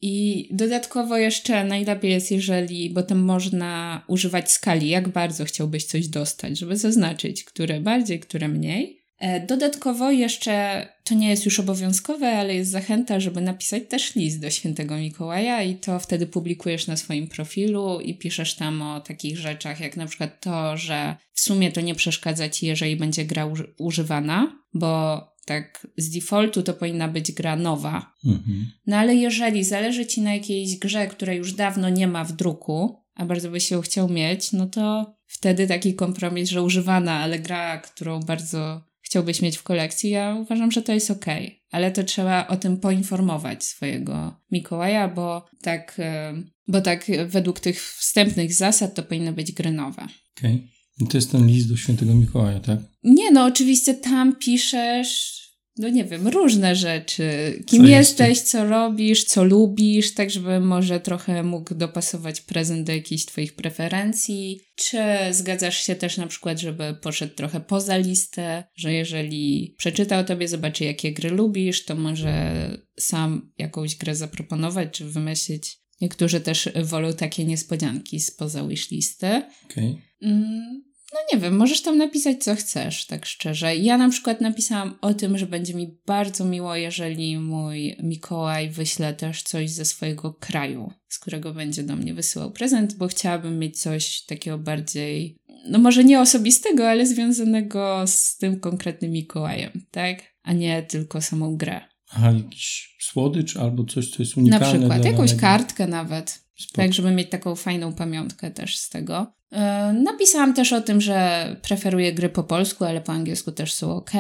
I 0.02 0.47
dodatkowo 0.52 1.18
jeszcze 1.18 1.64
najlepiej 1.64 2.12
jest, 2.12 2.32
jeżeli, 2.32 2.89
bo 2.89 3.04
tam 3.04 3.20
można 3.20 4.04
używać 4.08 4.52
skali, 4.52 4.89
jak 4.89 5.10
bardzo 5.10 5.45
chciałbyś 5.45 5.86
coś 5.86 6.08
dostać, 6.08 6.60
żeby 6.60 6.78
zaznaczyć, 6.78 7.43
które 7.43 7.80
bardziej, 7.80 8.20
które 8.20 8.47
mniej. 8.47 9.00
E, 9.20 9.45
dodatkowo 9.45 10.12
jeszcze, 10.12 10.88
to 11.04 11.16
nie 11.16 11.30
jest 11.30 11.45
już 11.45 11.60
obowiązkowe, 11.60 12.28
ale 12.28 12.56
jest 12.56 12.72
zachęta, 12.72 13.20
żeby 13.20 13.41
napisać 13.41 13.84
też 13.89 14.16
list 14.16 14.41
do 14.41 14.50
świętego 14.50 14.97
Mikołaja 14.97 15.64
i 15.64 15.76
to 15.76 16.00
wtedy 16.00 16.28
publikujesz 16.28 16.88
na 16.88 16.97
swoim 16.97 17.28
profilu 17.28 18.00
i 18.00 18.18
piszesz 18.18 18.56
tam 18.56 18.82
o 18.82 19.00
takich 19.00 19.38
rzeczach, 19.38 19.80
jak 19.80 19.97
na 19.97 20.06
przykład 20.06 20.41
to, 20.41 20.78
że 20.78 21.16
w 21.34 21.39
sumie 21.39 21.72
to 21.72 21.82
nie 21.82 21.95
przeszkadza 21.95 22.50
ci, 22.50 22.66
jeżeli 22.66 22.95
będzie 22.95 23.26
gra 23.26 23.50
używana, 23.78 24.60
bo 24.74 25.24
tak 25.50 25.88
z 25.97 26.10
defaultu 26.10 26.64
to 26.64 26.74
powinna 26.74 27.08
być 27.08 27.32
gra 27.32 27.56
nowa. 27.56 28.14
Mhm. 28.26 28.72
No 28.88 28.97
ale 28.97 29.16
jeżeli 29.16 29.64
zależy 29.64 30.06
ci 30.06 30.22
na 30.22 30.34
jakiejś 30.34 30.80
grze, 30.80 31.08
której 31.08 31.38
już 31.38 31.54
dawno 31.54 31.89
nie 31.89 32.08
ma 32.08 32.24
w 32.24 32.32
druku, 32.32 33.04
a 33.16 33.26
bardzo 33.26 33.52
byś 33.52 33.72
ją 33.72 33.82
chciał 33.82 34.10
mieć, 34.10 34.52
no 34.52 34.68
to 34.68 35.16
wtedy 35.26 35.68
taki 35.68 35.93
kompromis, 35.93 36.50
że 36.50 36.64
używana, 36.64 37.12
ale 37.12 37.39
gra, 37.39 37.78
którą 37.78 38.20
bardzo 38.20 38.82
chciałbyś 39.02 39.41
mieć 39.41 39.58
w 39.58 39.64
kolekcji, 39.64 40.10
ja 40.10 40.36
uważam, 40.36 40.72
że 40.72 40.82
to 40.82 40.93
jest 40.93 41.12
ok. 41.12 41.26
Ale 41.72 41.91
to 41.91 42.04
trzeba 42.04 42.47
o 42.47 42.58
tym 42.58 42.78
poinformować 42.78 43.64
swojego 43.64 44.39
Mikołaja, 44.52 45.08
bo 45.08 45.45
tak, 45.62 45.95
e, 46.00 46.34
bo 46.68 46.82
tak 46.82 47.06
według 47.28 47.60
tych 47.60 47.82
wstępnych 47.82 48.54
zasad 48.54 48.95
to 48.95 49.04
powinny 49.04 49.34
być 49.34 49.52
gry 49.52 49.72
nowe. 49.72 50.08
Okej. 50.38 50.56
Okay. 50.56 51.08
To 51.08 51.18
jest 51.18 51.32
ten 51.32 51.47
list 51.47 51.70
do 51.70 51.78
świętego 51.78 52.16
Mikołaja, 52.16 52.60
tak? 52.60 52.80
Nie, 53.04 53.32
no 53.32 53.45
oczywiście 53.45 53.93
tam 53.93 54.36
piszesz 54.36 55.39
no 55.80 55.89
nie 55.89 56.05
wiem, 56.05 56.27
różne 56.27 56.75
rzeczy. 56.75 57.23
Kim 57.65 57.84
co 57.84 57.89
jesteś, 57.89 58.41
co 58.41 58.65
robisz, 58.65 59.23
co 59.23 59.43
lubisz, 59.43 60.13
tak 60.13 60.30
żeby 60.30 60.59
może 60.59 60.99
trochę 60.99 61.43
mógł 61.43 61.75
dopasować 61.75 62.41
prezent 62.41 62.88
do 62.88 62.93
jakichś 62.93 63.25
Twoich 63.25 63.55
preferencji. 63.55 64.61
Czy 64.75 64.97
zgadzasz 65.32 65.84
się 65.84 65.95
też 65.95 66.17
na 66.17 66.27
przykład, 66.27 66.59
żeby 66.59 66.95
poszedł 67.01 67.36
trochę 67.36 67.59
poza 67.59 67.97
listę, 67.97 68.63
że 68.75 68.93
jeżeli 68.93 69.75
przeczyta 69.77 70.19
o 70.19 70.23
Tobie, 70.23 70.47
zobaczy 70.47 70.84
jakie 70.84 71.13
gry 71.13 71.30
lubisz, 71.30 71.86
to 71.86 71.95
może 71.95 72.53
sam 72.99 73.51
jakąś 73.57 73.95
grę 73.95 74.15
zaproponować, 74.15 74.89
czy 74.91 75.05
wymyślić. 75.05 75.80
Niektórzy 76.01 76.41
też 76.41 76.69
wolą 76.84 77.13
takie 77.13 77.45
niespodzianki 77.45 78.19
spoza 78.19 78.67
wishlisty. 78.67 79.27
Okej. 79.65 79.89
Okay. 79.89 80.01
Mm, 80.21 80.89
no 81.14 81.20
nie 81.34 81.39
wiem, 81.39 81.57
możesz 81.57 81.82
tam 81.82 81.97
napisać 81.97 82.43
co 82.43 82.55
chcesz, 82.55 83.05
tak 83.05 83.26
szczerze. 83.26 83.76
Ja 83.76 83.97
na 83.97 84.10
przykład 84.10 84.41
napisałam 84.41 84.97
o 85.01 85.14
tym, 85.14 85.38
że 85.38 85.45
będzie 85.45 85.74
mi 85.74 85.97
bardzo 86.05 86.45
miło, 86.45 86.76
jeżeli 86.76 87.38
mój 87.38 87.95
Mikołaj 88.03 88.70
wyśle 88.70 89.14
też 89.14 89.43
coś 89.43 89.70
ze 89.70 89.86
swojego 89.86 90.34
kraju, 90.34 90.93
z 91.07 91.20
którego 91.20 91.53
będzie 91.53 91.84
do 91.84 91.95
mnie 91.95 92.14
wysyłał 92.14 92.51
prezent, 92.51 92.93
bo 92.93 93.07
chciałabym 93.07 93.60
mieć 93.60 93.82
coś 93.82 94.22
takiego 94.22 94.57
bardziej, 94.57 95.36
no 95.66 95.80
może 95.80 96.03
nie 96.03 96.22
osobistego, 96.22 96.89
ale 96.89 97.05
związanego 97.05 98.03
z 98.07 98.38
tym 98.38 98.60
konkretnym 98.60 99.12
Mikołajem, 99.12 99.86
tak? 99.91 100.24
A 100.43 100.53
nie 100.53 100.84
tylko 100.84 101.22
samą 101.22 101.57
grę. 101.57 101.82
Aha, 102.12 102.32
jakiś 102.32 102.95
słodycz 103.01 103.57
albo 103.57 103.84
coś, 103.84 104.10
co 104.10 104.24
jest 104.24 104.38
unikalne. 104.38 104.68
Na 104.68 104.80
przykład, 104.80 105.05
jakąś 105.05 105.36
kartkę 105.36 105.88
nawet. 105.88 106.49
Spoko. 106.60 106.82
Tak, 106.82 106.93
żeby 106.93 107.12
mieć 107.12 107.30
taką 107.30 107.55
fajną 107.55 107.93
pamiątkę 107.93 108.51
też 108.51 108.78
z 108.78 108.89
tego. 108.89 109.34
E, 109.51 109.93
napisałam 110.03 110.53
też 110.53 110.74
o 110.74 110.82
tym, 110.82 111.01
że 111.01 111.55
preferuję 111.62 112.14
gry 112.14 112.30
po 112.30 112.43
polsku, 112.43 112.86
ale 112.86 113.01
po 113.01 113.12
angielsku 113.12 113.51
też 113.51 113.74
są 113.74 113.95
ok. 113.95 114.12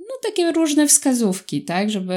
No 0.00 0.14
takie 0.22 0.52
różne 0.52 0.88
wskazówki, 0.88 1.62
tak, 1.62 1.90
żeby 1.90 2.14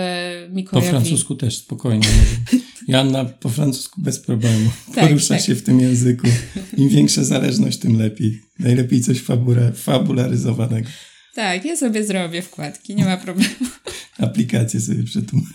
Mikołajowi... 0.52 0.94
Po 0.94 1.00
francusku 1.00 1.36
też 1.36 1.58
spokojnie. 1.58 2.08
Janna 2.88 3.26
po 3.26 3.50
francusku 3.50 4.02
bez 4.02 4.20
problemu. 4.20 4.70
Tak, 4.96 5.08
Porusza 5.08 5.34
tak. 5.34 5.44
się 5.44 5.56
w 5.56 5.64
tym 5.64 5.80
języku. 5.80 6.28
Im 6.78 6.90
większa 6.90 7.24
zależność, 7.24 7.78
tym 7.78 7.98
lepiej. 7.98 8.42
Najlepiej 8.60 9.02
coś 9.02 9.22
fabula, 9.22 9.72
fabularyzowanego. 9.72 10.90
Tak, 11.36 11.66
ja 11.66 11.78
sobie 11.78 12.04
zrobię 12.04 12.42
wkładki, 12.42 12.96
nie 12.96 13.06
ma 13.06 13.18
problemu. 13.28 13.66
Aplikację 14.18 14.82
sobie 14.82 15.04
przetłumaczę. 15.04 15.54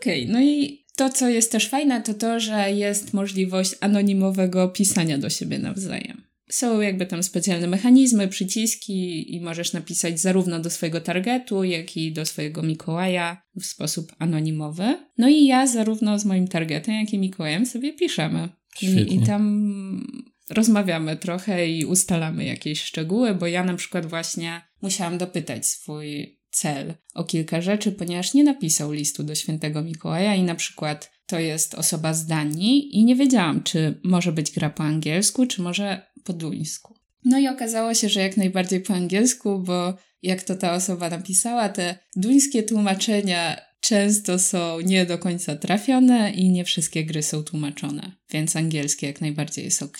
Okej, 0.00 0.22
okay, 0.22 0.32
no 0.32 0.40
i 0.40 0.81
to, 1.02 1.10
co 1.10 1.28
jest 1.28 1.52
też 1.52 1.68
fajne, 1.68 2.02
to 2.02 2.14
to, 2.14 2.40
że 2.40 2.72
jest 2.72 3.14
możliwość 3.14 3.74
anonimowego 3.80 4.68
pisania 4.68 5.18
do 5.18 5.30
siebie 5.30 5.58
nawzajem. 5.58 6.22
Są 6.50 6.80
jakby 6.80 7.06
tam 7.06 7.22
specjalne 7.22 7.66
mechanizmy, 7.66 8.28
przyciski 8.28 9.34
i 9.34 9.40
możesz 9.40 9.72
napisać 9.72 10.20
zarówno 10.20 10.60
do 10.60 10.70
swojego 10.70 11.00
targetu, 11.00 11.64
jak 11.64 11.96
i 11.96 12.12
do 12.12 12.26
swojego 12.26 12.62
Mikołaja 12.62 13.42
w 13.60 13.66
sposób 13.66 14.12
anonimowy. 14.18 14.98
No 15.18 15.28
i 15.28 15.46
ja 15.46 15.66
zarówno 15.66 16.18
z 16.18 16.24
moim 16.24 16.48
targetem, 16.48 16.94
jak 16.94 17.12
i 17.12 17.18
Mikołajem 17.18 17.66
sobie 17.66 17.92
piszemy. 17.92 18.48
I, 18.82 19.14
I, 19.14 19.26
tam 19.26 20.06
rozmawiamy 20.50 21.16
trochę 21.16 21.68
i 21.68 21.84
ustalamy 21.84 22.44
jakieś 22.44 22.82
szczegóły, 22.82 23.34
bo 23.34 23.46
ja 23.46 23.64
na 23.64 23.74
przykład 23.74 24.06
właśnie 24.06 24.60
musiałam 24.82 25.18
dopytać 25.18 25.66
swój 25.66 26.38
cel 26.52 26.94
o 27.14 27.24
kilka 27.24 27.60
rzeczy, 27.60 27.92
ponieważ 27.92 28.34
nie 28.34 28.44
napisał 28.44 28.92
listu 28.92 29.24
do 29.24 29.34
świętego 29.34 29.82
Mikołaja 29.82 30.34
i 30.34 30.42
na 30.42 30.54
przykład 30.54 31.12
to 31.26 31.38
jest 31.38 31.74
osoba 31.74 32.14
z 32.14 32.26
Danii 32.26 32.96
i 32.96 33.04
nie 33.04 33.16
wiedziałam, 33.16 33.62
czy 33.62 34.00
może 34.04 34.32
być 34.32 34.50
gra 34.50 34.70
po 34.70 34.82
angielsku, 34.82 35.46
czy 35.46 35.62
może 35.62 36.02
po 36.24 36.32
duńsku. 36.32 36.94
No 37.24 37.38
i 37.38 37.48
okazało 37.48 37.94
się, 37.94 38.08
że 38.08 38.20
jak 38.20 38.36
najbardziej 38.36 38.80
po 38.80 38.94
angielsku, 38.94 39.58
bo 39.58 39.94
jak 40.22 40.42
to 40.42 40.56
ta 40.56 40.74
osoba 40.74 41.10
napisała, 41.10 41.68
te 41.68 41.98
duńskie 42.16 42.62
tłumaczenia 42.62 43.56
często 43.80 44.38
są 44.38 44.80
nie 44.80 45.06
do 45.06 45.18
końca 45.18 45.56
trafione 45.56 46.32
i 46.32 46.50
nie 46.50 46.64
wszystkie 46.64 47.04
gry 47.04 47.22
są 47.22 47.42
tłumaczone, 47.42 48.12
więc 48.30 48.56
angielski 48.56 49.06
jak 49.06 49.20
najbardziej 49.20 49.64
jest 49.64 49.82
ok. 49.82 49.98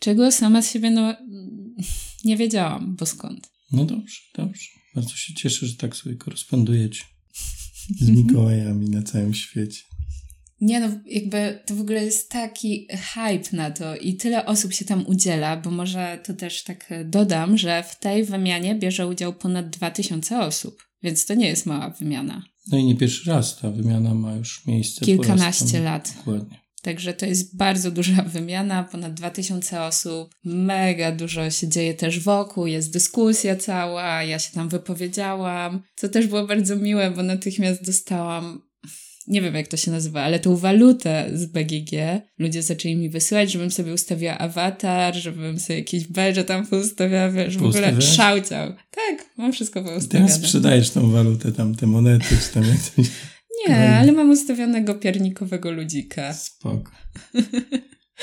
Czego 0.00 0.32
sama 0.32 0.62
z 0.62 0.70
siebie 0.70 0.90
no, 0.90 1.14
nie 2.24 2.36
wiedziałam, 2.36 2.96
bo 2.96 3.06
skąd. 3.06 3.50
No 3.72 3.84
dobrze, 3.84 4.20
dobrze. 4.34 4.79
Bardzo 4.94 5.16
się 5.16 5.34
cieszę, 5.34 5.66
że 5.66 5.76
tak 5.76 5.96
sobie 5.96 6.16
korespondujecie 6.16 7.04
z 8.00 8.08
Mikołajami 8.08 8.90
na 8.90 9.02
całym 9.02 9.34
świecie. 9.34 9.82
Nie 10.60 10.80
no, 10.80 10.88
jakby 11.06 11.60
to 11.66 11.74
w 11.74 11.80
ogóle 11.80 12.04
jest 12.04 12.30
taki 12.30 12.86
hype 12.90 13.56
na 13.56 13.70
to 13.70 13.96
i 13.96 14.16
tyle 14.16 14.46
osób 14.46 14.72
się 14.72 14.84
tam 14.84 15.06
udziela, 15.06 15.56
bo 15.56 15.70
może 15.70 16.18
to 16.24 16.34
też 16.34 16.64
tak 16.64 16.90
dodam, 17.04 17.58
że 17.58 17.82
w 17.82 17.98
tej 17.98 18.24
wymianie 18.24 18.74
bierze 18.74 19.06
udział 19.06 19.34
ponad 19.34 19.70
2000 19.70 20.40
osób, 20.40 20.82
więc 21.02 21.26
to 21.26 21.34
nie 21.34 21.46
jest 21.48 21.66
mała 21.66 21.90
wymiana. 21.90 22.42
No 22.68 22.78
i 22.78 22.84
nie 22.84 22.96
pierwszy 22.96 23.30
raz 23.30 23.58
ta 23.58 23.70
wymiana 23.70 24.14
ma 24.14 24.32
już 24.32 24.66
miejsce. 24.66 25.04
Kilkanaście 25.04 25.80
lat. 25.80 26.14
Dokładnie. 26.16 26.60
Także 26.82 27.12
to 27.12 27.26
jest 27.26 27.56
bardzo 27.56 27.90
duża 27.90 28.22
wymiana, 28.34 28.84
ponad 28.84 29.14
2000 29.14 29.82
osób, 29.82 30.34
mega 30.44 31.12
dużo 31.12 31.50
się 31.50 31.68
dzieje 31.68 31.94
też 31.94 32.20
wokół, 32.20 32.66
jest 32.66 32.92
dyskusja 32.92 33.56
cała, 33.56 34.22
ja 34.22 34.38
się 34.38 34.52
tam 34.52 34.68
wypowiedziałam, 34.68 35.82
co 35.96 36.08
też 36.08 36.26
było 36.26 36.46
bardzo 36.46 36.76
miłe, 36.76 37.10
bo 37.10 37.22
natychmiast 37.22 37.86
dostałam 37.86 38.70
nie 39.30 39.42
wiem 39.42 39.54
jak 39.54 39.68
to 39.68 39.76
się 39.76 39.90
nazywa, 39.90 40.22
ale 40.22 40.38
tą 40.38 40.56
walutę 40.56 41.30
z 41.34 41.46
BGG 41.46 42.22
ludzie 42.38 42.62
zaczęli 42.62 42.96
mi 42.96 43.10
wysyłać, 43.10 43.52
żebym 43.52 43.70
sobie 43.70 43.94
ustawiła 43.94 44.38
awatar, 44.38 45.14
żebym 45.14 45.60
sobie 45.60 45.78
jakieś 45.78 46.06
badże 46.06 46.44
tam 46.44 46.66
poustawiała, 46.66 47.30
wiesz, 47.30 47.58
w 47.58 47.64
ogóle 47.64 48.02
szałciał. 48.02 48.72
Tak, 48.90 49.26
mam 49.36 49.52
wszystko 49.52 49.82
poustawione. 49.82 50.28
Teraz 50.28 50.42
sprzedajesz 50.42 50.90
tą 50.90 51.10
walutę, 51.10 51.52
tam 51.52 51.74
te 51.74 51.86
monety, 51.86 52.36
czy 52.46 52.54
tam 52.54 52.64
jak 52.64 52.78
coś. 52.78 53.06
Nie, 53.68 53.96
ale 53.96 54.12
mam 54.12 54.30
ustawionego 54.30 54.94
piernikowego 54.94 55.70
ludzika. 55.70 56.32
Spoko. 56.32 56.92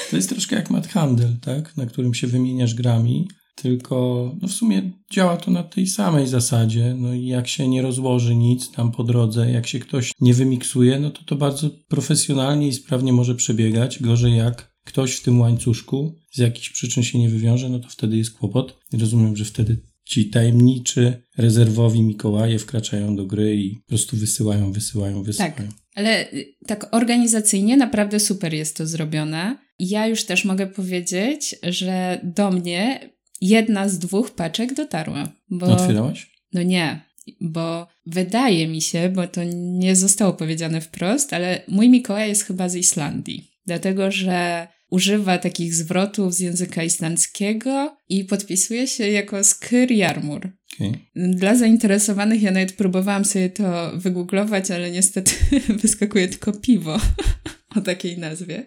To 0.10 0.16
jest 0.16 0.30
troszkę 0.30 0.56
jak 0.56 0.70
mat 0.70 0.88
handel, 0.88 1.38
tak? 1.42 1.78
Na 1.78 1.86
którym 1.86 2.14
się 2.14 2.28
wymieniasz 2.28 2.74
grami, 2.74 3.28
tylko 3.56 4.36
no 4.42 4.48
w 4.48 4.52
sumie 4.52 4.92
działa 5.12 5.38
to 5.38 5.52
na 5.52 5.64
tej 5.64 5.88
samej 5.88 6.28
zasadzie. 6.28 6.96
No 6.98 7.14
i 7.14 7.26
jak 7.26 7.48
się 7.48 7.68
nie 7.68 7.82
rozłoży 7.82 8.36
nic 8.36 8.72
tam 8.72 8.92
po 8.92 9.04
drodze, 9.04 9.52
jak 9.52 9.68
się 9.68 9.80
ktoś 9.80 10.12
nie 10.22 10.34
wymiksuje, 10.34 11.00
no 11.00 11.12
to 11.12 11.24
to 11.24 11.36
bardzo 11.36 11.70
profesjonalnie 11.88 12.68
i 12.68 12.74
sprawnie 12.74 13.14
może 13.14 13.36
przebiegać. 13.36 14.02
Gorzej 14.02 14.38
jak 14.38 14.78
ktoś 14.84 15.16
w 15.16 15.24
tym 15.24 15.40
łańcuszku 15.40 16.16
z 16.32 16.38
jakichś 16.38 16.70
przyczyn 16.70 17.04
się 17.04 17.20
nie 17.20 17.30
wywiąże, 17.30 17.70
no 17.70 17.80
to 17.80 17.90
wtedy 17.90 18.18
jest 18.18 18.38
kłopot. 18.38 18.80
I 18.94 18.98
rozumiem, 18.98 19.38
że 19.38 19.46
wtedy 19.46 19.78
ci 20.08 20.30
tajemniczy, 20.30 21.24
rezerwowi 21.38 22.02
Mikołaje 22.02 22.60
wkraczają 22.60 23.16
do 23.16 23.26
gry 23.26 23.56
i 23.56 23.76
po 23.76 23.88
prostu 23.88 24.18
wysyłają, 24.18 24.72
wysyłają, 24.72 25.24
wysyłają. 25.24 25.54
Tak, 25.54 25.68
ale 25.96 26.32
y, 26.34 26.46
tak 26.68 26.96
organizacyjnie 26.96 27.78
naprawdę 27.78 28.20
super 28.20 28.54
jest 28.54 28.78
to 28.78 28.88
zrobione. 28.88 29.58
Ja 29.80 30.08
już 30.08 30.26
też 30.26 30.46
mogę 30.46 30.68
powiedzieć, 30.68 31.56
że 31.64 32.22
do 32.24 32.52
mnie 32.52 33.10
jedna 33.42 33.90
z 33.90 34.00
dwóch 34.00 34.32
paczek 34.32 34.74
dotarła. 34.74 35.32
Bo... 35.50 35.66
Otwierałaś? 35.66 36.32
No 36.54 36.64
nie, 36.64 37.02
bo 37.42 37.88
wydaje 38.06 38.68
mi 38.68 38.82
się, 38.82 39.10
bo 39.10 39.28
to 39.28 39.42
nie 39.54 39.96
zostało 39.96 40.34
powiedziane 40.34 40.82
wprost, 40.82 41.34
ale 41.34 41.62
mój 41.68 41.90
Mikołaj 41.90 42.30
jest 42.30 42.44
chyba 42.44 42.70
z 42.70 42.76
Islandii. 42.76 43.52
Dlatego, 43.66 44.12
że 44.12 44.68
używa 44.90 45.38
takich 45.38 45.74
zwrotów 45.74 46.34
z 46.34 46.40
języka 46.40 46.84
islandzkiego 46.84 47.98
i 48.10 48.26
podpisuje 48.26 48.88
się 48.88 49.08
jako 49.08 49.44
Skyr 49.44 49.92
Jarmur. 49.92 50.50
Okay. 50.76 51.00
Dla 51.16 51.56
zainteresowanych 51.56 52.42
ja 52.42 52.52
nawet 52.52 52.74
próbowałam 52.74 53.26
sobie 53.26 53.50
to 53.50 53.92
wygooglować, 53.98 54.72
ale 54.72 54.92
niestety 54.92 55.32
wyskakuje 55.82 56.28
tylko 56.28 56.52
piwo 56.52 57.00
o 57.78 57.82
takiej 57.82 58.18
nazwie 58.18 58.66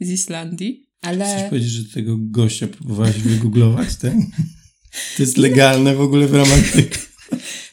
z 0.00 0.10
Islandii. 0.10 0.86
Ale... 1.00 1.24
Chcesz 1.24 1.50
powiedzieć, 1.50 1.70
że 1.70 1.94
tego 1.94 2.16
gościa 2.20 2.66
próbowałaś 2.66 3.18
wygooglować, 3.18 3.96
tak? 3.96 4.12
To 5.16 5.22
jest 5.22 5.36
legalne 5.36 5.94
w 5.94 6.00
ogóle 6.00 6.26
w 6.26 6.34
ramach 6.34 6.70
tych... 6.72 7.12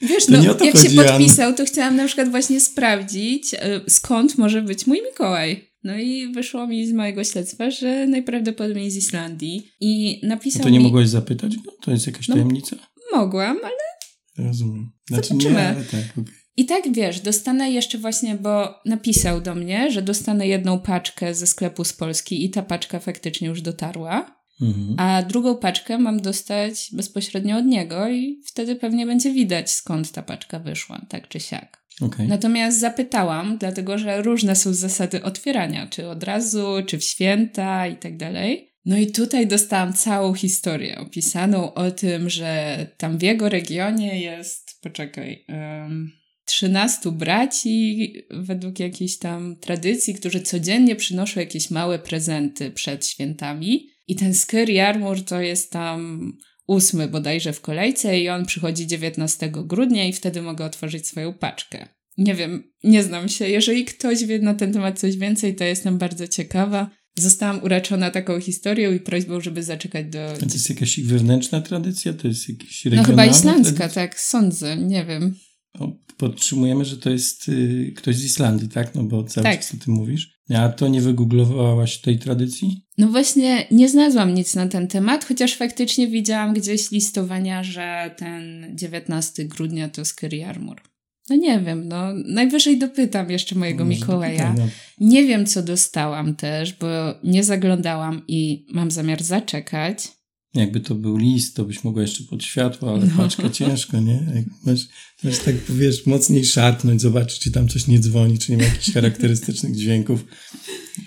Wiesz, 0.01 0.25
to 0.25 0.31
no, 0.31 0.43
jak 0.43 0.59
chodzi, 0.59 0.89
się 0.89 1.03
podpisał, 1.03 1.53
to 1.53 1.65
chciałam 1.65 1.95
na 1.95 2.05
przykład 2.05 2.29
właśnie 2.29 2.61
sprawdzić, 2.61 3.53
e, 3.53 3.81
skąd 3.87 4.37
może 4.37 4.61
być 4.61 4.87
mój 4.87 5.01
Mikołaj. 5.09 5.68
No 5.83 5.97
i 5.97 6.31
wyszło 6.31 6.67
mi 6.67 6.87
z 6.87 6.93
mojego 6.93 7.23
śledztwa, 7.23 7.71
że 7.71 8.07
najprawdopodobniej 8.07 8.91
z 8.91 8.97
Islandii. 8.97 9.71
I 9.79 10.21
napisał. 10.23 10.61
A 10.61 10.63
to 10.63 10.69
nie 10.69 10.77
mi... 10.77 10.83
mogłaś 10.83 11.07
zapytać? 11.07 11.55
No, 11.65 11.71
to 11.81 11.91
jest 11.91 12.07
jakaś 12.07 12.27
no, 12.27 12.35
tajemnica? 12.35 12.75
Mogłam, 13.13 13.57
ale. 13.63 14.47
Rozumiem. 14.47 14.91
Znaczy, 15.07 15.27
Zobaczymy. 15.27 15.53
Nie, 15.53 15.67
ale 15.67 15.83
tak, 15.83 16.17
okay. 16.17 16.33
I 16.57 16.65
tak 16.65 16.93
wiesz, 16.93 17.19
dostanę 17.19 17.71
jeszcze 17.71 17.97
właśnie, 17.97 18.35
bo 18.35 18.75
napisał 18.85 19.41
do 19.41 19.55
mnie, 19.55 19.91
że 19.91 20.01
dostanę 20.01 20.47
jedną 20.47 20.79
paczkę 20.79 21.35
ze 21.35 21.47
sklepu 21.47 21.83
z 21.83 21.93
Polski 21.93 22.45
i 22.45 22.49
ta 22.49 22.63
paczka 22.63 22.99
faktycznie 22.99 23.47
już 23.47 23.61
dotarła. 23.61 24.39
Mhm. 24.61 24.95
A 24.97 25.23
drugą 25.23 25.57
paczkę 25.57 25.97
mam 25.97 26.21
dostać 26.21 26.89
bezpośrednio 26.93 27.57
od 27.57 27.65
niego 27.65 28.09
i 28.09 28.41
wtedy 28.45 28.75
pewnie 28.75 29.05
będzie 29.05 29.33
widać 29.33 29.71
skąd 29.71 30.11
ta 30.11 30.23
paczka 30.23 30.59
wyszła, 30.59 31.05
tak 31.09 31.27
czy 31.27 31.39
siak. 31.39 31.78
Okay. 32.01 32.27
Natomiast 32.27 32.79
zapytałam, 32.79 33.57
dlatego 33.57 33.97
że 33.97 34.21
różne 34.21 34.55
są 34.55 34.73
zasady 34.73 35.23
otwierania, 35.23 35.87
czy 35.87 36.09
od 36.09 36.23
razu, 36.23 36.65
czy 36.87 36.97
w 36.97 37.03
święta 37.03 37.87
i 37.87 37.95
tak 37.95 38.17
dalej. 38.17 38.69
No 38.85 38.97
i 38.97 39.07
tutaj 39.11 39.47
dostałam 39.47 39.93
całą 39.93 40.33
historię 40.33 40.97
opisaną 40.99 41.73
o 41.73 41.91
tym, 41.91 42.29
że 42.29 42.77
tam 42.97 43.17
w 43.17 43.21
jego 43.21 43.49
regionie 43.49 44.21
jest, 44.21 44.79
poczekaj, 44.81 45.45
um, 45.49 46.11
13 46.45 47.11
braci 47.11 48.13
według 48.29 48.79
jakiejś 48.79 49.17
tam 49.17 49.55
tradycji, 49.55 50.13
którzy 50.13 50.41
codziennie 50.41 50.95
przynoszą 50.95 51.39
jakieś 51.39 51.71
małe 51.71 51.99
prezenty 51.99 52.71
przed 52.71 53.05
świętami. 53.05 53.89
I 54.07 54.15
ten 54.15 54.33
Skyr 54.33 54.69
Jarmur 54.69 55.25
to 55.25 55.41
jest 55.41 55.71
tam 55.71 56.31
ósmy 56.69 57.07
bodajże 57.07 57.53
w 57.53 57.61
kolejce 57.61 58.19
i 58.19 58.29
on 58.29 58.45
przychodzi 58.45 58.87
19 58.87 59.51
grudnia 59.51 60.05
i 60.05 60.13
wtedy 60.13 60.41
mogę 60.41 60.65
otworzyć 60.65 61.07
swoją 61.07 61.33
paczkę. 61.33 61.87
Nie 62.17 62.35
wiem, 62.35 62.63
nie 62.83 63.03
znam 63.03 63.29
się. 63.29 63.49
Jeżeli 63.49 63.85
ktoś 63.85 64.25
wie 64.25 64.39
na 64.39 64.53
ten 64.53 64.73
temat 64.73 64.99
coś 64.99 65.17
więcej, 65.17 65.55
to 65.55 65.63
jestem 65.63 65.97
bardzo 65.97 66.27
ciekawa. 66.27 66.89
Zostałam 67.17 67.63
uraczona 67.63 68.11
taką 68.11 68.39
historią 68.39 68.93
i 68.93 68.99
prośbą, 68.99 69.41
żeby 69.41 69.63
zaczekać 69.63 70.05
do... 70.05 70.31
A 70.31 70.37
to 70.37 70.45
jest 70.45 70.69
jakaś 70.69 70.99
wewnętrzna 70.99 71.61
tradycja? 71.61 72.13
To 72.13 72.27
jest 72.27 72.49
jakiś 72.49 72.85
regionalna 72.85 73.07
No 73.07 73.23
chyba 73.23 73.37
islandzka, 73.37 73.75
tradycja? 73.75 74.01
tak, 74.01 74.19
sądzę, 74.19 74.77
nie 74.77 75.05
wiem. 75.05 75.35
No, 75.79 75.97
podtrzymujemy, 76.17 76.85
że 76.85 76.97
to 76.97 77.09
jest 77.09 77.49
y, 77.49 77.93
ktoś 77.97 78.15
z 78.15 78.25
Islandii, 78.25 78.69
tak? 78.69 78.95
No 78.95 79.03
bo 79.03 79.23
cały 79.23 79.43
tak. 79.43 79.59
czas 79.59 79.73
o 79.73 79.85
tym 79.85 79.93
mówisz. 79.93 80.38
A 80.57 80.69
to 80.69 80.87
nie 80.87 81.01
wygooglowałaś 81.01 81.97
tej 81.97 82.19
tradycji? 82.19 82.85
No 82.97 83.07
właśnie, 83.07 83.67
nie 83.71 83.89
znalazłam 83.89 84.33
nic 84.33 84.55
na 84.55 84.67
ten 84.67 84.87
temat, 84.87 85.25
chociaż 85.25 85.55
faktycznie 85.55 86.07
widziałam 86.07 86.53
gdzieś 86.53 86.91
listowania, 86.91 87.63
że 87.63 88.15
ten 88.17 88.67
19 88.73 89.45
grudnia 89.45 89.89
to 89.89 90.05
Skyr 90.05 90.45
Armor. 90.47 90.81
No 91.29 91.35
nie 91.35 91.59
wiem, 91.59 91.87
no 91.87 92.13
najwyżej 92.13 92.79
dopytam 92.79 93.31
jeszcze 93.31 93.55
mojego 93.55 93.83
no, 93.83 93.89
Mikołaja. 93.89 94.53
No. 94.57 94.67
Nie 94.99 95.23
wiem, 95.23 95.45
co 95.45 95.63
dostałam 95.63 96.35
też, 96.35 96.73
bo 96.73 96.87
nie 97.23 97.43
zaglądałam 97.43 98.21
i 98.27 98.65
mam 98.71 98.91
zamiar 98.91 99.23
zaczekać. 99.23 100.07
Jakby 100.53 100.79
to 100.79 100.95
był 100.95 101.17
list, 101.17 101.55
to 101.55 101.65
byś 101.65 101.83
mogła 101.83 102.01
jeszcze 102.01 102.23
pod 102.23 102.43
światło, 102.43 102.91
ale 102.93 103.05
no. 103.05 103.17
paczka 103.17 103.49
ciężko, 103.49 103.99
nie? 103.99 104.25
Jak 104.35 104.45
masz, 104.65 104.87
masz 105.23 105.39
tak, 105.39 105.55
wiesz, 105.69 106.05
mocniej 106.05 106.45
szarpnąć, 106.45 107.01
zobaczyć, 107.01 107.39
czy 107.39 107.51
tam 107.51 107.67
coś 107.67 107.87
nie 107.87 107.99
dzwoni, 107.99 108.39
czy 108.39 108.51
nie 108.51 108.57
ma 108.57 108.63
jakichś 108.63 108.91
charakterystycznych 108.93 109.75
dźwięków. 109.75 110.25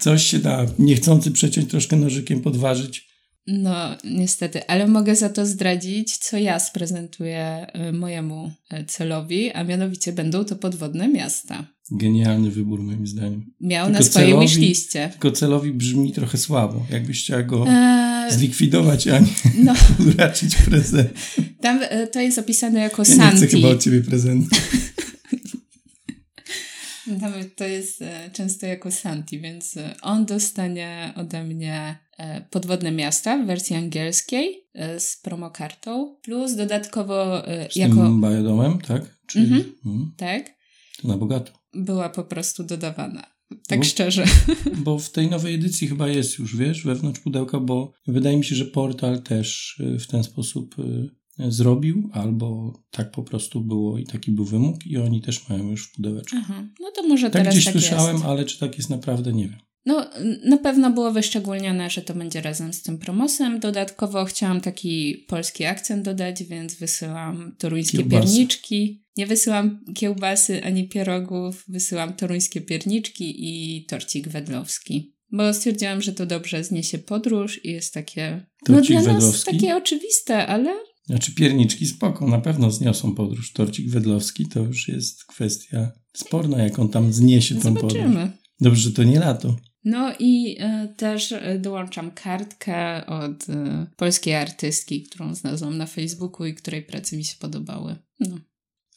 Coś 0.00 0.26
się 0.26 0.38
da, 0.38 0.66
niechcący 0.78 1.30
przeciąć 1.30 1.70
troszkę 1.70 1.96
nożykiem, 1.96 2.40
podważyć. 2.40 3.12
No, 3.46 3.96
niestety, 4.04 4.66
ale 4.66 4.86
mogę 4.86 5.16
za 5.16 5.28
to 5.28 5.46
zdradzić, 5.46 6.16
co 6.16 6.38
ja 6.38 6.58
sprezentuję 6.58 7.66
y, 7.88 7.92
mojemu 7.92 8.52
y, 8.72 8.84
celowi, 8.84 9.52
a 9.52 9.64
mianowicie 9.64 10.12
będą 10.12 10.44
to 10.44 10.56
podwodne 10.56 11.08
miasta. 11.08 11.66
Genialny 11.90 12.50
wybór, 12.50 12.82
moim 12.82 13.06
zdaniem. 13.06 13.52
Miał 13.60 13.86
tylko 13.86 13.98
na 13.98 14.04
swojej 14.04 14.38
wishliście. 14.40 15.08
Tylko 15.12 15.30
celowi 15.32 15.72
brzmi 15.72 16.12
trochę 16.12 16.38
słabo. 16.38 16.86
Jakbyś 16.90 17.22
chciała 17.22 17.42
go 17.42 17.64
eee, 17.68 18.32
zlikwidować, 18.32 19.08
a 19.08 19.18
nie 19.18 19.26
no. 19.58 19.74
uraczyć 20.14 20.56
prezent. 20.56 21.10
Tam 21.60 21.80
to 22.12 22.20
jest 22.20 22.38
opisane 22.38 22.80
jako 22.80 23.02
ja 23.02 23.16
Santi. 23.16 23.40
nie 23.40 23.46
chcę 23.46 23.56
chyba 23.56 23.68
od 23.68 23.82
ciebie 23.82 24.00
prezentu. 24.02 24.56
pamiętamy, 27.04 27.44
to 27.44 27.64
jest 27.64 28.02
e, 28.02 28.30
często 28.32 28.66
jako 28.66 28.90
Santi, 28.90 29.40
więc 29.40 29.76
e, 29.76 29.94
on 30.02 30.26
dostanie 30.26 31.12
ode 31.16 31.44
mnie 31.44 31.98
e, 32.18 32.40
Podwodne 32.50 32.92
Miasta 32.92 33.38
w 33.38 33.46
wersji 33.46 33.76
angielskiej 33.76 34.66
z 34.98 35.16
promokartą, 35.22 36.16
plus 36.22 36.54
dodatkowo 36.56 37.42
Z 37.72 37.76
jako... 37.76 37.94
tym 37.94 38.20
biodomem, 38.20 38.78
tak? 38.80 39.02
Czyli, 39.26 39.44
Mhm. 39.44 39.74
mm, 39.86 40.12
Tak, 40.16 40.50
to 41.02 41.08
na 41.08 41.16
bogato. 41.16 41.52
Była 41.74 42.08
po 42.08 42.24
prostu 42.24 42.64
dodawana. 42.64 43.32
Tak 43.68 43.78
Bo- 43.78 43.84
szczerze. 43.84 44.24
Bo 44.84 44.98
w 44.98 45.10
tej 45.10 45.30
nowej 45.30 45.54
edycji 45.54 45.88
chyba 45.88 46.08
jest 46.08 46.38
już, 46.38 46.56
wiesz, 46.56 46.84
wewnątrz 46.84 47.20
pudełka, 47.20 47.60
bo 47.60 47.92
wydaje 48.06 48.36
mi 48.36 48.44
się, 48.44 48.54
że 48.56 48.64
portal 48.64 49.22
też 49.22 49.78
y, 49.80 49.98
w 49.98 50.06
ten 50.06 50.24
sposób 50.24 50.76
y, 50.78 51.10
zrobił, 51.38 52.10
albo 52.12 52.72
tak 52.90 53.10
po 53.10 53.22
prostu 53.22 53.60
było 53.60 53.98
i 53.98 54.04
taki 54.04 54.30
był 54.30 54.44
wymóg 54.44 54.86
i 54.86 54.98
oni 54.98 55.20
też 55.22 55.48
mają 55.48 55.70
już 55.70 55.86
w 55.88 55.92
pudełeczku. 55.92 56.36
Aha, 56.40 56.68
no 56.80 56.90
to 56.90 57.08
może 57.08 57.30
Tak 57.30 57.42
teraz 57.42 57.54
gdzieś 57.54 57.64
tak 57.64 57.72
słyszałem, 57.72 58.12
jest. 58.16 58.24
ale 58.26 58.44
czy 58.44 58.58
tak 58.58 58.78
jest 58.78 58.90
naprawdę, 58.90 59.32
nie 59.32 59.48
wiem. 59.48 59.58
No, 59.86 60.10
na 60.44 60.56
pewno 60.56 60.90
było 60.90 61.12
wyszczególnione, 61.12 61.90
że 61.90 62.02
to 62.02 62.14
będzie 62.14 62.40
razem 62.40 62.72
z 62.72 62.82
tym 62.82 62.98
promosem. 62.98 63.60
Dodatkowo 63.60 64.24
chciałam 64.24 64.60
taki 64.60 65.24
polski 65.28 65.64
akcent 65.64 66.04
dodać, 66.04 66.42
więc 66.44 66.74
wysyłam 66.74 67.54
toruńskie 67.58 67.98
Kiełbasy. 67.98 68.22
pierniczki. 68.26 69.04
Nie 69.16 69.26
wysyłam 69.26 69.80
kiełbasy 69.94 70.64
ani 70.64 70.88
pierogów, 70.88 71.64
wysyłam 71.68 72.12
toruńskie 72.16 72.60
pierniczki 72.60 73.34
i 73.38 73.84
torcik 73.86 74.28
wedlowski. 74.28 75.14
Bo 75.32 75.54
stwierdziłam, 75.54 76.02
że 76.02 76.12
to 76.12 76.26
dobrze 76.26 76.64
zniesie 76.64 76.98
podróż 76.98 77.64
i 77.64 77.70
jest 77.70 77.94
takie. 77.94 78.46
Torcik 78.64 78.94
no 78.96 79.02
dla 79.02 79.12
nas 79.12 79.22
wedlowski? 79.22 79.50
takie 79.52 79.76
oczywiste, 79.76 80.46
ale 80.46 80.70
Znaczy 81.06 81.34
pierniczki 81.34 81.86
spoko, 81.86 82.26
na 82.28 82.40
pewno 82.40 82.70
zniosą 82.70 83.14
podróż. 83.14 83.52
Torcik 83.52 83.90
wedlowski 83.90 84.46
to 84.48 84.60
już 84.60 84.88
jest 84.88 85.24
kwestia 85.24 85.92
sporna, 86.16 86.58
jak 86.62 86.78
on 86.78 86.88
tam 86.88 87.12
zniesie 87.12 87.54
tą 87.54 87.74
podróż. 87.74 87.92
zobaczymy. 87.92 88.32
Dobrze, 88.60 88.80
że 88.82 88.92
to 88.92 89.02
nie 89.02 89.18
lato. 89.20 89.56
No 89.84 90.12
i 90.18 90.56
e, 90.60 90.88
też 90.96 91.32
e, 91.32 91.58
dołączam 91.58 92.10
kartkę 92.10 93.06
od 93.06 93.48
e, 93.48 93.86
polskiej 93.96 94.34
artystki, 94.34 95.02
którą 95.02 95.34
znalazłam 95.34 95.78
na 95.78 95.86
Facebooku 95.86 96.46
i 96.46 96.54
której 96.54 96.82
prace 96.82 97.16
mi 97.16 97.24
się 97.24 97.36
podobały. 97.38 97.96
No. 98.20 98.38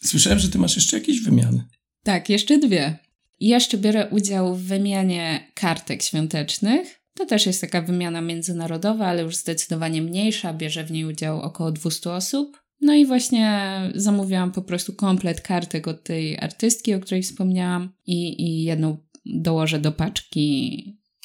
Słyszałem, 0.03 0.39
że 0.39 0.49
ty 0.49 0.57
masz 0.57 0.75
jeszcze 0.75 0.97
jakieś 0.97 1.21
wymiany. 1.21 1.63
Tak, 2.03 2.29
jeszcze 2.29 2.57
dwie. 2.59 2.97
Jeszcze 3.39 3.77
biorę 3.77 4.07
udział 4.11 4.55
w 4.55 4.61
wymianie 4.61 5.51
kartek 5.53 6.03
świątecznych. 6.03 7.01
To 7.13 7.25
też 7.25 7.45
jest 7.45 7.61
taka 7.61 7.81
wymiana 7.81 8.21
międzynarodowa, 8.21 9.07
ale 9.07 9.21
już 9.21 9.36
zdecydowanie 9.36 10.01
mniejsza. 10.01 10.53
Bierze 10.53 10.83
w 10.83 10.91
niej 10.91 11.05
udział 11.05 11.41
około 11.41 11.71
200 11.71 12.11
osób. 12.11 12.65
No 12.81 12.93
i 12.93 13.05
właśnie 13.05 13.71
zamówiłam 13.95 14.51
po 14.51 14.61
prostu 14.61 14.93
komplet 14.93 15.41
kartek 15.41 15.88
od 15.88 16.03
tej 16.03 16.39
artystki, 16.39 16.93
o 16.93 16.99
której 16.99 17.23
wspomniałam, 17.23 17.93
i, 18.05 18.41
i 18.41 18.63
jedną 18.63 18.97
dołożę 19.26 19.80
do 19.80 19.91
paczki 19.91 20.84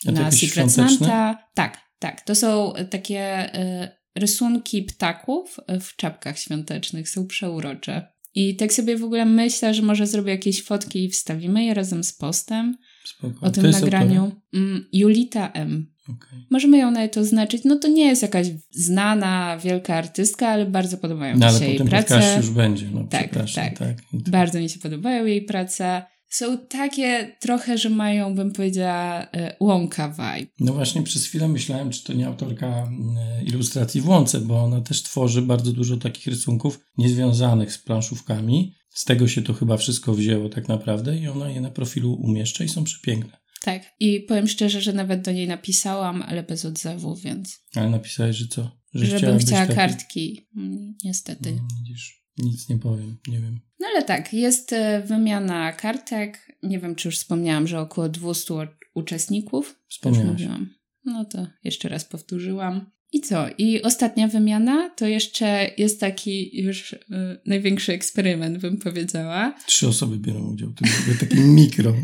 A 0.09 0.12
na 0.12 0.30
Secret? 0.30 0.72
Santa. 0.72 1.38
Tak, 1.55 1.78
tak. 1.98 2.20
To 2.20 2.34
są 2.34 2.72
takie 2.90 3.55
y, 3.84 3.88
rysunki 4.14 4.82
ptaków 4.82 5.57
w 5.80 5.96
czapkach 5.96 6.38
świątecznych. 6.38 7.09
Są 7.09 7.26
przeurocze. 7.26 8.07
I 8.34 8.57
tak 8.57 8.72
sobie 8.72 8.96
w 8.96 9.05
ogóle 9.05 9.24
myślę, 9.24 9.74
że 9.74 9.82
może 9.82 10.07
zrobię 10.07 10.32
jakieś 10.32 10.62
fotki 10.62 11.05
i 11.05 11.09
wstawimy 11.11 11.64
je 11.64 11.74
razem 11.74 12.05
z 12.05 12.12
postem 12.12 12.76
Spoko. 13.05 13.46
o 13.46 13.51
tym 13.51 13.70
nagraniu. 13.70 14.32
Mm, 14.55 14.84
Julita 14.92 15.51
M. 15.53 15.92
Okej. 16.05 16.46
Możemy 16.51 16.78
ją 16.78 16.90
nawet 16.90 17.16
oznaczyć. 17.16 17.64
No 17.64 17.76
to 17.76 17.88
nie 17.88 18.07
jest 18.07 18.22
jakaś 18.22 18.46
znana, 18.70 19.59
wielka 19.59 19.94
artystka, 19.96 20.48
ale 20.48 20.66
bardzo 20.66 20.96
podobają 20.96 21.32
No 21.32 21.38
mi 21.38 21.44
ale 21.44 21.59
się 21.59 21.64
po 21.64 21.70
jej 21.70 21.78
prace. 21.78 22.14
podcaście 22.14 22.36
już 22.36 22.51
będzie, 22.51 22.86
no 22.92 23.05
Tak, 23.05 23.30
tak. 23.55 23.78
Tak, 23.78 23.96
Bardzo 24.12 24.59
mi 24.59 24.68
się 24.68 24.78
podobają 24.78 25.24
jej 25.26 25.42
prace. 25.42 26.03
Są 26.31 26.59
takie 26.59 27.37
trochę, 27.41 27.78
że 27.78 27.91
mają, 27.91 28.35
bym 28.35 28.53
powiedziała, 28.53 29.26
e, 29.33 29.57
łąka 29.61 30.09
vibe. 30.09 30.51
No 30.61 30.72
właśnie 30.72 31.03
przez 31.03 31.26
chwilę 31.26 31.49
myślałem, 31.49 31.91
czy 31.91 32.05
to 32.05 32.12
nie 32.12 32.26
autorka 32.26 32.66
mm, 32.66 33.47
ilustracji 33.47 34.01
w 34.01 34.09
łące, 34.09 34.41
bo 34.41 34.64
ona 34.64 34.81
też 34.81 35.03
tworzy 35.03 35.43
bardzo 35.43 35.72
dużo 35.72 35.97
takich 35.97 36.26
rysunków 36.26 36.81
niezwiązanych 36.99 37.72
z 37.72 37.78
planszówkami. 37.78 38.74
Z 38.91 39.05
tego 39.05 39.28
się 39.28 39.43
to 39.43 39.55
chyba 39.55 39.76
wszystko 39.76 40.14
wzięło 40.14 40.49
tak 40.49 40.68
naprawdę 40.68 41.18
i 41.18 41.28
ona 41.28 41.51
je 41.51 41.61
na 41.61 41.70
profilu 41.70 42.14
umieszcza 42.14 42.64
i 42.64 42.68
są 42.68 42.85
przepiękne. 42.85 43.41
Tak. 43.62 43.83
I 44.01 44.20
powiem 44.20 44.49
szczerze, 44.49 44.81
że 44.81 44.93
nawet 44.93 45.22
do 45.22 45.33
niej 45.33 45.49
napisałam, 45.49 46.22
ale 46.22 46.43
bez 46.43 46.64
odzewu, 46.64 47.16
więc. 47.16 47.59
Ale 47.74 47.91
napisałeś, 47.91 48.37
że 48.37 48.49
co? 48.49 48.81
Że 48.95 49.18
żebym 49.18 49.39
chciała 49.39 49.66
kartki. 49.66 50.49
Mm, 50.57 50.95
Niestety. 51.05 51.53
No, 51.53 51.68
widzisz, 51.78 52.20
nic 52.39 52.68
nie 52.68 52.78
powiem, 52.78 53.16
nie 53.28 53.41
wiem. 53.41 53.61
No 53.81 53.87
ale 53.95 54.03
tak, 54.05 54.33
jest 54.33 54.72
e, 54.72 55.03
wymiana 55.07 55.72
kartek. 55.72 56.57
Nie 56.62 56.78
wiem, 56.78 56.95
czy 56.95 57.09
już 57.09 57.18
wspomniałam, 57.18 57.66
że 57.66 57.81
około 57.81 58.09
200 58.09 58.55
u- 58.55 58.59
uczestników. 58.95 59.78
Mówiłam. 60.33 60.74
No 61.05 61.24
to 61.24 61.47
jeszcze 61.64 61.89
raz 61.89 62.05
powtórzyłam. 62.05 62.91
I 63.12 63.20
co? 63.20 63.47
I 63.59 63.83
ostatnia 63.83 64.28
wymiana 64.28 64.91
to 64.91 65.07
jeszcze 65.07 65.70
jest 65.78 66.01
taki 66.01 66.62
już 66.62 66.93
y, 66.93 66.99
największy 67.47 67.93
eksperyment, 67.93 68.59
bym 68.59 68.76
powiedziała, 68.78 69.55
Trzy 69.66 69.89
osoby 69.89 70.16
biorą 70.18 70.53
udział, 70.53 70.72
to 70.72 70.85
będzie 70.85 71.20
taki 71.20 71.41
mikro. 71.41 71.95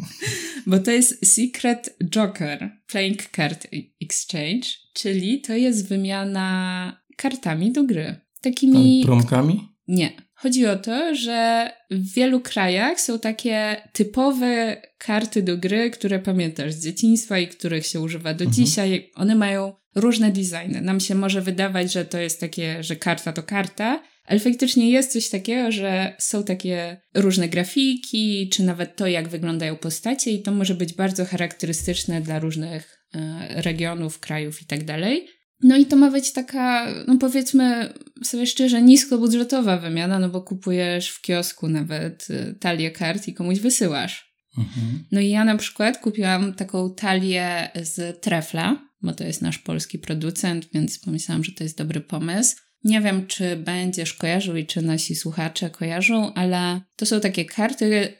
bo 0.66 0.78
to 0.78 0.90
jest 0.90 1.26
Secret 1.34 1.96
Joker 2.10 2.70
Playing 2.86 3.22
Card 3.36 3.66
Exchange, 4.02 4.68
czyli 4.92 5.40
to 5.40 5.54
jest 5.54 5.88
wymiana 5.88 7.00
kartami 7.16 7.72
do 7.72 7.84
gry. 7.84 8.16
Takimi. 8.40 9.02
Promkami? 9.04 9.68
Nie. 9.88 10.12
Chodzi 10.34 10.66
o 10.66 10.76
to, 10.76 11.14
że 11.14 11.70
w 11.90 12.14
wielu 12.14 12.40
krajach 12.40 13.00
są 13.00 13.18
takie 13.18 13.76
typowe 13.92 14.82
karty 14.98 15.42
do 15.42 15.58
gry, 15.58 15.90
które 15.90 16.18
pamiętasz 16.18 16.72
z 16.72 16.84
dzieciństwa 16.84 17.38
i 17.38 17.48
których 17.48 17.86
się 17.86 18.00
używa 18.00 18.34
do 18.34 18.44
Mhm. 18.44 18.52
dzisiaj. 18.52 19.10
One 19.14 19.34
mają 19.34 19.74
różne 19.94 20.30
designy. 20.32 20.80
Nam 20.80 21.00
się 21.00 21.14
może 21.14 21.42
wydawać, 21.42 21.92
że 21.92 22.04
to 22.04 22.18
jest 22.18 22.40
takie, 22.40 22.82
że 22.82 22.96
karta 22.96 23.32
to 23.32 23.42
karta, 23.42 24.02
ale 24.24 24.40
faktycznie 24.40 24.90
jest 24.90 25.12
coś 25.12 25.28
takiego, 25.28 25.72
że 25.72 26.16
są 26.18 26.44
takie 26.44 27.00
różne 27.14 27.48
grafiki, 27.48 28.48
czy 28.52 28.62
nawet 28.62 28.96
to, 28.96 29.06
jak 29.06 29.28
wyglądają 29.28 29.76
postacie, 29.76 30.30
i 30.30 30.42
to 30.42 30.52
może 30.52 30.74
być 30.74 30.92
bardzo 30.94 31.24
charakterystyczne 31.24 32.20
dla 32.20 32.38
różnych 32.38 32.98
e, 33.14 33.62
regionów, 33.62 34.20
krajów 34.20 34.62
i 34.62 34.66
tak 34.66 34.84
dalej. 34.84 35.26
No 35.62 35.76
i 35.76 35.86
to 35.86 35.96
ma 35.96 36.10
być 36.10 36.32
taka, 36.32 36.86
no 37.06 37.16
powiedzmy 37.18 37.94
sobie 38.24 38.46
szczerze, 38.46 38.82
niskobudżetowa 38.82 39.76
wymiana, 39.78 40.18
no 40.18 40.28
bo 40.28 40.42
kupujesz 40.42 41.10
w 41.10 41.20
kiosku 41.20 41.68
nawet 41.68 42.26
y, 42.30 42.54
talię 42.60 42.90
kart 42.90 43.28
i 43.28 43.34
komuś 43.34 43.58
wysyłasz. 43.58 44.36
Mhm. 44.58 45.04
No 45.12 45.20
i 45.20 45.28
ja 45.28 45.44
na 45.44 45.56
przykład 45.56 45.98
kupiłam 45.98 46.54
taką 46.54 46.94
talię 46.94 47.70
z 47.82 48.20
Trefla, 48.20 48.76
bo 49.02 49.12
to 49.12 49.24
jest 49.24 49.42
nasz 49.42 49.58
polski 49.58 49.98
producent, 49.98 50.68
więc 50.74 50.98
pomyślałam, 50.98 51.44
że 51.44 51.52
to 51.52 51.64
jest 51.64 51.78
dobry 51.78 52.00
pomysł. 52.00 52.56
Nie 52.84 53.00
wiem, 53.00 53.26
czy 53.26 53.56
będziesz 53.56 54.14
kojarzył 54.14 54.56
i 54.56 54.66
czy 54.66 54.82
nasi 54.82 55.14
słuchacze 55.14 55.70
kojarzą, 55.70 56.34
ale 56.34 56.80
to 56.96 57.06
są 57.06 57.20
takie 57.20 57.44
karty, 57.44 57.84
y, 57.84 58.14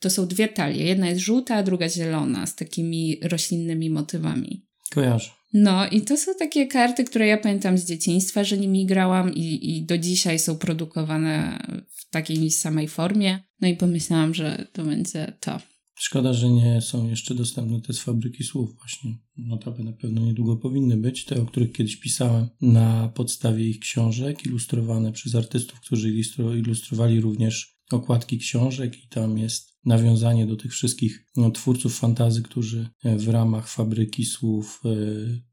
to 0.00 0.10
są 0.10 0.26
dwie 0.26 0.48
talie. 0.48 0.84
Jedna 0.84 1.08
jest 1.08 1.20
żółta, 1.20 1.54
a 1.54 1.62
druga 1.62 1.88
zielona, 1.88 2.46
z 2.46 2.54
takimi 2.54 3.20
roślinnymi 3.22 3.90
motywami. 3.90 4.66
Kojarzę. 4.90 5.30
No 5.54 5.88
i 5.88 6.02
to 6.02 6.16
są 6.16 6.32
takie 6.38 6.66
karty, 6.66 7.04
które 7.04 7.26
ja 7.26 7.38
pamiętam 7.38 7.78
z 7.78 7.84
dzieciństwa, 7.84 8.44
że 8.44 8.58
nimi 8.58 8.86
grałam 8.86 9.34
i, 9.34 9.76
i 9.76 9.84
do 9.86 9.98
dzisiaj 9.98 10.38
są 10.38 10.58
produkowane 10.58 11.58
w 11.88 12.10
takiej 12.10 12.50
samej 12.50 12.88
formie. 12.88 13.38
No 13.60 13.68
i 13.68 13.76
pomyślałam, 13.76 14.34
że 14.34 14.68
to 14.72 14.84
będzie 14.84 15.32
to. 15.40 15.60
Szkoda, 15.94 16.32
że 16.32 16.48
nie 16.48 16.80
są 16.80 17.08
jeszcze 17.08 17.34
dostępne 17.34 17.80
te 17.80 17.92
z 17.92 18.00
fabryki 18.00 18.44
słów 18.44 18.76
właśnie. 18.76 19.18
Notabene 19.36 19.90
na 19.90 19.96
pewno 19.96 20.20
niedługo 20.20 20.56
powinny 20.56 20.96
być, 20.96 21.24
te, 21.24 21.42
o 21.42 21.46
których 21.46 21.72
kiedyś 21.72 21.96
pisałem, 21.96 22.48
na 22.60 23.08
podstawie 23.08 23.68
ich 23.68 23.78
książek, 23.78 24.46
ilustrowane 24.46 25.12
przez 25.12 25.34
artystów, 25.34 25.80
którzy 25.80 26.12
ilustro- 26.12 26.58
ilustrowali 26.58 27.20
również 27.20 27.73
okładki 27.94 28.38
książek 28.38 29.04
i 29.04 29.08
tam 29.08 29.38
jest 29.38 29.74
nawiązanie 29.84 30.46
do 30.46 30.56
tych 30.56 30.72
wszystkich 30.72 31.26
no, 31.36 31.50
twórców 31.50 31.98
fantazy, 31.98 32.42
którzy 32.42 32.88
e, 33.04 33.16
w 33.16 33.28
ramach 33.28 33.68
fabryki 33.68 34.24
słów 34.24 34.80
e, 34.84 34.88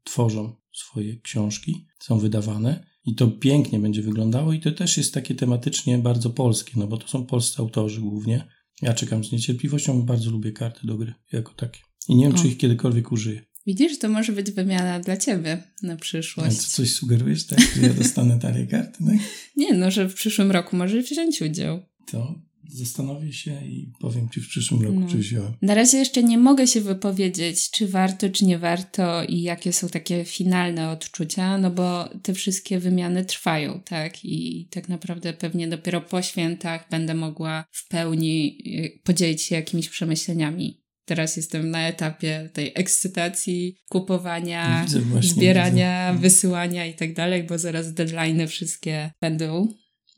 tworzą 0.04 0.56
swoje 0.72 1.20
książki, 1.20 1.86
są 1.98 2.18
wydawane. 2.18 2.86
I 3.04 3.14
to 3.14 3.28
pięknie 3.28 3.78
będzie 3.78 4.02
wyglądało 4.02 4.52
i 4.52 4.60
to 4.60 4.72
też 4.72 4.96
jest 4.96 5.14
takie 5.14 5.34
tematycznie 5.34 5.98
bardzo 5.98 6.30
polskie, 6.30 6.72
no 6.76 6.86
bo 6.86 6.96
to 6.96 7.08
są 7.08 7.26
polscy 7.26 7.58
autorzy 7.58 8.00
głównie. 8.00 8.48
Ja 8.82 8.94
czekam 8.94 9.24
z 9.24 9.32
niecierpliwością, 9.32 10.02
bardzo 10.02 10.30
lubię 10.30 10.52
karty 10.52 10.86
do 10.86 10.96
gry 10.96 11.14
jako 11.32 11.54
takie. 11.54 11.80
I 12.08 12.16
nie 12.16 12.24
wiem, 12.24 12.34
czy 12.34 12.48
ich 12.48 12.58
kiedykolwiek 12.58 13.12
użyję. 13.12 13.44
Widzisz, 13.66 13.98
to 13.98 14.08
może 14.08 14.32
być 14.32 14.50
wymiana 14.50 15.00
dla 15.00 15.16
ciebie 15.16 15.62
na 15.82 15.92
A 15.92 15.96
przyszłość. 15.96 16.56
co, 16.56 16.76
coś 16.76 16.92
sugerujesz, 16.92 17.46
tak? 17.46 17.60
Że 17.60 17.82
ja 17.82 17.94
dostanę 17.94 18.38
talię 18.42 18.66
karty, 18.66 19.04
tak? 19.04 19.16
Nie, 19.56 19.74
no, 19.74 19.90
że 19.90 20.08
w 20.08 20.14
przyszłym 20.14 20.50
roku 20.50 20.76
możesz 20.76 21.10
wziąć 21.10 21.42
udział. 21.42 21.82
To 22.06 22.34
zastanowię 22.68 23.32
się 23.32 23.66
i 23.66 23.92
powiem 24.00 24.28
Ci 24.28 24.40
w 24.40 24.48
przyszłym 24.48 24.82
roku, 24.82 25.00
no. 25.00 25.08
czy 25.08 25.16
wziąłem. 25.18 25.52
Na 25.62 25.74
razie 25.74 25.98
jeszcze 25.98 26.22
nie 26.22 26.38
mogę 26.38 26.66
się 26.66 26.80
wypowiedzieć, 26.80 27.70
czy 27.70 27.88
warto, 27.88 28.30
czy 28.30 28.44
nie 28.44 28.58
warto 28.58 29.24
i 29.24 29.42
jakie 29.42 29.72
są 29.72 29.88
takie 29.88 30.24
finalne 30.24 30.90
odczucia, 30.90 31.58
no 31.58 31.70
bo 31.70 32.08
te 32.22 32.34
wszystkie 32.34 32.78
wymiany 32.78 33.24
trwają, 33.24 33.80
tak? 33.80 34.24
I 34.24 34.68
tak 34.70 34.88
naprawdę 34.88 35.32
pewnie 35.32 35.68
dopiero 35.68 36.00
po 36.00 36.22
świętach 36.22 36.86
będę 36.90 37.14
mogła 37.14 37.64
w 37.70 37.88
pełni 37.88 38.58
y, 38.66 39.00
podzielić 39.04 39.42
się 39.42 39.54
jakimiś 39.54 39.88
przemyśleniami 39.88 40.82
Teraz 41.04 41.36
jestem 41.36 41.70
na 41.70 41.88
etapie 41.88 42.50
tej 42.52 42.72
ekscytacji, 42.74 43.76
kupowania, 43.88 44.86
właśnie, 45.02 45.30
zbierania, 45.30 46.12
widzę. 46.12 46.22
wysyłania 46.22 46.86
i 46.86 46.94
tak 46.94 47.14
dalej, 47.14 47.44
bo 47.44 47.58
zaraz 47.58 47.94
deadline'y 47.94 48.46
wszystkie 48.46 49.10
będą. 49.20 49.68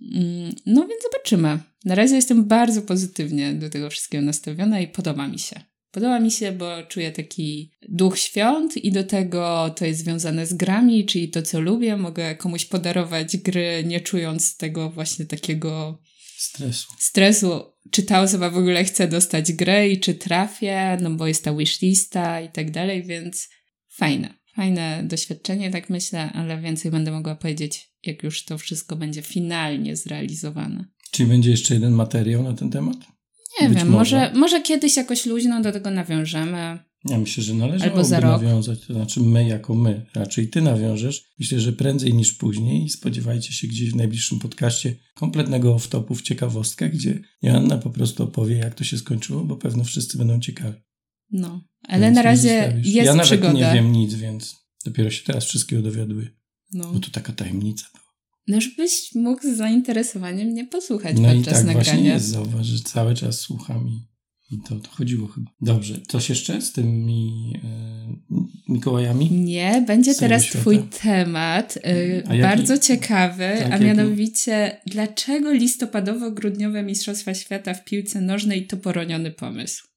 Mm, 0.00 0.54
no 0.66 0.88
więc 0.88 1.02
zobaczymy. 1.02 1.58
Na 1.84 1.94
razie 1.94 2.14
jestem 2.16 2.44
bardzo 2.44 2.82
pozytywnie 2.82 3.52
do 3.52 3.70
tego 3.70 3.90
wszystkiego 3.90 4.24
nastawiona 4.24 4.80
i 4.80 4.88
podoba 4.88 5.28
mi 5.28 5.38
się. 5.38 5.60
Podoba 5.90 6.20
mi 6.20 6.30
się, 6.30 6.52
bo 6.52 6.82
czuję 6.88 7.12
taki 7.12 7.72
duch 7.88 8.18
świąt 8.18 8.76
i 8.76 8.92
do 8.92 9.04
tego 9.04 9.74
to 9.76 9.84
jest 9.84 10.00
związane 10.00 10.46
z 10.46 10.54
grami, 10.54 11.06
czyli 11.06 11.28
to, 11.28 11.42
co 11.42 11.60
lubię. 11.60 11.96
Mogę 11.96 12.34
komuś 12.34 12.64
podarować 12.64 13.36
gry, 13.36 13.84
nie 13.86 14.00
czując 14.00 14.56
tego 14.56 14.90
właśnie 14.90 15.24
takiego 15.24 16.02
stresu. 16.36 16.92
Stresu, 16.98 17.60
czy 17.90 18.02
ta 18.02 18.22
osoba 18.22 18.50
w 18.50 18.56
ogóle 18.56 18.84
chce 18.84 19.08
dostać 19.08 19.52
grę 19.52 19.88
i 19.88 20.00
czy 20.00 20.14
trafię, 20.14 20.98
no 21.00 21.10
bo 21.10 21.26
jest 21.26 21.44
ta 21.44 21.54
wishlista 21.54 22.40
i 22.40 22.48
tak 22.48 22.70
dalej, 22.70 23.02
więc 23.02 23.48
fajne. 23.88 24.34
Fajne 24.56 25.02
doświadczenie, 25.04 25.70
tak 25.70 25.90
myślę, 25.90 26.30
ale 26.32 26.60
więcej 26.60 26.90
będę 26.90 27.10
mogła 27.10 27.34
powiedzieć, 27.34 27.93
jak 28.06 28.22
już 28.22 28.44
to 28.44 28.58
wszystko 28.58 28.96
będzie 28.96 29.22
finalnie 29.22 29.96
zrealizowane. 29.96 30.84
Czy 31.10 31.26
będzie 31.26 31.50
jeszcze 31.50 31.74
jeden 31.74 31.92
materiał 31.92 32.42
na 32.42 32.52
ten 32.52 32.70
temat? 32.70 32.96
Nie 33.60 33.68
Być 33.68 33.78
wiem, 33.78 33.88
może. 33.88 34.16
może, 34.16 34.38
może 34.38 34.62
kiedyś 34.62 34.96
jakoś 34.96 35.26
luźno 35.26 35.62
do 35.62 35.72
tego 35.72 35.90
nawiążemy. 35.90 36.78
Ja 37.08 37.18
myślę, 37.18 37.44
że 37.44 37.54
należałoby 37.54 38.20
nawiązać, 38.20 38.80
to 38.86 38.94
znaczy 38.94 39.20
my 39.20 39.48
jako 39.48 39.74
my, 39.74 40.06
raczej 40.14 40.48
ty 40.48 40.62
nawiążesz. 40.62 41.24
Myślę, 41.38 41.60
że 41.60 41.72
prędzej 41.72 42.14
niż 42.14 42.32
później 42.32 42.88
spodziewajcie 42.88 43.52
się 43.52 43.66
gdzieś 43.66 43.90
w 43.90 43.96
najbliższym 43.96 44.38
podcaście 44.38 44.96
kompletnego 45.14 45.74
off-topu 45.76 46.14
w 46.14 46.22
ciekawostkach, 46.22 46.92
gdzie 46.92 47.20
Joanna 47.42 47.78
po 47.78 47.90
prostu 47.90 48.22
opowie, 48.24 48.56
jak 48.56 48.74
to 48.74 48.84
się 48.84 48.98
skończyło, 48.98 49.44
bo 49.44 49.56
pewno 49.56 49.84
wszyscy 49.84 50.18
będą 50.18 50.40
ciekawi. 50.40 50.78
No, 51.30 51.64
ale 51.88 52.00
więc 52.00 52.16
na 52.16 52.22
razie 52.22 52.72
jest 52.76 52.94
Ja 52.94 53.04
nawet 53.14 53.24
przygoda. 53.26 53.52
nie 53.52 53.74
wiem 53.74 53.92
nic, 53.92 54.14
więc 54.14 54.56
dopiero 54.84 55.10
się 55.10 55.24
teraz 55.24 55.44
wszystkiego 55.44 55.82
dowiaduję. 55.82 56.28
No. 56.72 56.92
Bo 56.92 57.00
to 57.00 57.10
taka 57.10 57.32
tajemnica 57.32 57.86
była. 57.92 58.04
No, 58.48 58.60
żebyś 58.60 59.14
mógł 59.14 59.42
z 59.42 59.56
zainteresowaniem 59.56 60.48
mnie 60.48 60.66
posłuchać 60.66 61.16
no 61.20 61.28
podczas 61.28 61.38
i 61.40 61.44
tak 61.44 61.64
nagrania. 61.64 61.74
właśnie 61.84 62.04
jest, 62.04 62.26
zauważ, 62.26 62.66
że 62.66 62.82
cały 62.82 63.14
czas 63.14 63.40
słucham 63.40 63.88
i 63.88 64.14
i 64.50 64.58
to, 64.58 64.80
to 64.80 64.90
chodziło 64.90 65.28
chyba. 65.28 65.50
Dobrze, 65.60 66.00
coś 66.08 66.28
jeszcze 66.28 66.60
z 66.60 66.72
tymi 66.72 67.52
e, 67.64 68.32
Mikołajami? 68.68 69.30
Nie, 69.30 69.84
będzie 69.86 70.14
teraz 70.14 70.44
świata? 70.44 70.60
Twój 70.60 70.78
temat. 71.02 71.78
E, 71.82 72.42
bardzo 72.42 72.78
ciekawy, 72.78 73.52
tak, 73.58 73.72
a 73.72 73.78
mianowicie 73.78 74.80
dlaczego 74.86 75.52
listopadowo-grudniowe 75.52 76.84
Mistrzostwa 76.84 77.34
Świata 77.34 77.74
w 77.74 77.84
piłce 77.84 78.20
nożnej 78.20 78.66
to 78.66 78.76
poroniony 78.76 79.30
pomysł? 79.30 79.88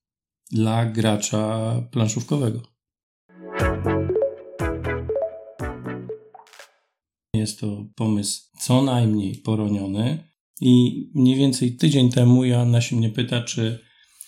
Dla 0.52 0.86
gracza 0.86 1.74
planszówkowego. 1.92 2.62
Jest 7.48 7.60
to 7.60 7.86
pomysł 7.96 8.42
co 8.60 8.82
najmniej 8.82 9.36
poroniony 9.36 10.24
i 10.62 11.06
mniej 11.16 11.36
więcej 11.36 11.76
tydzień 11.76 12.10
temu 12.10 12.46
Joanna 12.46 12.82
się 12.82 12.96
mnie 12.96 13.10
pyta, 13.10 13.42
czy 13.42 13.80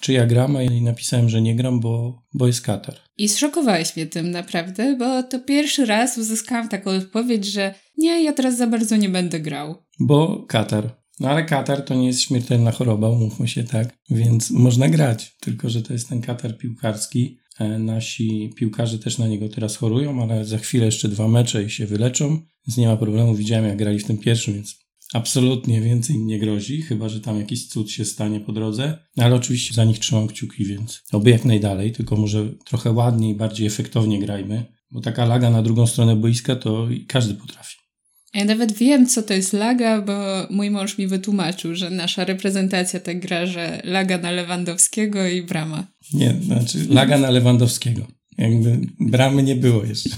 czy 0.02 0.14
ja 0.14 0.26
gram, 0.26 0.56
a 0.56 0.64
ja 0.64 0.82
napisałem, 0.82 1.30
że 1.30 1.42
nie 1.42 1.56
gram, 1.56 1.80
bo, 1.80 2.24
bo 2.34 2.48
jest 2.48 2.62
Katar. 2.62 2.96
I 3.18 3.30
zszokowałeś 3.30 3.96
mnie 3.96 4.06
tym 4.06 4.32
naprawdę, 4.32 4.96
bo 4.96 5.24
to 5.24 5.40
pierwszy 5.40 5.86
raz 5.86 6.18
uzyskałam 6.18 6.70
taką 6.70 6.92
odpowiedź, 6.92 7.46
że 7.46 7.74
nie, 7.98 8.24
ja 8.24 8.34
teraz 8.34 8.58
za 8.58 8.68
bardzo 8.68 8.96
nie 8.96 9.10
będę 9.10 9.40
grał. 9.40 9.76
Bo 10.00 10.46
Katar. 10.48 10.96
No 11.20 11.30
ale 11.30 11.46
Katar 11.46 11.86
to 11.86 11.96
nie 11.96 12.08
jest 12.08 12.22
śmiertelna 12.22 12.72
choroba, 12.72 13.10
umówmy 13.10 13.48
się 13.48 13.64
tak, 13.64 13.98
więc 14.10 14.52
można 14.52 14.90
grać, 14.90 15.38
tylko 15.40 15.70
że 15.70 15.82
to 15.82 15.94
jest 15.94 16.10
ten 16.10 16.22
Katar 16.22 16.58
piłkarski. 16.58 17.40
E, 17.60 17.80
nasi 17.80 18.50
piłkarze 18.56 19.00
też 19.00 19.18
na 19.18 19.28
niego 19.28 19.50
teraz 19.50 19.76
chorują, 19.76 20.24
ale 20.24 20.46
za 20.46 20.58
chwilę 20.58 20.86
jeszcze 20.86 21.10
dwa 21.10 21.28
mecze 21.28 21.64
i 21.64 21.70
się 21.70 21.86
wyleczą, 21.86 22.30
więc 22.68 22.78
nie 22.78 22.88
ma 22.88 22.98
problemu. 22.98 23.36
Widziałem, 23.36 23.66
jak 23.66 23.78
grali 23.78 24.00
w 24.00 24.06
tym 24.06 24.18
pierwszym, 24.18 24.54
więc 24.54 24.80
absolutnie 25.14 25.82
więcej 25.82 26.18
nie 26.18 26.40
grozi, 26.40 26.82
chyba 26.82 27.10
że 27.10 27.22
tam 27.22 27.38
jakiś 27.38 27.68
cud 27.68 27.92
się 27.92 28.06
stanie 28.06 28.40
po 28.40 28.52
drodze. 28.52 28.98
Ale 29.18 29.36
oczywiście 29.36 29.74
za 29.74 29.84
nich 29.84 30.00
trzymam 30.00 30.28
kciuki, 30.28 30.66
więc 30.66 31.04
oby 31.12 31.30
jak 31.30 31.46
najdalej, 31.46 31.92
tylko 31.92 32.16
może 32.16 32.50
trochę 32.66 32.92
ładniej, 32.92 33.36
bardziej 33.36 33.68
efektownie 33.68 34.20
grajmy, 34.20 34.66
bo 34.92 35.02
taka 35.02 35.26
laga 35.26 35.50
na 35.50 35.62
drugą 35.62 35.88
stronę 35.88 36.16
boiska 36.16 36.56
to 36.56 36.88
każdy 37.08 37.34
potrafi. 37.34 37.79
Ja 38.34 38.46
nawet 38.46 38.72
wiem, 38.72 39.08
co 39.08 39.24
to 39.24 39.34
jest 39.34 39.54
laga, 39.54 40.02
bo 40.02 40.48
mój 40.50 40.70
mąż 40.72 40.98
mi 40.98 41.08
wytłumaczył, 41.08 41.76
że 41.76 41.90
nasza 41.90 42.26
reprezentacja 42.26 43.00
tak 43.00 43.20
gra, 43.20 43.46
że 43.46 43.82
laga 43.84 44.18
na 44.18 44.32
Lewandowskiego 44.32 45.28
i 45.28 45.44
brama. 45.44 45.88
Nie, 46.14 46.36
znaczy 46.42 46.78
laga 46.90 47.18
na 47.18 47.30
Lewandowskiego. 47.30 48.08
Jakby 48.38 48.80
bramy 49.00 49.44
nie 49.44 49.56
było 49.56 49.86
jeszcze. 49.86 50.10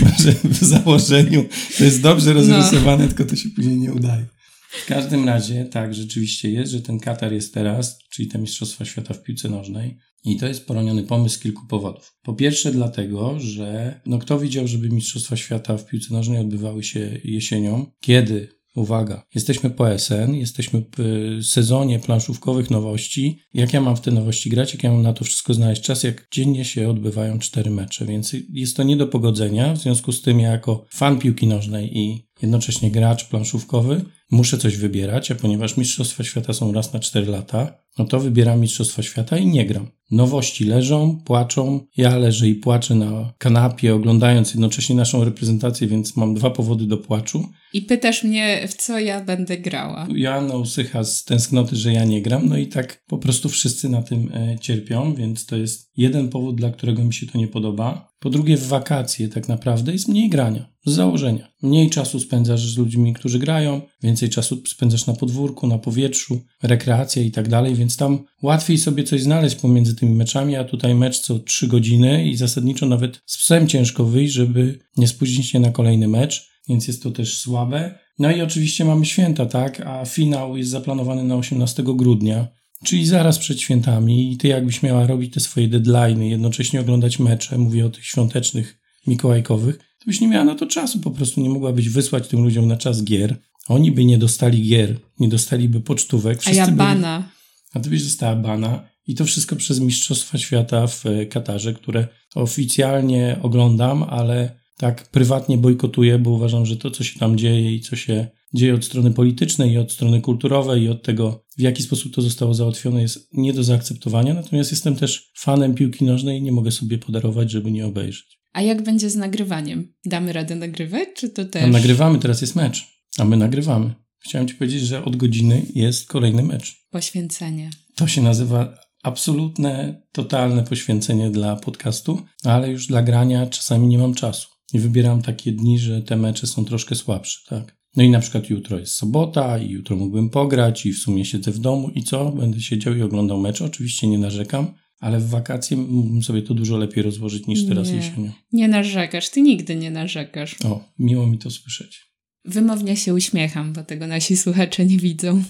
Może 0.00 0.32
w 0.54 0.64
założeniu 0.64 1.44
to 1.78 1.84
jest 1.84 2.00
dobrze 2.00 2.32
rozrysowane, 2.32 3.02
no. 3.02 3.08
tylko 3.08 3.24
to 3.24 3.36
się 3.36 3.48
później 3.48 3.76
nie 3.76 3.92
udaje. 3.92 4.26
W 4.70 4.86
każdym 4.86 5.26
razie 5.28 5.64
tak 5.64 5.94
rzeczywiście 5.94 6.50
jest, 6.50 6.72
że 6.72 6.82
ten 6.82 7.00
Katar 7.00 7.32
jest 7.32 7.54
teraz, 7.54 7.98
czyli 8.10 8.28
te 8.28 8.38
Mistrzostwa 8.38 8.84
Świata 8.84 9.14
w 9.14 9.22
piłce 9.22 9.48
nożnej. 9.48 9.98
I 10.24 10.36
to 10.36 10.46
jest 10.46 10.66
poroniony 10.66 11.02
pomysł 11.02 11.36
z 11.36 11.38
kilku 11.38 11.66
powodów. 11.66 12.16
Po 12.22 12.34
pierwsze 12.34 12.72
dlatego, 12.72 13.40
że 13.40 14.00
no 14.06 14.18
kto 14.18 14.38
widział, 14.38 14.66
żeby 14.66 14.88
Mistrzostwa 14.88 15.36
Świata 15.36 15.76
w 15.76 15.86
piłce 15.86 16.14
nożnej 16.14 16.38
odbywały 16.38 16.82
się 16.82 17.20
jesienią, 17.24 17.86
kiedy 18.00 18.60
Uwaga, 18.74 19.26
jesteśmy 19.34 19.70
po 19.70 19.98
SN, 19.98 20.34
jesteśmy 20.34 20.82
w 20.98 21.38
sezonie 21.44 21.98
planszówkowych 21.98 22.70
nowości. 22.70 23.38
Jak 23.54 23.72
ja 23.72 23.80
mam 23.80 23.96
w 23.96 24.00
te 24.00 24.10
nowości 24.10 24.50
grać, 24.50 24.72
jak 24.72 24.82
ja 24.82 24.92
mam 24.92 25.02
na 25.02 25.12
to 25.12 25.24
wszystko 25.24 25.54
znaleźć 25.54 25.82
czas, 25.82 26.02
jak 26.02 26.28
dziennie 26.32 26.64
się 26.64 26.88
odbywają 26.88 27.38
cztery 27.38 27.70
mecze, 27.70 28.06
więc 28.06 28.36
jest 28.52 28.76
to 28.76 28.82
nie 28.82 28.96
do 28.96 29.06
pogodzenia. 29.06 29.74
W 29.74 29.78
związku 29.78 30.12
z 30.12 30.22
tym 30.22 30.40
ja 30.40 30.50
jako 30.50 30.86
fan 30.90 31.18
piłki 31.18 31.46
nożnej 31.46 31.98
i 31.98 32.29
jednocześnie 32.42 32.90
gracz 32.90 33.28
planszówkowy 33.28 34.04
muszę 34.30 34.58
coś 34.58 34.76
wybierać, 34.76 35.30
a 35.30 35.34
ponieważ 35.34 35.76
Mistrzostwa 35.76 36.24
Świata 36.24 36.52
są 36.52 36.72
raz 36.72 36.92
na 36.92 37.00
4 37.00 37.26
lata, 37.26 37.74
no 37.98 38.04
to 38.04 38.20
wybieram 38.20 38.60
Mistrzostwa 38.60 39.02
Świata 39.02 39.38
i 39.38 39.46
nie 39.46 39.66
gram. 39.66 39.90
Nowości 40.10 40.64
leżą, 40.64 41.22
płaczą, 41.24 41.80
ja 41.96 42.16
leżę 42.16 42.48
i 42.48 42.54
płaczę 42.54 42.94
na 42.94 43.32
kanapie, 43.38 43.94
oglądając 43.94 44.50
jednocześnie 44.50 44.96
naszą 44.96 45.24
reprezentację, 45.24 45.86
więc 45.86 46.16
mam 46.16 46.34
dwa 46.34 46.50
powody 46.50 46.86
do 46.86 46.98
płaczu. 46.98 47.48
I 47.72 47.82
pytasz 47.82 48.24
mnie, 48.24 48.68
w 48.68 48.74
co 48.74 48.98
ja 48.98 49.24
będę 49.24 49.58
grała. 49.58 50.08
Joanna 50.14 50.56
usycha 50.56 51.04
z 51.04 51.24
tęsknoty, 51.24 51.76
że 51.76 51.92
ja 51.92 52.04
nie 52.04 52.22
gram, 52.22 52.48
no 52.48 52.56
i 52.56 52.66
tak 52.66 53.04
po 53.06 53.18
prostu 53.18 53.48
wszyscy 53.48 53.88
na 53.88 54.02
tym 54.02 54.32
e, 54.34 54.58
cierpią, 54.60 55.14
więc 55.14 55.46
to 55.46 55.56
jest 55.56 55.90
jeden 55.96 56.28
powód, 56.28 56.56
dla 56.56 56.70
którego 56.70 57.04
mi 57.04 57.14
się 57.14 57.26
to 57.26 57.38
nie 57.38 57.48
podoba. 57.48 58.09
Po 58.20 58.30
drugie, 58.30 58.56
w 58.56 58.66
wakacje 58.66 59.28
tak 59.28 59.48
naprawdę 59.48 59.92
jest 59.92 60.08
mniej 60.08 60.28
grania 60.28 60.66
z 60.86 60.92
założenia. 60.92 61.48
Mniej 61.62 61.90
czasu 61.90 62.20
spędzasz 62.20 62.74
z 62.74 62.78
ludźmi, 62.78 63.14
którzy 63.14 63.38
grają, 63.38 63.80
więcej 64.02 64.30
czasu 64.30 64.62
spędzasz 64.66 65.06
na 65.06 65.14
podwórku, 65.14 65.66
na 65.66 65.78
powietrzu, 65.78 66.40
rekreacja 66.62 67.22
i 67.22 67.30
tak 67.30 67.48
dalej, 67.48 67.74
więc 67.74 67.96
tam 67.96 68.24
łatwiej 68.42 68.78
sobie 68.78 69.04
coś 69.04 69.22
znaleźć 69.22 69.56
pomiędzy 69.56 69.96
tymi 69.96 70.12
meczami, 70.12 70.56
a 70.56 70.64
tutaj 70.64 70.94
mecz 70.94 71.18
co 71.18 71.38
3 71.38 71.68
godziny 71.68 72.28
i 72.28 72.36
zasadniczo 72.36 72.86
nawet 72.86 73.20
z 73.26 73.38
psem 73.38 73.68
ciężko 73.68 74.04
wyjść, 74.04 74.34
żeby 74.34 74.78
nie 74.96 75.08
spóźnić 75.08 75.46
się 75.46 75.60
na 75.60 75.70
kolejny 75.70 76.08
mecz, 76.08 76.50
więc 76.68 76.88
jest 76.88 77.02
to 77.02 77.10
też 77.10 77.38
słabe. 77.38 77.98
No 78.18 78.30
i 78.30 78.40
oczywiście 78.40 78.84
mamy 78.84 79.06
święta, 79.06 79.46
tak, 79.46 79.80
a 79.80 80.04
finał 80.04 80.56
jest 80.56 80.70
zaplanowany 80.70 81.24
na 81.24 81.36
18 81.36 81.82
grudnia. 81.82 82.48
Czyli 82.84 83.06
zaraz 83.06 83.38
przed 83.38 83.60
świętami 83.60 84.32
i 84.32 84.36
ty 84.36 84.48
jakbyś 84.48 84.82
miała 84.82 85.06
robić 85.06 85.34
te 85.34 85.40
swoje 85.40 85.68
deadlines, 85.68 86.30
jednocześnie 86.30 86.80
oglądać 86.80 87.18
mecze, 87.18 87.58
mówię 87.58 87.86
o 87.86 87.90
tych 87.90 88.06
świątecznych, 88.06 88.78
mikołajkowych, 89.06 89.76
to 89.76 90.06
byś 90.06 90.20
nie 90.20 90.28
miała 90.28 90.44
na 90.44 90.54
to 90.54 90.66
czasu, 90.66 91.00
po 91.00 91.10
prostu 91.10 91.40
nie 91.40 91.50
mogłabyś 91.50 91.88
wysłać 91.88 92.28
tym 92.28 92.42
ludziom 92.42 92.68
na 92.68 92.76
czas 92.76 93.04
gier. 93.04 93.36
Oni 93.68 93.92
by 93.92 94.04
nie 94.04 94.18
dostali 94.18 94.62
gier, 94.68 94.96
nie 95.18 95.28
dostaliby 95.28 95.80
pocztówek. 95.80 96.40
Wszyscy 96.40 96.62
A 96.62 96.66
ja 96.66 96.72
bana. 96.72 97.18
Byli, 97.18 97.30
a 97.74 97.80
ty 97.80 97.90
byś 97.90 98.02
została 98.02 98.36
bana. 98.36 98.88
I 99.06 99.14
to 99.14 99.24
wszystko 99.24 99.56
przez 99.56 99.80
Mistrzostwa 99.80 100.38
Świata 100.38 100.86
w 100.86 101.06
e, 101.06 101.26
Katarze, 101.26 101.74
które 101.74 102.08
oficjalnie 102.34 103.36
oglądam, 103.42 104.02
ale 104.02 104.60
tak 104.76 105.10
prywatnie 105.10 105.58
bojkotuję, 105.58 106.18
bo 106.18 106.30
uważam, 106.30 106.66
że 106.66 106.76
to, 106.76 106.90
co 106.90 107.04
się 107.04 107.18
tam 107.18 107.38
dzieje 107.38 107.74
i 107.74 107.80
co 107.80 107.96
się 107.96 108.26
dzieje 108.54 108.74
od 108.74 108.84
strony 108.84 109.10
politycznej 109.10 109.72
i 109.72 109.78
od 109.78 109.92
strony 109.92 110.20
kulturowej 110.20 110.82
i 110.82 110.88
od 110.88 111.02
tego, 111.02 111.44
w 111.58 111.60
jaki 111.60 111.82
sposób 111.82 112.14
to 112.14 112.22
zostało 112.22 112.54
załatwione, 112.54 113.02
jest 113.02 113.28
nie 113.32 113.52
do 113.52 113.64
zaakceptowania. 113.64 114.34
Natomiast 114.34 114.70
jestem 114.70 114.96
też 114.96 115.30
fanem 115.36 115.74
piłki 115.74 116.04
nożnej 116.04 116.38
i 116.38 116.42
nie 116.42 116.52
mogę 116.52 116.70
sobie 116.70 116.98
podarować, 116.98 117.50
żeby 117.50 117.70
nie 117.70 117.86
obejrzeć. 117.86 118.40
A 118.52 118.62
jak 118.62 118.82
będzie 118.82 119.10
z 119.10 119.16
nagrywaniem? 119.16 119.92
Damy 120.04 120.32
radę 120.32 120.54
nagrywać, 120.54 121.08
czy 121.16 121.28
to 121.28 121.44
też? 121.44 121.64
A 121.64 121.66
nagrywamy, 121.66 122.18
teraz 122.18 122.40
jest 122.40 122.56
mecz, 122.56 122.86
a 123.18 123.24
my 123.24 123.36
nagrywamy. 123.36 123.94
Chciałem 124.18 124.48
ci 124.48 124.54
powiedzieć, 124.54 124.82
że 124.82 125.04
od 125.04 125.16
godziny 125.16 125.62
jest 125.74 126.08
kolejny 126.08 126.42
mecz. 126.42 126.86
Poświęcenie. 126.90 127.70
To 127.96 128.06
się 128.06 128.22
nazywa 128.22 128.74
absolutne, 129.02 130.02
totalne 130.12 130.64
poświęcenie 130.64 131.30
dla 131.30 131.56
podcastu, 131.56 132.22
ale 132.44 132.70
już 132.70 132.86
dla 132.86 133.02
grania 133.02 133.46
czasami 133.46 133.88
nie 133.88 133.98
mam 133.98 134.14
czasu. 134.14 134.48
I 134.72 134.78
wybieram 134.78 135.22
takie 135.22 135.52
dni, 135.52 135.78
że 135.78 136.02
te 136.02 136.16
mecze 136.16 136.46
są 136.46 136.64
troszkę 136.64 136.94
słabsze, 136.94 137.38
tak? 137.48 137.79
No 137.96 138.02
i 138.02 138.10
na 138.10 138.20
przykład 138.20 138.50
jutro 138.50 138.78
jest 138.78 138.94
sobota 138.94 139.58
i 139.58 139.70
jutro 139.70 139.96
mógłbym 139.96 140.30
pograć 140.30 140.86
i 140.86 140.92
w 140.92 140.98
sumie 140.98 141.24
siedzę 141.24 141.52
w 141.52 141.58
domu 141.58 141.90
i 141.94 142.02
co? 142.02 142.32
Będę 142.32 142.60
siedział 142.60 142.94
i 142.94 143.02
oglądał 143.02 143.40
mecz. 143.40 143.62
Oczywiście 143.62 144.06
nie 144.06 144.18
narzekam, 144.18 144.74
ale 145.00 145.20
w 145.20 145.28
wakacje 145.28 145.76
mógłbym 145.76 146.22
sobie 146.22 146.42
to 146.42 146.54
dużo 146.54 146.76
lepiej 146.76 147.02
rozłożyć 147.02 147.46
niż 147.46 147.66
teraz 147.66 147.88
nie, 147.88 147.96
jesienią. 147.96 148.32
Nie 148.52 148.68
narzekasz, 148.68 149.30
ty 149.30 149.42
nigdy 149.42 149.76
nie 149.76 149.90
narzekasz. 149.90 150.56
O, 150.64 150.84
miło 150.98 151.26
mi 151.26 151.38
to 151.38 151.50
słyszeć. 151.50 152.10
Wymownie 152.44 152.96
się 152.96 153.14
uśmiecham, 153.14 153.72
bo 153.72 153.82
tego 153.82 154.06
nasi 154.06 154.36
słuchacze 154.36 154.86
nie 154.86 154.98
widzą. 154.98 155.42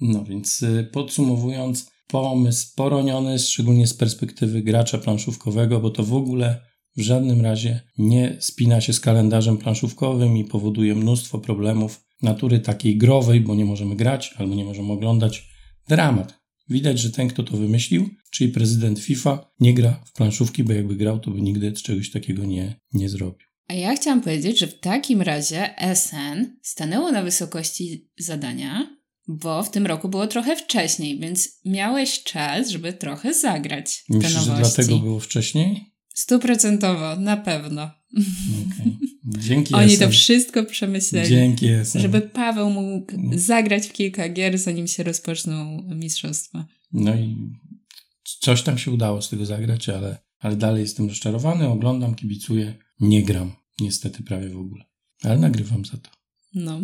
No 0.00 0.24
więc 0.24 0.62
y, 0.62 0.88
podsumowując, 0.92 1.90
pomysł 2.06 2.68
poroniony, 2.76 3.38
szczególnie 3.38 3.86
z 3.86 3.94
perspektywy 3.94 4.62
gracza 4.62 4.98
planszówkowego, 4.98 5.80
bo 5.80 5.90
to 5.90 6.02
w 6.02 6.14
ogóle 6.14 6.60
w 6.96 7.00
żadnym 7.00 7.40
razie 7.40 7.80
nie 7.98 8.36
spina 8.40 8.80
się 8.80 8.92
z 8.92 9.00
kalendarzem 9.00 9.58
planszówkowym 9.58 10.36
i 10.36 10.44
powoduje 10.44 10.94
mnóstwo 10.94 11.38
problemów 11.38 12.04
natury 12.22 12.60
takiej 12.60 12.96
growej, 12.96 13.40
bo 13.40 13.54
nie 13.54 13.64
możemy 13.64 13.96
grać 13.96 14.34
albo 14.36 14.54
nie 14.54 14.64
możemy 14.64 14.92
oglądać. 14.92 15.48
Dramat. 15.88 16.38
Widać, 16.68 16.98
że 17.00 17.10
ten, 17.10 17.28
kto 17.28 17.42
to 17.42 17.56
wymyślił, 17.56 18.08
czyli 18.30 18.52
prezydent 18.52 18.98
FIFA, 18.98 19.50
nie 19.60 19.74
gra 19.74 20.02
w 20.06 20.12
planszówki, 20.12 20.64
bo 20.64 20.72
jakby 20.72 20.96
grał, 20.96 21.18
to 21.18 21.30
by 21.30 21.42
nigdy 21.42 21.72
czegoś 21.72 22.10
takiego 22.10 22.44
nie, 22.44 22.80
nie 22.92 23.08
zrobił. 23.08 23.46
A 23.68 23.74
ja 23.74 23.96
chciałam 23.96 24.20
powiedzieć, 24.20 24.58
że 24.58 24.66
w 24.66 24.80
takim 24.80 25.22
razie 25.22 25.74
SN 25.94 26.56
stanęło 26.62 27.12
na 27.12 27.22
wysokości 27.22 28.10
zadania, 28.18 28.96
bo 29.28 29.62
w 29.62 29.70
tym 29.70 29.86
roku 29.86 30.08
było 30.08 30.26
trochę 30.26 30.56
wcześniej, 30.56 31.18
więc 31.18 31.60
miałeś 31.64 32.22
czas, 32.22 32.68
żeby 32.68 32.92
trochę 32.92 33.34
zagrać 33.34 34.04
Myślisz, 34.08 34.32
że 34.32 34.56
dlatego 34.56 34.98
było 34.98 35.20
wcześniej? 35.20 35.95
Stuprocentowo, 36.16 37.16
na 37.16 37.36
pewno. 37.36 37.82
Okay. 37.82 38.92
Dzięki 39.24 39.74
Oni 39.74 39.98
to 39.98 40.08
wszystko 40.10 40.64
przemyśleli. 40.64 41.28
Dzięki 41.28 41.66
SN. 41.84 42.00
Żeby 42.00 42.20
Paweł 42.20 42.70
mógł 42.70 43.12
zagrać 43.32 43.86
w 43.86 43.92
kilka 43.92 44.28
gier, 44.28 44.58
zanim 44.58 44.86
się 44.86 45.02
rozpoczną 45.02 45.82
mistrzostwa. 45.82 46.66
No 46.92 47.14
i 47.14 47.36
coś 48.40 48.62
tam 48.62 48.78
się 48.78 48.90
udało 48.90 49.22
z 49.22 49.28
tego 49.28 49.46
zagrać, 49.46 49.88
ale, 49.88 50.18
ale 50.38 50.56
dalej 50.56 50.82
jestem 50.82 51.08
rozczarowany, 51.08 51.68
oglądam, 51.68 52.14
kibicuję, 52.14 52.74
nie 53.00 53.22
gram. 53.22 53.52
Niestety 53.80 54.22
prawie 54.22 54.48
w 54.48 54.58
ogóle. 54.58 54.84
Ale 55.22 55.38
nagrywam 55.38 55.84
za 55.84 55.96
to. 55.96 56.10
No. 56.54 56.80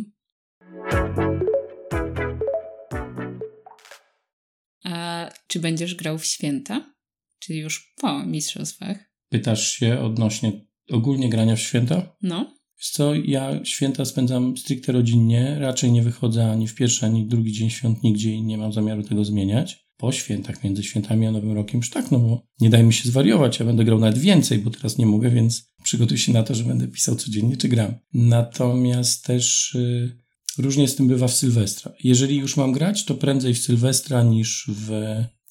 A 4.84 5.28
czy 5.46 5.60
będziesz 5.60 5.94
grał 5.94 6.18
w 6.18 6.24
święta? 6.24 6.94
Czy 7.38 7.54
już 7.54 7.94
po 8.00 8.26
mistrzostwach? 8.26 9.11
Pytasz 9.32 9.70
się 9.70 10.00
odnośnie 10.00 10.52
ogólnie 10.90 11.28
grania 11.28 11.56
w 11.56 11.60
święta? 11.60 12.16
No. 12.22 12.54
Wiesz 12.78 12.90
co, 12.90 13.14
ja 13.14 13.64
święta 13.64 14.04
spędzam 14.04 14.56
stricte 14.56 14.92
rodzinnie, 14.92 15.56
raczej 15.58 15.92
nie 15.92 16.02
wychodzę 16.02 16.50
ani 16.50 16.68
w 16.68 16.74
pierwszy, 16.74 17.06
ani 17.06 17.24
w 17.24 17.28
drugi 17.28 17.52
dzień 17.52 17.70
świąt 17.70 18.02
nigdzie 18.02 18.30
i 18.32 18.42
nie 18.42 18.58
mam 18.58 18.72
zamiaru 18.72 19.02
tego 19.02 19.24
zmieniać. 19.24 19.86
Po 19.96 20.12
świętach, 20.12 20.64
między 20.64 20.82
świętami 20.82 21.26
a 21.26 21.30
Nowym 21.30 21.52
Rokiem 21.52 21.80
już 21.80 21.90
tak, 21.90 22.10
no 22.10 22.18
bo 22.18 22.42
nie 22.60 22.70
daj 22.70 22.84
mi 22.84 22.92
się 22.92 23.08
zwariować, 23.08 23.58
ja 23.58 23.66
będę 23.66 23.84
grał 23.84 23.98
nawet 23.98 24.18
więcej, 24.18 24.58
bo 24.58 24.70
teraz 24.70 24.98
nie 24.98 25.06
mogę, 25.06 25.30
więc 25.30 25.72
przygotuj 25.82 26.18
się 26.18 26.32
na 26.32 26.42
to, 26.42 26.54
że 26.54 26.64
będę 26.64 26.88
pisał 26.88 27.16
codziennie, 27.16 27.56
czy 27.56 27.68
gram. 27.68 27.94
Natomiast 28.14 29.24
też 29.24 29.74
y, 29.74 30.16
różnie 30.58 30.88
z 30.88 30.96
tym 30.96 31.08
bywa 31.08 31.28
w 31.28 31.34
Sylwestra. 31.34 31.92
Jeżeli 32.04 32.36
już 32.36 32.56
mam 32.56 32.72
grać, 32.72 33.04
to 33.04 33.14
prędzej 33.14 33.54
w 33.54 33.58
Sylwestra 33.58 34.22
niż 34.22 34.66
w, 34.68 34.90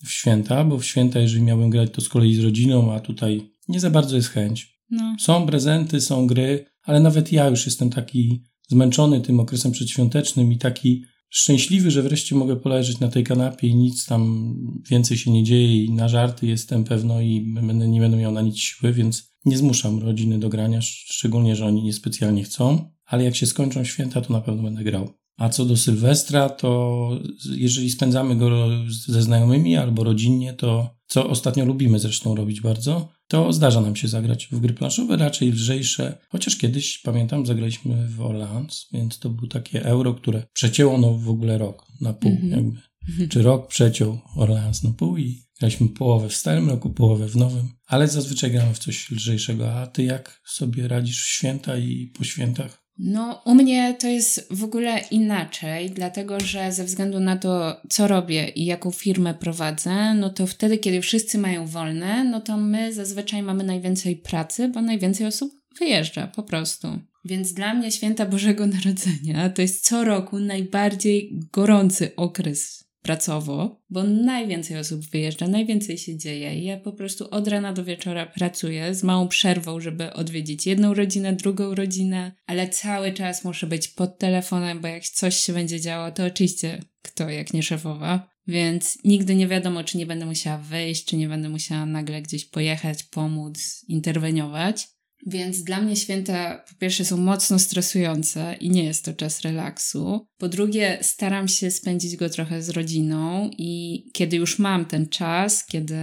w 0.06 0.12
święta, 0.12 0.64
bo 0.64 0.78
w 0.78 0.86
święta, 0.86 1.20
jeżeli 1.20 1.44
miałbym 1.44 1.70
grać, 1.70 1.90
to 1.92 2.02
z 2.02 2.10
kolei 2.10 2.36
z 2.36 2.40
rodziną, 2.40 2.94
a 2.94 3.00
tutaj 3.00 3.51
nie 3.68 3.80
za 3.80 3.90
bardzo 3.90 4.16
jest 4.16 4.30
chęć. 4.30 4.82
No. 4.90 5.16
Są 5.20 5.46
prezenty, 5.46 6.02
są 6.02 6.28
gry, 6.28 6.66
ale 6.84 7.00
nawet 7.00 7.32
ja 7.32 7.48
już 7.48 7.66
jestem 7.66 7.90
taki 7.90 8.44
zmęczony 8.68 9.22
tym 9.22 9.40
okresem 9.40 9.72
przedświątecznym 9.72 10.52
i 10.52 10.58
taki 10.58 11.04
szczęśliwy, 11.30 11.92
że 11.92 12.02
wreszcie 12.02 12.36
mogę 12.36 12.56
poleżeć 12.56 13.00
na 13.00 13.08
tej 13.08 13.24
kanapie 13.24 13.68
i 13.68 13.76
nic 13.76 14.06
tam 14.06 14.54
więcej 14.90 15.18
się 15.18 15.32
nie 15.32 15.44
dzieje 15.44 15.86
i 15.86 15.92
na 15.92 16.08
żarty 16.08 16.48
jestem 16.48 16.84
pewno 16.84 17.22
i 17.22 17.42
będę, 17.42 17.88
nie 17.88 18.00
będę 18.00 18.18
miał 18.18 18.32
na 18.32 18.42
nic 18.42 18.58
siły, 18.58 18.94
więc 18.94 19.32
nie 19.46 19.58
zmuszam 19.58 20.00
rodziny 20.00 20.40
do 20.40 20.50
grania, 20.50 20.82
szczególnie, 20.82 21.56
że 21.56 21.66
oni 21.66 21.84
niespecjalnie 21.84 22.44
chcą, 22.44 22.92
ale 23.06 23.24
jak 23.24 23.36
się 23.36 23.46
skończą 23.46 23.84
święta, 23.84 24.22
to 24.22 24.34
na 24.34 24.42
pewno 24.42 24.64
będę 24.64 24.84
grał. 24.84 25.14
A 25.38 25.50
co 25.50 25.66
do 25.66 25.78
Sylwestra, 25.78 26.50
to 26.50 27.10
jeżeli 27.56 27.90
spędzamy 27.90 28.36
go 28.36 28.70
ze 28.90 29.22
znajomymi 29.22 29.76
albo 29.76 30.04
rodzinnie, 30.04 30.54
to 30.54 30.96
co 31.08 31.30
ostatnio 31.30 31.66
lubimy 31.66 32.00
zresztą 32.00 32.36
robić 32.36 32.62
bardzo, 32.62 33.10
to 33.32 33.54
zdarza 33.54 33.82
nam 33.82 33.96
się 33.96 34.08
zagrać 34.08 34.48
w 34.52 34.60
gry 34.60 34.74
planszowe, 34.74 35.18
raczej 35.18 35.52
lżejsze, 35.52 36.18
chociaż 36.30 36.56
kiedyś, 36.56 36.98
pamiętam, 36.98 37.46
zagraliśmy 37.46 38.08
w 38.08 38.22
Orleans, 38.22 38.88
więc 38.94 39.20
to 39.20 39.30
było 39.30 39.48
takie 39.48 39.86
euro, 39.86 40.14
które 40.14 40.44
przecięło 40.54 40.98
no 40.98 41.14
w 41.14 41.30
ogóle 41.30 41.58
rok 41.58 41.86
na 42.02 42.14
pół 42.14 42.32
Mhm. 42.32 42.52
jakby. 42.52 42.82
Czy 43.30 43.42
rok 43.42 43.68
przeciął 43.68 44.20
Orleans 44.36 44.84
na 44.84 44.92
pół 44.92 45.18
i 45.18 45.44
graliśmy 45.60 45.90
połowę 45.90 46.30
w 46.30 46.36
starym 46.36 46.70
roku, 46.70 46.90
połowę 46.90 47.28
w 47.28 47.36
nowym, 47.36 47.70
ale 47.86 48.08
zazwyczaj 48.08 48.52
gramy 48.52 48.74
w 48.74 48.80
coś 48.80 49.12
lżejszego. 49.12 49.74
A 49.74 49.88
ty 49.88 50.04
jak 50.04 50.42
sobie 50.46 50.88
radzisz 50.88 51.24
w 51.24 51.28
święta 51.28 51.78
i 51.78 52.12
po 52.18 52.24
świętach? 52.24 52.81
No, 53.04 53.42
u 53.46 53.56
mnie 53.56 53.96
to 54.00 54.08
jest 54.08 54.48
w 54.54 54.64
ogóle 54.64 55.00
inaczej, 55.12 55.90
dlatego 55.90 56.40
że 56.40 56.72
ze 56.72 56.84
względu 56.84 57.20
na 57.20 57.38
to, 57.38 57.82
co 57.90 58.08
robię 58.08 58.50
i 58.50 58.66
jaką 58.66 58.92
firmę 58.92 59.34
prowadzę, 59.34 60.14
no 60.14 60.30
to 60.30 60.48
wtedy, 60.48 60.78
kiedy 60.78 61.02
wszyscy 61.02 61.38
mają 61.38 61.68
wolne, 61.68 62.24
no 62.24 62.42
to 62.42 62.58
my 62.58 62.94
zazwyczaj 62.94 63.44
mamy 63.44 63.64
najwięcej 63.64 64.16
pracy, 64.16 64.68
bo 64.68 64.82
najwięcej 64.82 65.28
osób 65.28 65.52
wyjeżdża 65.80 66.28
po 66.28 66.44
prostu. 66.44 66.88
Więc 67.26 67.54
dla 67.54 67.74
mnie 67.74 67.92
święta 67.92 68.26
Bożego 68.26 68.68
Narodzenia 68.68 69.50
to 69.50 69.62
jest 69.62 69.86
co 69.86 70.04
roku 70.04 70.40
najbardziej 70.40 71.40
gorący 71.52 72.16
okres 72.16 72.91
pracowo, 73.02 73.82
bo 73.90 74.04
najwięcej 74.04 74.78
osób 74.78 75.02
wyjeżdża, 75.02 75.48
najwięcej 75.48 75.98
się 75.98 76.18
dzieje. 76.18 76.64
Ja 76.64 76.78
po 76.78 76.92
prostu 76.92 77.30
od 77.30 77.48
rana 77.48 77.74
do 77.74 77.84
wieczora 77.84 78.26
pracuję 78.26 78.96
z 78.96 79.04
małą 79.04 79.28
przerwą, 79.28 79.80
żeby 79.80 80.14
odwiedzić 80.14 80.68
jedną 80.68 80.94
rodzinę, 80.94 81.34
drugą 81.34 81.76
rodzinę, 81.76 82.32
ale 82.46 82.70
cały 82.70 83.14
czas 83.14 83.44
muszę 83.44 83.68
być 83.68 83.88
pod 83.88 84.18
telefonem, 84.18 84.82
bo 84.82 84.88
jak 84.88 85.04
coś 85.04 85.36
się 85.36 85.54
będzie 85.54 85.80
działo, 85.80 86.12
to 86.12 86.26
oczywiście 86.26 86.82
kto 87.02 87.30
jak 87.30 87.54
nie 87.54 87.64
szefowa. 87.64 88.32
Więc 88.48 88.98
nigdy 89.04 89.36
nie 89.36 89.48
wiadomo, 89.48 89.84
czy 89.84 89.98
nie 89.98 90.06
będę 90.06 90.26
musiała 90.26 90.58
wyjść, 90.58 91.06
czy 91.06 91.18
nie 91.18 91.30
będę 91.30 91.50
musiała 91.50 91.86
nagle 91.86 92.22
gdzieś 92.22 92.46
pojechać, 92.46 93.04
pomóc, 93.04 93.86
interweniować. 93.88 94.88
Więc 95.28 95.64
dla 95.64 95.82
mnie 95.82 95.96
święta 95.96 96.64
po 96.70 96.76
pierwsze 96.76 97.06
są 97.06 97.18
mocno 97.18 97.60
stresujące 97.60 98.56
i 98.60 98.70
nie 98.70 98.84
jest 98.84 99.06
to 99.06 99.14
czas 99.14 99.42
relaksu. 99.42 100.28
Po 100.38 100.50
drugie, 100.50 100.98
staram 101.02 101.48
się 101.48 101.72
spędzić 101.72 102.16
go 102.16 102.30
trochę 102.30 102.64
z 102.64 102.70
rodziną 102.70 103.50
i 103.58 104.04
kiedy 104.14 104.38
już 104.38 104.60
mam 104.60 104.86
ten 104.86 105.10
czas, 105.10 105.66
kiedy 105.66 105.96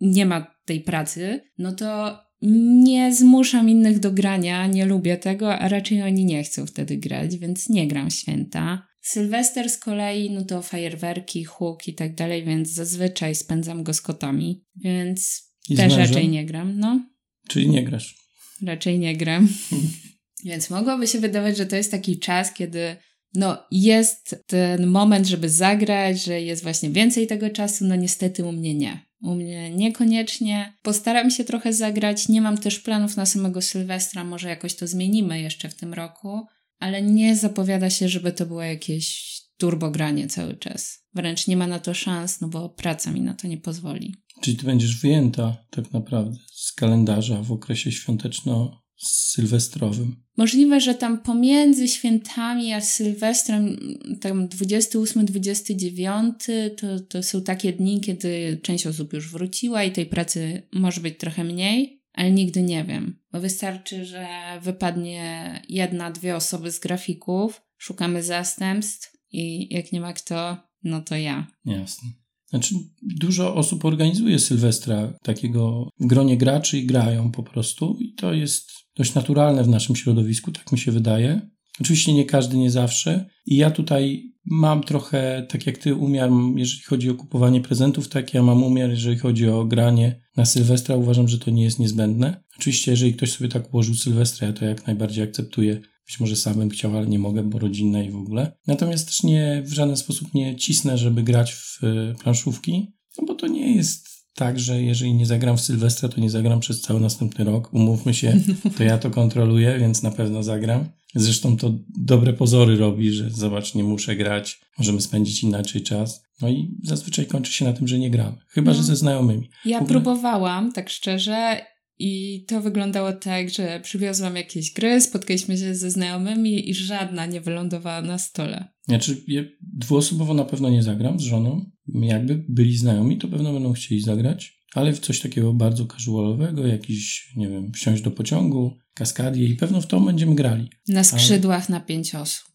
nie 0.00 0.26
ma 0.26 0.54
tej 0.64 0.80
pracy, 0.80 1.40
no 1.58 1.72
to 1.72 2.18
nie 2.42 3.14
zmuszam 3.14 3.68
innych 3.68 3.98
do 3.98 4.12
grania, 4.12 4.66
nie 4.66 4.86
lubię 4.86 5.16
tego, 5.16 5.58
a 5.58 5.68
raczej 5.68 6.02
oni 6.02 6.24
nie 6.24 6.44
chcą 6.44 6.66
wtedy 6.66 6.96
grać, 6.96 7.36
więc 7.36 7.68
nie 7.68 7.88
gram 7.88 8.10
święta. 8.10 8.88
Sylwester 9.00 9.70
z 9.70 9.78
kolei, 9.78 10.30
no 10.30 10.44
to 10.44 10.62
fajerwerki, 10.62 11.44
huk 11.44 11.88
i 11.88 11.94
tak 11.94 12.14
dalej, 12.14 12.44
więc 12.44 12.68
zazwyczaj 12.68 13.34
spędzam 13.34 13.82
go 13.82 13.94
z 13.94 14.00
kotami, 14.00 14.64
więc 14.76 15.42
I 15.68 15.76
też 15.76 15.96
raczej 15.96 16.28
nie 16.28 16.46
gram, 16.46 16.78
no. 16.78 17.00
Czyli 17.48 17.68
nie 17.68 17.84
grasz. 17.84 18.27
Raczej 18.62 18.98
nie 18.98 19.16
gram. 19.16 19.48
Więc 20.44 20.70
mogłoby 20.70 21.06
się 21.06 21.20
wydawać, 21.20 21.56
że 21.56 21.66
to 21.66 21.76
jest 21.76 21.90
taki 21.90 22.18
czas, 22.18 22.52
kiedy 22.52 22.96
no, 23.34 23.58
jest 23.70 24.44
ten 24.46 24.86
moment, 24.86 25.26
żeby 25.26 25.50
zagrać, 25.50 26.24
że 26.24 26.40
jest 26.40 26.62
właśnie 26.62 26.90
więcej 26.90 27.26
tego 27.26 27.50
czasu. 27.50 27.84
No 27.84 27.96
niestety 27.96 28.44
u 28.44 28.52
mnie 28.52 28.74
nie. 28.74 29.08
U 29.22 29.34
mnie 29.34 29.70
niekoniecznie. 29.70 30.72
Postaram 30.82 31.30
się 31.30 31.44
trochę 31.44 31.72
zagrać. 31.72 32.28
Nie 32.28 32.40
mam 32.40 32.58
też 32.58 32.78
planów 32.78 33.16
na 33.16 33.26
samego 33.26 33.62
Sylwestra. 33.62 34.24
Może 34.24 34.48
jakoś 34.48 34.74
to 34.74 34.86
zmienimy 34.86 35.40
jeszcze 35.40 35.68
w 35.68 35.74
tym 35.74 35.94
roku. 35.94 36.46
Ale 36.78 37.02
nie 37.02 37.36
zapowiada 37.36 37.90
się, 37.90 38.08
żeby 38.08 38.32
to 38.32 38.46
było 38.46 38.62
jakieś 38.62 39.38
turbogranie 39.56 40.28
cały 40.28 40.56
czas. 40.56 40.98
Wręcz 41.14 41.46
nie 41.46 41.56
ma 41.56 41.66
na 41.66 41.78
to 41.78 41.94
szans, 41.94 42.40
no 42.40 42.48
bo 42.48 42.68
praca 42.68 43.10
mi 43.10 43.20
na 43.20 43.34
to 43.34 43.48
nie 43.48 43.58
pozwoli. 43.58 44.14
Czyli 44.42 44.56
ty 44.56 44.66
będziesz 44.66 45.00
wyjęta 45.00 45.56
tak 45.70 45.92
naprawdę 45.92 46.36
kalendarza 46.78 47.42
w 47.42 47.52
okresie 47.52 47.92
świąteczno-sylwestrowym. 47.92 50.16
Możliwe, 50.36 50.80
że 50.80 50.94
tam 50.94 51.18
pomiędzy 51.18 51.88
świętami 51.88 52.72
a 52.72 52.80
Sylwestrem, 52.80 53.76
tam 54.20 54.48
28-29, 54.48 56.32
to, 56.76 57.00
to 57.00 57.22
są 57.22 57.42
takie 57.42 57.72
dni, 57.72 58.00
kiedy 58.00 58.60
część 58.62 58.86
osób 58.86 59.12
już 59.12 59.30
wróciła 59.30 59.84
i 59.84 59.92
tej 59.92 60.06
pracy 60.06 60.62
może 60.72 61.00
być 61.00 61.18
trochę 61.18 61.44
mniej, 61.44 62.02
ale 62.12 62.30
nigdy 62.30 62.62
nie 62.62 62.84
wiem. 62.84 63.18
Bo 63.32 63.40
wystarczy, 63.40 64.04
że 64.04 64.26
wypadnie 64.62 65.52
jedna, 65.68 66.10
dwie 66.10 66.36
osoby 66.36 66.70
z 66.70 66.78
grafików, 66.78 67.62
szukamy 67.76 68.22
zastępstw 68.22 69.16
i 69.30 69.74
jak 69.74 69.92
nie 69.92 70.00
ma 70.00 70.12
kto, 70.12 70.56
no 70.82 71.00
to 71.00 71.16
ja. 71.16 71.46
Jasne. 71.64 72.08
Znaczy, 72.50 72.74
dużo 73.02 73.54
osób 73.54 73.84
organizuje 73.84 74.38
Sylwestra 74.38 75.12
takiego 75.22 75.90
gronie 76.00 76.36
graczy 76.36 76.78
i 76.78 76.86
grają 76.86 77.30
po 77.30 77.42
prostu, 77.42 77.96
i 78.00 78.14
to 78.14 78.32
jest 78.32 78.70
dość 78.96 79.14
naturalne 79.14 79.64
w 79.64 79.68
naszym 79.68 79.96
środowisku, 79.96 80.52
tak 80.52 80.72
mi 80.72 80.78
się 80.78 80.92
wydaje. 80.92 81.40
Oczywiście 81.80 82.12
nie 82.14 82.24
każdy, 82.24 82.56
nie 82.56 82.70
zawsze. 82.70 83.26
I 83.46 83.56
ja 83.56 83.70
tutaj 83.70 84.32
mam 84.44 84.82
trochę, 84.82 85.46
tak 85.48 85.66
jak 85.66 85.78
ty, 85.78 85.94
umiar, 85.94 86.30
jeżeli 86.56 86.82
chodzi 86.82 87.10
o 87.10 87.14
kupowanie 87.14 87.60
prezentów, 87.60 88.08
tak 88.08 88.34
ja 88.34 88.42
mam 88.42 88.62
umiar, 88.62 88.90
jeżeli 88.90 89.18
chodzi 89.18 89.48
o 89.48 89.64
granie 89.64 90.20
na 90.36 90.44
Sylwestra. 90.44 90.96
Uważam, 90.96 91.28
że 91.28 91.38
to 91.38 91.50
nie 91.50 91.64
jest 91.64 91.78
niezbędne. 91.78 92.44
Oczywiście, 92.58 92.90
jeżeli 92.90 93.14
ktoś 93.14 93.32
sobie 93.32 93.50
tak 93.50 93.74
ułożył 93.74 93.94
Sylwestra, 93.94 94.46
ja 94.46 94.52
to 94.52 94.64
jak 94.64 94.86
najbardziej 94.86 95.24
akceptuję. 95.24 95.80
Być 96.08 96.20
może 96.20 96.36
sam 96.36 96.54
bym 96.54 96.70
chciał, 96.70 96.96
ale 96.96 97.06
nie 97.06 97.18
mogę, 97.18 97.42
bo 97.42 97.58
rodzinna 97.58 98.02
i 98.02 98.10
w 98.10 98.16
ogóle. 98.16 98.52
Natomiast 98.66 99.06
też 99.06 99.22
nie 99.22 99.62
w 99.66 99.72
żaden 99.72 99.96
sposób 99.96 100.34
nie 100.34 100.56
cisnę, 100.56 100.98
żeby 100.98 101.22
grać 101.22 101.52
w 101.52 101.84
e, 101.84 102.14
planszówki, 102.14 102.92
no 103.18 103.26
bo 103.26 103.34
to 103.34 103.46
nie 103.46 103.76
jest 103.76 104.08
tak, 104.34 104.60
że 104.60 104.82
jeżeli 104.82 105.14
nie 105.14 105.26
zagram 105.26 105.56
w 105.56 105.60
Sylwestra, 105.60 106.08
to 106.08 106.20
nie 106.20 106.30
zagram 106.30 106.60
przez 106.60 106.80
cały 106.80 107.00
następny 107.00 107.44
rok. 107.44 107.74
Umówmy 107.74 108.14
się, 108.14 108.40
to 108.76 108.84
ja 108.84 108.98
to 108.98 109.10
kontroluję, 109.10 109.78
więc 109.78 110.02
na 110.02 110.10
pewno 110.10 110.42
zagram. 110.42 110.88
Zresztą 111.14 111.56
to 111.56 111.72
dobre 111.98 112.32
pozory 112.32 112.76
robi, 112.76 113.12
że 113.12 113.30
zobacz, 113.30 113.74
nie 113.74 113.84
muszę 113.84 114.16
grać, 114.16 114.60
możemy 114.78 115.00
spędzić 115.00 115.42
inaczej 115.42 115.82
czas. 115.82 116.22
No 116.40 116.48
i 116.48 116.78
zazwyczaj 116.82 117.26
kończy 117.26 117.52
się 117.52 117.64
na 117.64 117.72
tym, 117.72 117.88
że 117.88 117.98
nie 117.98 118.10
gramy. 118.10 118.36
Chyba, 118.48 118.70
no. 118.70 118.76
że 118.76 118.82
ze 118.82 118.96
znajomymi. 118.96 119.50
Ja 119.64 119.76
ogóle... 119.76 119.90
próbowałam, 119.90 120.72
tak 120.72 120.90
szczerze, 120.90 121.60
i 121.98 122.44
to 122.48 122.60
wyglądało 122.60 123.12
tak, 123.12 123.50
że 123.50 123.80
przywiozłam 123.80 124.36
jakieś 124.36 124.72
gry, 124.72 125.00
spotkaliśmy 125.00 125.58
się 125.58 125.74
ze 125.74 125.90
znajomymi 125.90 126.70
i 126.70 126.74
żadna 126.74 127.26
nie 127.26 127.40
wylądowała 127.40 128.02
na 128.02 128.18
stole. 128.18 128.68
Znaczy, 128.88 129.22
ja 129.26 129.42
dwuosobowo 129.60 130.34
na 130.34 130.44
pewno 130.44 130.70
nie 130.70 130.82
zagram 130.82 131.20
z 131.20 131.22
żoną. 131.22 131.70
Jakby 131.94 132.44
byli 132.48 132.76
znajomi, 132.76 133.18
to 133.18 133.28
pewno 133.28 133.52
będą 133.52 133.72
chcieli 133.72 134.00
zagrać, 134.00 134.58
ale 134.74 134.92
w 134.92 135.00
coś 135.00 135.20
takiego 135.20 135.52
bardzo 135.52 135.86
casualowego, 135.86 136.66
jakiś, 136.66 137.32
nie 137.36 137.48
wiem, 137.48 137.72
wsiąść 137.72 138.02
do 138.02 138.10
pociągu, 138.10 138.78
kaskadię 138.94 139.46
i 139.46 139.56
pewno 139.56 139.80
w 139.80 139.86
to 139.86 140.00
będziemy 140.00 140.34
grali. 140.34 140.70
Na 140.88 141.04
skrzydłach 141.04 141.70
ale... 141.70 141.78
na 141.78 141.84
pięć 141.84 142.14
osób. 142.14 142.48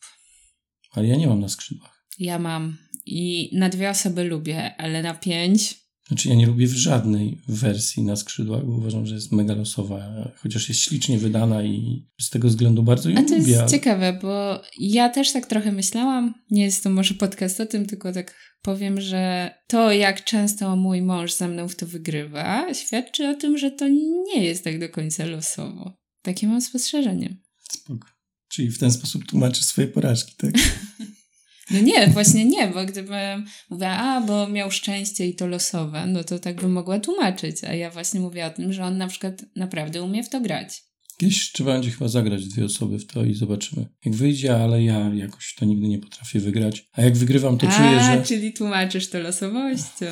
Ale 0.92 1.08
ja 1.08 1.16
nie 1.16 1.28
mam 1.28 1.40
na 1.40 1.50
skrzydłach. 1.50 2.08
Ja 2.20 2.40
mam. 2.40 2.78
I 3.06 3.50
na 3.58 3.70
dwie 3.70 3.90
osoby 3.90 4.24
lubię, 4.24 4.76
ale 4.78 5.04
na 5.04 5.14
pięć 5.14 5.83
znaczy 6.08 6.30
ja 6.30 6.36
nie 6.36 6.46
lubię 6.46 6.68
w 6.68 6.74
żadnej 6.74 7.42
wersji 7.48 8.04
na 8.04 8.16
skrzydłach, 8.16 8.66
bo 8.66 8.72
uważam, 8.72 9.06
że 9.06 9.16
jest 9.16 9.32
mega 9.32 9.56
losowa, 9.56 10.32
chociaż 10.38 10.70
jest 10.70 10.82
ślicznie 10.82 11.18
wydana 11.18 11.64
i 11.64 12.08
z 12.22 12.30
tego 12.30 12.48
względu 12.48 12.84
bardzo 12.84 13.10
ją 13.10 13.16
lubię. 13.16 13.26
A 13.26 13.30
to 13.30 13.36
jest 13.36 13.48
lubię, 13.48 13.70
ciekawe, 13.70 14.20
bo 14.22 14.62
ja 14.80 15.10
też 15.10 15.32
tak 15.32 15.46
trochę 15.46 15.72
myślałam, 15.72 16.34
nie 16.52 16.64
jest 16.64 16.84
to 16.84 16.90
może 16.90 17.14
podcast 17.14 17.60
o 17.60 17.66
tym, 17.66 17.86
tylko 17.86 18.12
tak 18.12 18.36
powiem, 18.62 19.02
że 19.02 19.52
to 19.68 19.92
jak 19.92 20.24
często 20.24 20.76
mój 20.76 21.02
mąż 21.02 21.34
ze 21.34 21.48
mną 21.48 21.68
w 21.68 21.76
to 21.76 21.88
wygrywa, 21.88 22.74
świadczy 22.74 23.28
o 23.28 23.34
tym, 23.34 23.58
że 23.58 23.72
to 23.72 23.88
nie 23.88 24.44
jest 24.44 24.64
tak 24.64 24.80
do 24.80 24.90
końca 24.90 25.26
losowo. 25.26 25.94
Takie 26.22 26.48
mam 26.48 26.62
spostrzeżenie. 26.62 27.38
Spoko. 27.72 28.08
Czyli 28.48 28.72
w 28.72 28.80
ten 28.80 28.92
sposób 28.92 29.26
tłumaczysz 29.26 29.66
swoje 29.66 29.88
porażki, 29.88 30.36
tak? 30.38 30.52
No 31.72 31.80
nie, 31.80 32.08
właśnie 32.08 32.46
nie, 32.46 32.68
bo 32.68 32.86
gdybym 32.86 33.46
mówiła, 33.70 33.90
a, 33.90 34.22
bo 34.22 34.48
miał 34.48 34.72
szczęście 34.72 35.28
i 35.28 35.36
to 35.36 35.48
losowe, 35.48 36.08
no 36.08 36.24
to 36.24 36.40
tak 36.40 36.62
bym 36.62 36.72
mogła 36.72 37.00
tłumaczyć, 37.00 37.64
a 37.64 37.74
ja 37.74 37.90
właśnie 37.90 38.20
mówię 38.20 38.46
o 38.46 38.50
tym, 38.50 38.74
że 38.74 38.84
on 38.84 38.98
na 38.98 39.08
przykład 39.08 39.46
naprawdę 39.56 40.04
umie 40.04 40.24
w 40.24 40.30
to 40.30 40.42
grać. 40.42 40.84
Kiedyś 41.18 41.52
trzeba 41.52 41.74
będzie 41.74 41.92
chyba 41.92 42.08
zagrać 42.08 42.48
dwie 42.48 42.66
osoby 42.66 43.00
w 43.00 43.06
to 43.06 43.26
i 43.26 43.34
zobaczymy. 43.34 43.86
Jak 44.06 44.16
wyjdzie, 44.16 44.56
ale 44.56 44.84
ja 44.84 45.12
jakoś 45.14 45.56
to 45.56 45.66
nigdy 45.66 45.88
nie 45.88 46.00
potrafię 46.00 46.40
wygrać. 46.40 46.90
A 46.94 47.02
jak 47.02 47.18
wygrywam, 47.18 47.58
to 47.58 47.68
a, 47.68 47.78
czuję, 47.78 48.00
że... 48.00 48.24
czyli 48.26 48.54
tłumaczysz 48.54 49.10
to 49.10 49.20
losowością. 49.20 50.06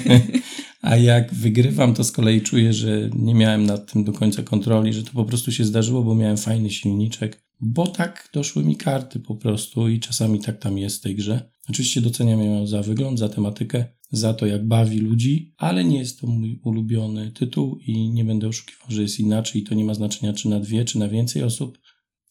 a 0.82 0.96
jak 0.96 1.34
wygrywam, 1.34 1.94
to 1.94 2.04
z 2.04 2.12
kolei 2.12 2.42
czuję, 2.42 2.72
że 2.72 3.10
nie 3.14 3.34
miałem 3.34 3.66
nad 3.66 3.92
tym 3.92 4.04
do 4.04 4.12
końca 4.12 4.42
kontroli, 4.42 4.92
że 4.92 5.02
to 5.02 5.12
po 5.12 5.24
prostu 5.24 5.52
się 5.52 5.64
zdarzyło, 5.64 6.02
bo 6.02 6.14
miałem 6.14 6.36
fajny 6.36 6.70
silniczek 6.70 7.47
bo 7.60 7.86
tak 7.86 8.28
doszły 8.32 8.64
mi 8.64 8.76
karty 8.76 9.20
po 9.20 9.36
prostu 9.36 9.88
i 9.88 10.00
czasami 10.00 10.40
tak 10.40 10.58
tam 10.58 10.78
jest 10.78 10.96
w 10.96 11.00
tej 11.00 11.16
grze. 11.16 11.50
Oczywiście 11.68 12.00
doceniam 12.00 12.42
ją 12.42 12.66
za 12.66 12.82
wygląd, 12.82 13.18
za 13.18 13.28
tematykę, 13.28 13.84
za 14.10 14.34
to 14.34 14.46
jak 14.46 14.66
bawi 14.66 14.98
ludzi, 14.98 15.54
ale 15.56 15.84
nie 15.84 15.98
jest 15.98 16.20
to 16.20 16.26
mój 16.26 16.60
ulubiony 16.64 17.32
tytuł 17.32 17.78
i 17.78 18.10
nie 18.10 18.24
będę 18.24 18.48
oszukiwał, 18.48 18.86
że 18.88 19.02
jest 19.02 19.20
inaczej 19.20 19.60
i 19.60 19.64
to 19.64 19.74
nie 19.74 19.84
ma 19.84 19.94
znaczenia 19.94 20.32
czy 20.32 20.48
na 20.48 20.60
dwie, 20.60 20.84
czy 20.84 20.98
na 20.98 21.08
więcej 21.08 21.42
osób. 21.42 21.78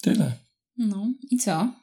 Tyle. 0.02 0.34
No 0.78 1.14
i 1.32 1.38
co? 1.38 1.74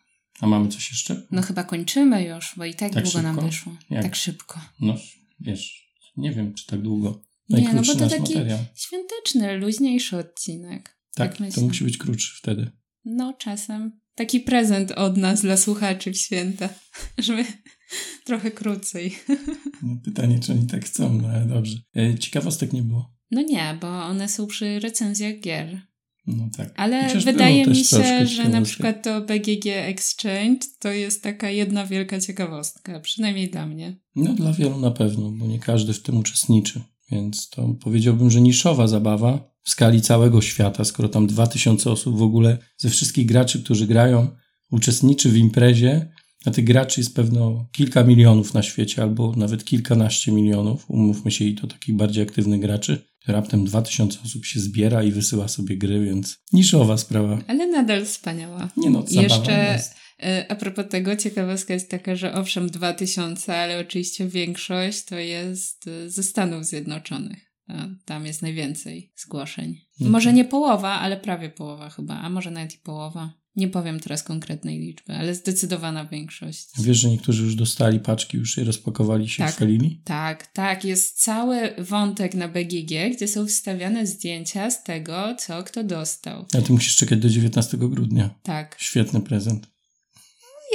A 0.40 0.47
mamy 0.47 0.68
coś 0.68 0.90
jeszcze? 0.90 1.26
No 1.30 1.42
chyba 1.42 1.64
kończymy 1.64 2.24
już, 2.24 2.55
bo 2.57 2.64
i 2.64 2.74
tak, 2.74 2.92
tak 2.92 3.05
długo 3.05 3.18
szybko? 3.18 3.22
nam 3.22 3.47
wyszło. 3.47 3.76
Jak? 3.90 4.03
Tak 4.03 4.16
szybko. 4.16 4.61
No 4.80 4.95
wiesz, 5.40 5.92
nie 6.16 6.32
wiem 6.32 6.55
czy 6.55 6.66
tak 6.66 6.82
długo. 6.82 7.22
Nie, 7.49 7.74
no 7.74 7.82
bo 7.82 7.95
to 7.95 8.09
taki 8.09 8.20
materiał. 8.20 8.59
świąteczny, 8.74 9.59
luźniejszy 9.59 10.16
odcinek. 10.16 10.99
Tak, 11.14 11.36
tak 11.36 11.53
to 11.53 11.61
musi 11.61 11.84
być 11.84 11.99
krótszy 11.99 12.38
wtedy. 12.38 12.70
No, 13.05 13.32
czasem. 13.38 14.00
Taki 14.14 14.40
prezent 14.40 14.92
od 14.92 15.16
nas 15.16 15.42
dla 15.42 15.57
słuchaczy 15.57 16.12
w 16.12 16.16
święta, 16.16 16.68
żeby 17.18 17.44
trochę 18.24 18.50
krócej. 18.50 19.14
No, 19.82 19.96
pytanie, 20.05 20.40
czy 20.40 20.52
oni 20.52 20.66
tak 20.66 20.84
chcą, 20.84 21.18
no 21.22 21.28
ale 21.28 21.46
dobrze. 21.46 21.78
E, 21.96 22.18
ciekawostek 22.18 22.72
nie 22.72 22.82
było. 22.82 23.14
No 23.30 23.42
nie, 23.42 23.78
bo 23.80 24.05
one 24.05 24.28
są 24.28 24.46
przy 24.46 24.80
recenzjach 24.80 25.40
gier. 25.40 25.80
No 26.26 26.48
tak. 26.57 26.72
Ale 26.76 27.09
Chociaż 27.09 27.24
wydaje 27.24 27.66
mi 27.66 27.84
się, 27.84 28.26
że 28.26 28.48
na 28.48 28.62
przykład 28.62 29.02
to 29.02 29.20
BGG 29.20 29.66
Exchange 29.66 30.66
to 30.78 30.92
jest 30.92 31.22
taka 31.22 31.50
jedna 31.50 31.86
wielka 31.86 32.20
ciekawostka, 32.20 33.00
przynajmniej 33.00 33.50
dla 33.50 33.66
mnie. 33.66 33.96
No 34.16 34.34
dla 34.34 34.52
wielu 34.52 34.80
na 34.80 34.90
pewno, 34.90 35.30
bo 35.30 35.46
nie 35.46 35.59
każdy 35.59 35.92
w 35.92 36.02
tym 36.02 36.16
uczestniczy. 36.16 36.80
Więc 37.11 37.48
to 37.48 37.74
powiedziałbym, 37.80 38.30
że 38.30 38.40
niszowa 38.40 38.86
zabawa 38.86 39.53
w 39.64 39.70
skali 39.70 40.02
całego 40.02 40.42
świata, 40.42 40.84
skoro 40.84 41.08
tam 41.08 41.26
2000 41.26 41.90
osób 41.90 42.18
w 42.18 42.22
ogóle 42.22 42.58
ze 42.76 42.90
wszystkich 42.90 43.26
graczy, 43.26 43.62
którzy 43.62 43.86
grają, 43.86 44.28
uczestniczy 44.70 45.28
w 45.28 45.36
imprezie, 45.36 46.12
a 46.44 46.50
tych 46.50 46.64
graczy 46.64 47.00
jest 47.00 47.14
pewno 47.14 47.68
kilka 47.72 48.04
milionów 48.04 48.54
na 48.54 48.62
świecie, 48.62 49.02
albo 49.02 49.32
nawet 49.36 49.64
kilkanaście 49.64 50.32
milionów, 50.32 50.84
umówmy 50.88 51.30
się, 51.30 51.44
i 51.44 51.54
to 51.54 51.66
takich 51.66 51.96
bardziej 51.96 52.22
aktywnych 52.22 52.60
graczy. 52.60 53.04
Raptem 53.26 53.64
2000 53.64 54.18
osób 54.24 54.44
się 54.44 54.60
zbiera 54.60 55.02
i 55.02 55.12
wysyła 55.12 55.48
sobie 55.48 55.76
gry, 55.76 56.04
więc 56.04 56.38
niszowa 56.52 56.96
sprawa. 56.96 57.38
Ale 57.46 57.66
nadal 57.66 58.04
wspaniała. 58.04 58.68
Nie 58.76 58.90
no, 58.90 59.04
Jeszcze 59.10 59.72
jest. 59.72 59.94
E, 60.22 60.46
a 60.48 60.54
propos 60.54 60.84
tego, 60.90 61.16
ciekawostka 61.16 61.74
jest 61.74 61.90
taka, 61.90 62.16
że 62.16 62.34
owszem 62.34 62.70
2000, 62.70 63.56
ale 63.56 63.80
oczywiście 63.80 64.28
większość 64.28 65.04
to 65.04 65.18
jest 65.18 65.88
e, 65.88 66.10
ze 66.10 66.22
Stanów 66.22 66.64
Zjednoczonych. 66.64 67.53
Tam 68.04 68.26
jest 68.26 68.42
najwięcej 68.42 69.12
zgłoszeń. 69.16 69.80
Okay. 69.96 70.10
Może 70.10 70.32
nie 70.32 70.44
połowa, 70.44 70.90
ale 70.90 71.16
prawie 71.16 71.50
połowa 71.50 71.90
chyba, 71.90 72.14
a 72.18 72.30
może 72.30 72.50
nawet 72.50 72.74
i 72.74 72.78
połowa. 72.78 73.44
Nie 73.56 73.68
powiem 73.68 74.00
teraz 74.00 74.22
konkretnej 74.22 74.78
liczby, 74.78 75.12
ale 75.12 75.34
zdecydowana 75.34 76.04
większość. 76.04 76.68
Wiesz, 76.78 76.98
że 76.98 77.10
niektórzy 77.10 77.42
już 77.44 77.54
dostali 77.54 78.00
paczki, 78.00 78.36
już 78.36 78.56
je 78.56 78.64
rozpakowali 78.64 79.28
się 79.28 79.44
tak, 79.44 79.54
chwalili? 79.54 80.02
Tak, 80.04 80.46
tak. 80.46 80.84
Jest 80.84 81.22
cały 81.22 81.74
wątek 81.78 82.34
na 82.34 82.48
BGG, 82.48 83.16
gdzie 83.16 83.28
są 83.28 83.46
wstawiane 83.46 84.06
zdjęcia 84.06 84.70
z 84.70 84.84
tego, 84.84 85.36
co 85.38 85.62
kto 85.62 85.84
dostał. 85.84 86.46
A 86.58 86.62
ty 86.62 86.72
musisz 86.72 86.96
czekać 86.96 87.18
do 87.18 87.28
19 87.28 87.76
grudnia. 87.78 88.30
Tak. 88.42 88.76
Świetny 88.78 89.20
prezent. 89.20 89.66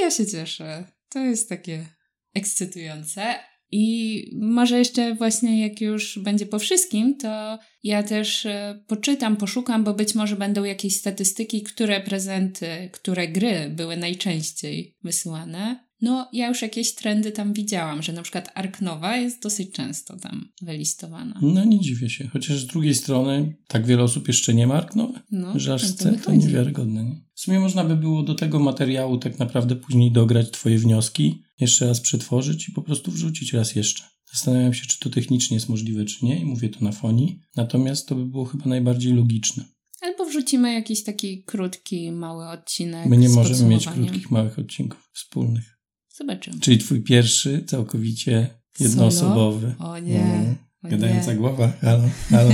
Ja 0.00 0.10
się 0.10 0.26
cieszę. 0.26 0.84
To 1.08 1.18
jest 1.18 1.48
takie 1.48 1.86
ekscytujące. 2.34 3.34
I 3.72 4.24
może 4.40 4.78
jeszcze 4.78 5.14
właśnie 5.14 5.60
jak 5.68 5.80
już 5.80 6.18
będzie 6.18 6.46
po 6.46 6.58
wszystkim, 6.58 7.16
to 7.16 7.58
ja 7.82 8.02
też 8.02 8.46
e, 8.46 8.82
poczytam, 8.86 9.36
poszukam, 9.36 9.84
bo 9.84 9.94
być 9.94 10.14
może 10.14 10.36
będą 10.36 10.64
jakieś 10.64 10.96
statystyki, 10.96 11.62
które 11.62 12.00
prezenty, 12.00 12.88
które 12.92 13.28
gry 13.28 13.70
były 13.76 13.96
najczęściej 13.96 14.96
wysyłane. 15.02 15.89
No, 16.02 16.28
ja 16.32 16.48
już 16.48 16.62
jakieś 16.62 16.94
trendy 16.94 17.32
tam 17.32 17.52
widziałam, 17.52 18.02
że 18.02 18.12
na 18.12 18.22
przykład 18.22 18.50
Arknowa 18.54 19.16
jest 19.16 19.42
dosyć 19.42 19.72
często 19.72 20.16
tam 20.16 20.48
wylistowana. 20.62 21.38
No, 21.42 21.64
nie 21.64 21.80
dziwię 21.80 22.10
się. 22.10 22.28
Chociaż 22.28 22.60
z 22.60 22.66
drugiej 22.66 22.94
strony 22.94 23.56
tak 23.66 23.86
wiele 23.86 24.02
osób 24.02 24.28
jeszcze 24.28 24.54
nie 24.54 24.66
ma 24.66 24.74
Arknowy, 24.74 25.20
no, 25.30 25.58
że 25.58 25.74
aż 25.74 25.82
chce, 25.84 26.12
to 26.12 26.34
niewiarygodne. 26.34 27.04
Nie? 27.04 27.20
W 27.34 27.40
sumie 27.40 27.60
można 27.60 27.84
by 27.84 27.96
było 27.96 28.22
do 28.22 28.34
tego 28.34 28.58
materiału 28.58 29.18
tak 29.18 29.38
naprawdę 29.38 29.76
później 29.76 30.12
dograć 30.12 30.50
twoje 30.50 30.78
wnioski, 30.78 31.42
jeszcze 31.60 31.86
raz 31.86 32.00
przetworzyć 32.00 32.68
i 32.68 32.72
po 32.72 32.82
prostu 32.82 33.10
wrzucić 33.10 33.52
raz 33.52 33.74
jeszcze. 33.74 34.02
Zastanawiam 34.32 34.74
się, 34.74 34.86
czy 34.86 34.98
to 34.98 35.10
technicznie 35.10 35.54
jest 35.54 35.68
możliwe, 35.68 36.04
czy 36.04 36.24
nie 36.24 36.40
i 36.40 36.44
mówię 36.44 36.68
to 36.68 36.84
na 36.84 36.92
fonii, 36.92 37.40
natomiast 37.56 38.08
to 38.08 38.14
by 38.14 38.26
było 38.26 38.44
chyba 38.44 38.64
najbardziej 38.64 39.12
logiczne. 39.12 39.64
Albo 40.00 40.24
wrzucimy 40.24 40.72
jakiś 40.72 41.04
taki 41.04 41.44
krótki, 41.44 42.12
mały 42.12 42.48
odcinek. 42.48 43.06
My 43.06 43.16
nie 43.16 43.28
możemy 43.28 43.68
mieć 43.68 43.86
krótkich, 43.86 44.30
małych 44.30 44.58
odcinków 44.58 45.10
wspólnych. 45.12 45.79
Zobaczymy. 46.20 46.60
Czyli 46.60 46.78
twój 46.78 47.02
pierwszy, 47.02 47.64
całkowicie 47.66 48.60
jednoosobowy. 48.80 49.74
Solo? 49.78 49.90
O 49.90 49.98
nie. 49.98 50.22
Mm. 50.22 50.56
Gadająca 50.82 51.34
głowa. 51.34 51.72
Halo, 51.80 52.10
halo. 52.30 52.50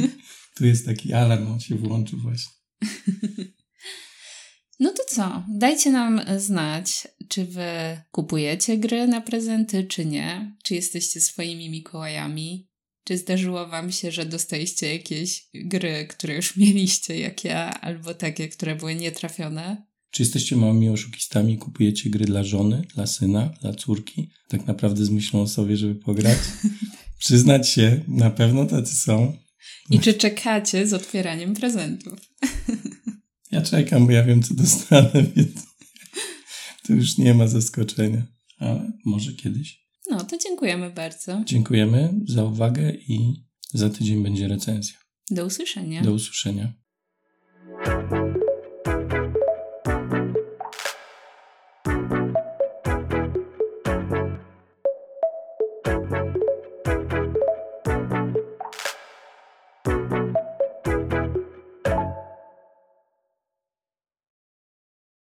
tu 0.56 0.66
jest 0.66 0.86
taki 0.86 1.12
alarm, 1.12 1.52
on 1.52 1.60
się 1.60 1.74
włączył 1.74 2.18
właśnie. 2.18 2.52
No 4.80 4.92
to 4.92 5.02
co? 5.08 5.44
Dajcie 5.48 5.90
nam 5.90 6.20
znać, 6.36 7.08
czy 7.28 7.44
wy 7.44 8.00
kupujecie 8.10 8.78
gry 8.78 9.06
na 9.06 9.20
prezenty, 9.20 9.84
czy 9.84 10.04
nie. 10.06 10.56
Czy 10.64 10.74
jesteście 10.74 11.20
swoimi 11.20 11.70
Mikołajami. 11.70 12.70
Czy 13.04 13.18
zdarzyło 13.18 13.68
wam 13.68 13.92
się, 13.92 14.12
że 14.12 14.24
dostaliście 14.24 14.92
jakieś 14.92 15.48
gry, 15.54 16.06
które 16.06 16.34
już 16.34 16.56
mieliście, 16.56 17.18
jak 17.18 17.44
ja, 17.44 17.80
albo 17.80 18.14
takie, 18.14 18.48
które 18.48 18.76
były 18.76 18.94
nietrafione? 18.94 19.89
Czy 20.10 20.22
jesteście 20.22 20.56
małymi 20.56 20.88
oszukistami, 20.88 21.58
kupujecie 21.58 22.10
gry 22.10 22.24
dla 22.24 22.44
żony, 22.44 22.82
dla 22.94 23.06
syna, 23.06 23.50
dla 23.60 23.74
córki, 23.74 24.30
tak 24.48 24.66
naprawdę 24.66 25.04
z 25.04 25.10
myślą 25.10 25.40
o 25.40 25.48
sobie, 25.48 25.76
żeby 25.76 25.94
pograć? 25.94 26.38
Przyznać 27.18 27.68
się, 27.68 28.04
na 28.08 28.30
pewno 28.30 28.66
tacy 28.66 28.96
są. 28.96 29.36
I 29.90 30.00
czy 30.00 30.14
czekacie 30.14 30.86
z 30.86 30.92
otwieraniem 30.92 31.54
prezentów? 31.54 32.18
Ja 33.52 33.62
czekam, 33.62 34.06
bo 34.06 34.12
ja 34.12 34.24
wiem, 34.24 34.42
co 34.42 34.54
dostanę, 34.54 35.10
więc 35.36 35.66
to 36.86 36.92
już 36.92 37.18
nie 37.18 37.34
ma 37.34 37.46
zaskoczenia. 37.46 38.26
Ale 38.58 38.92
może 39.04 39.32
kiedyś. 39.32 39.86
No, 40.10 40.24
to 40.24 40.38
dziękujemy 40.38 40.90
bardzo. 40.90 41.42
Dziękujemy 41.46 42.14
za 42.28 42.44
uwagę 42.44 42.92
i 43.08 43.44
za 43.72 43.90
tydzień 43.90 44.22
będzie 44.22 44.48
recenzja. 44.48 44.98
Do 45.30 45.46
usłyszenia. 45.46 46.02
Do 46.02 46.12
usłyszenia. 46.12 46.72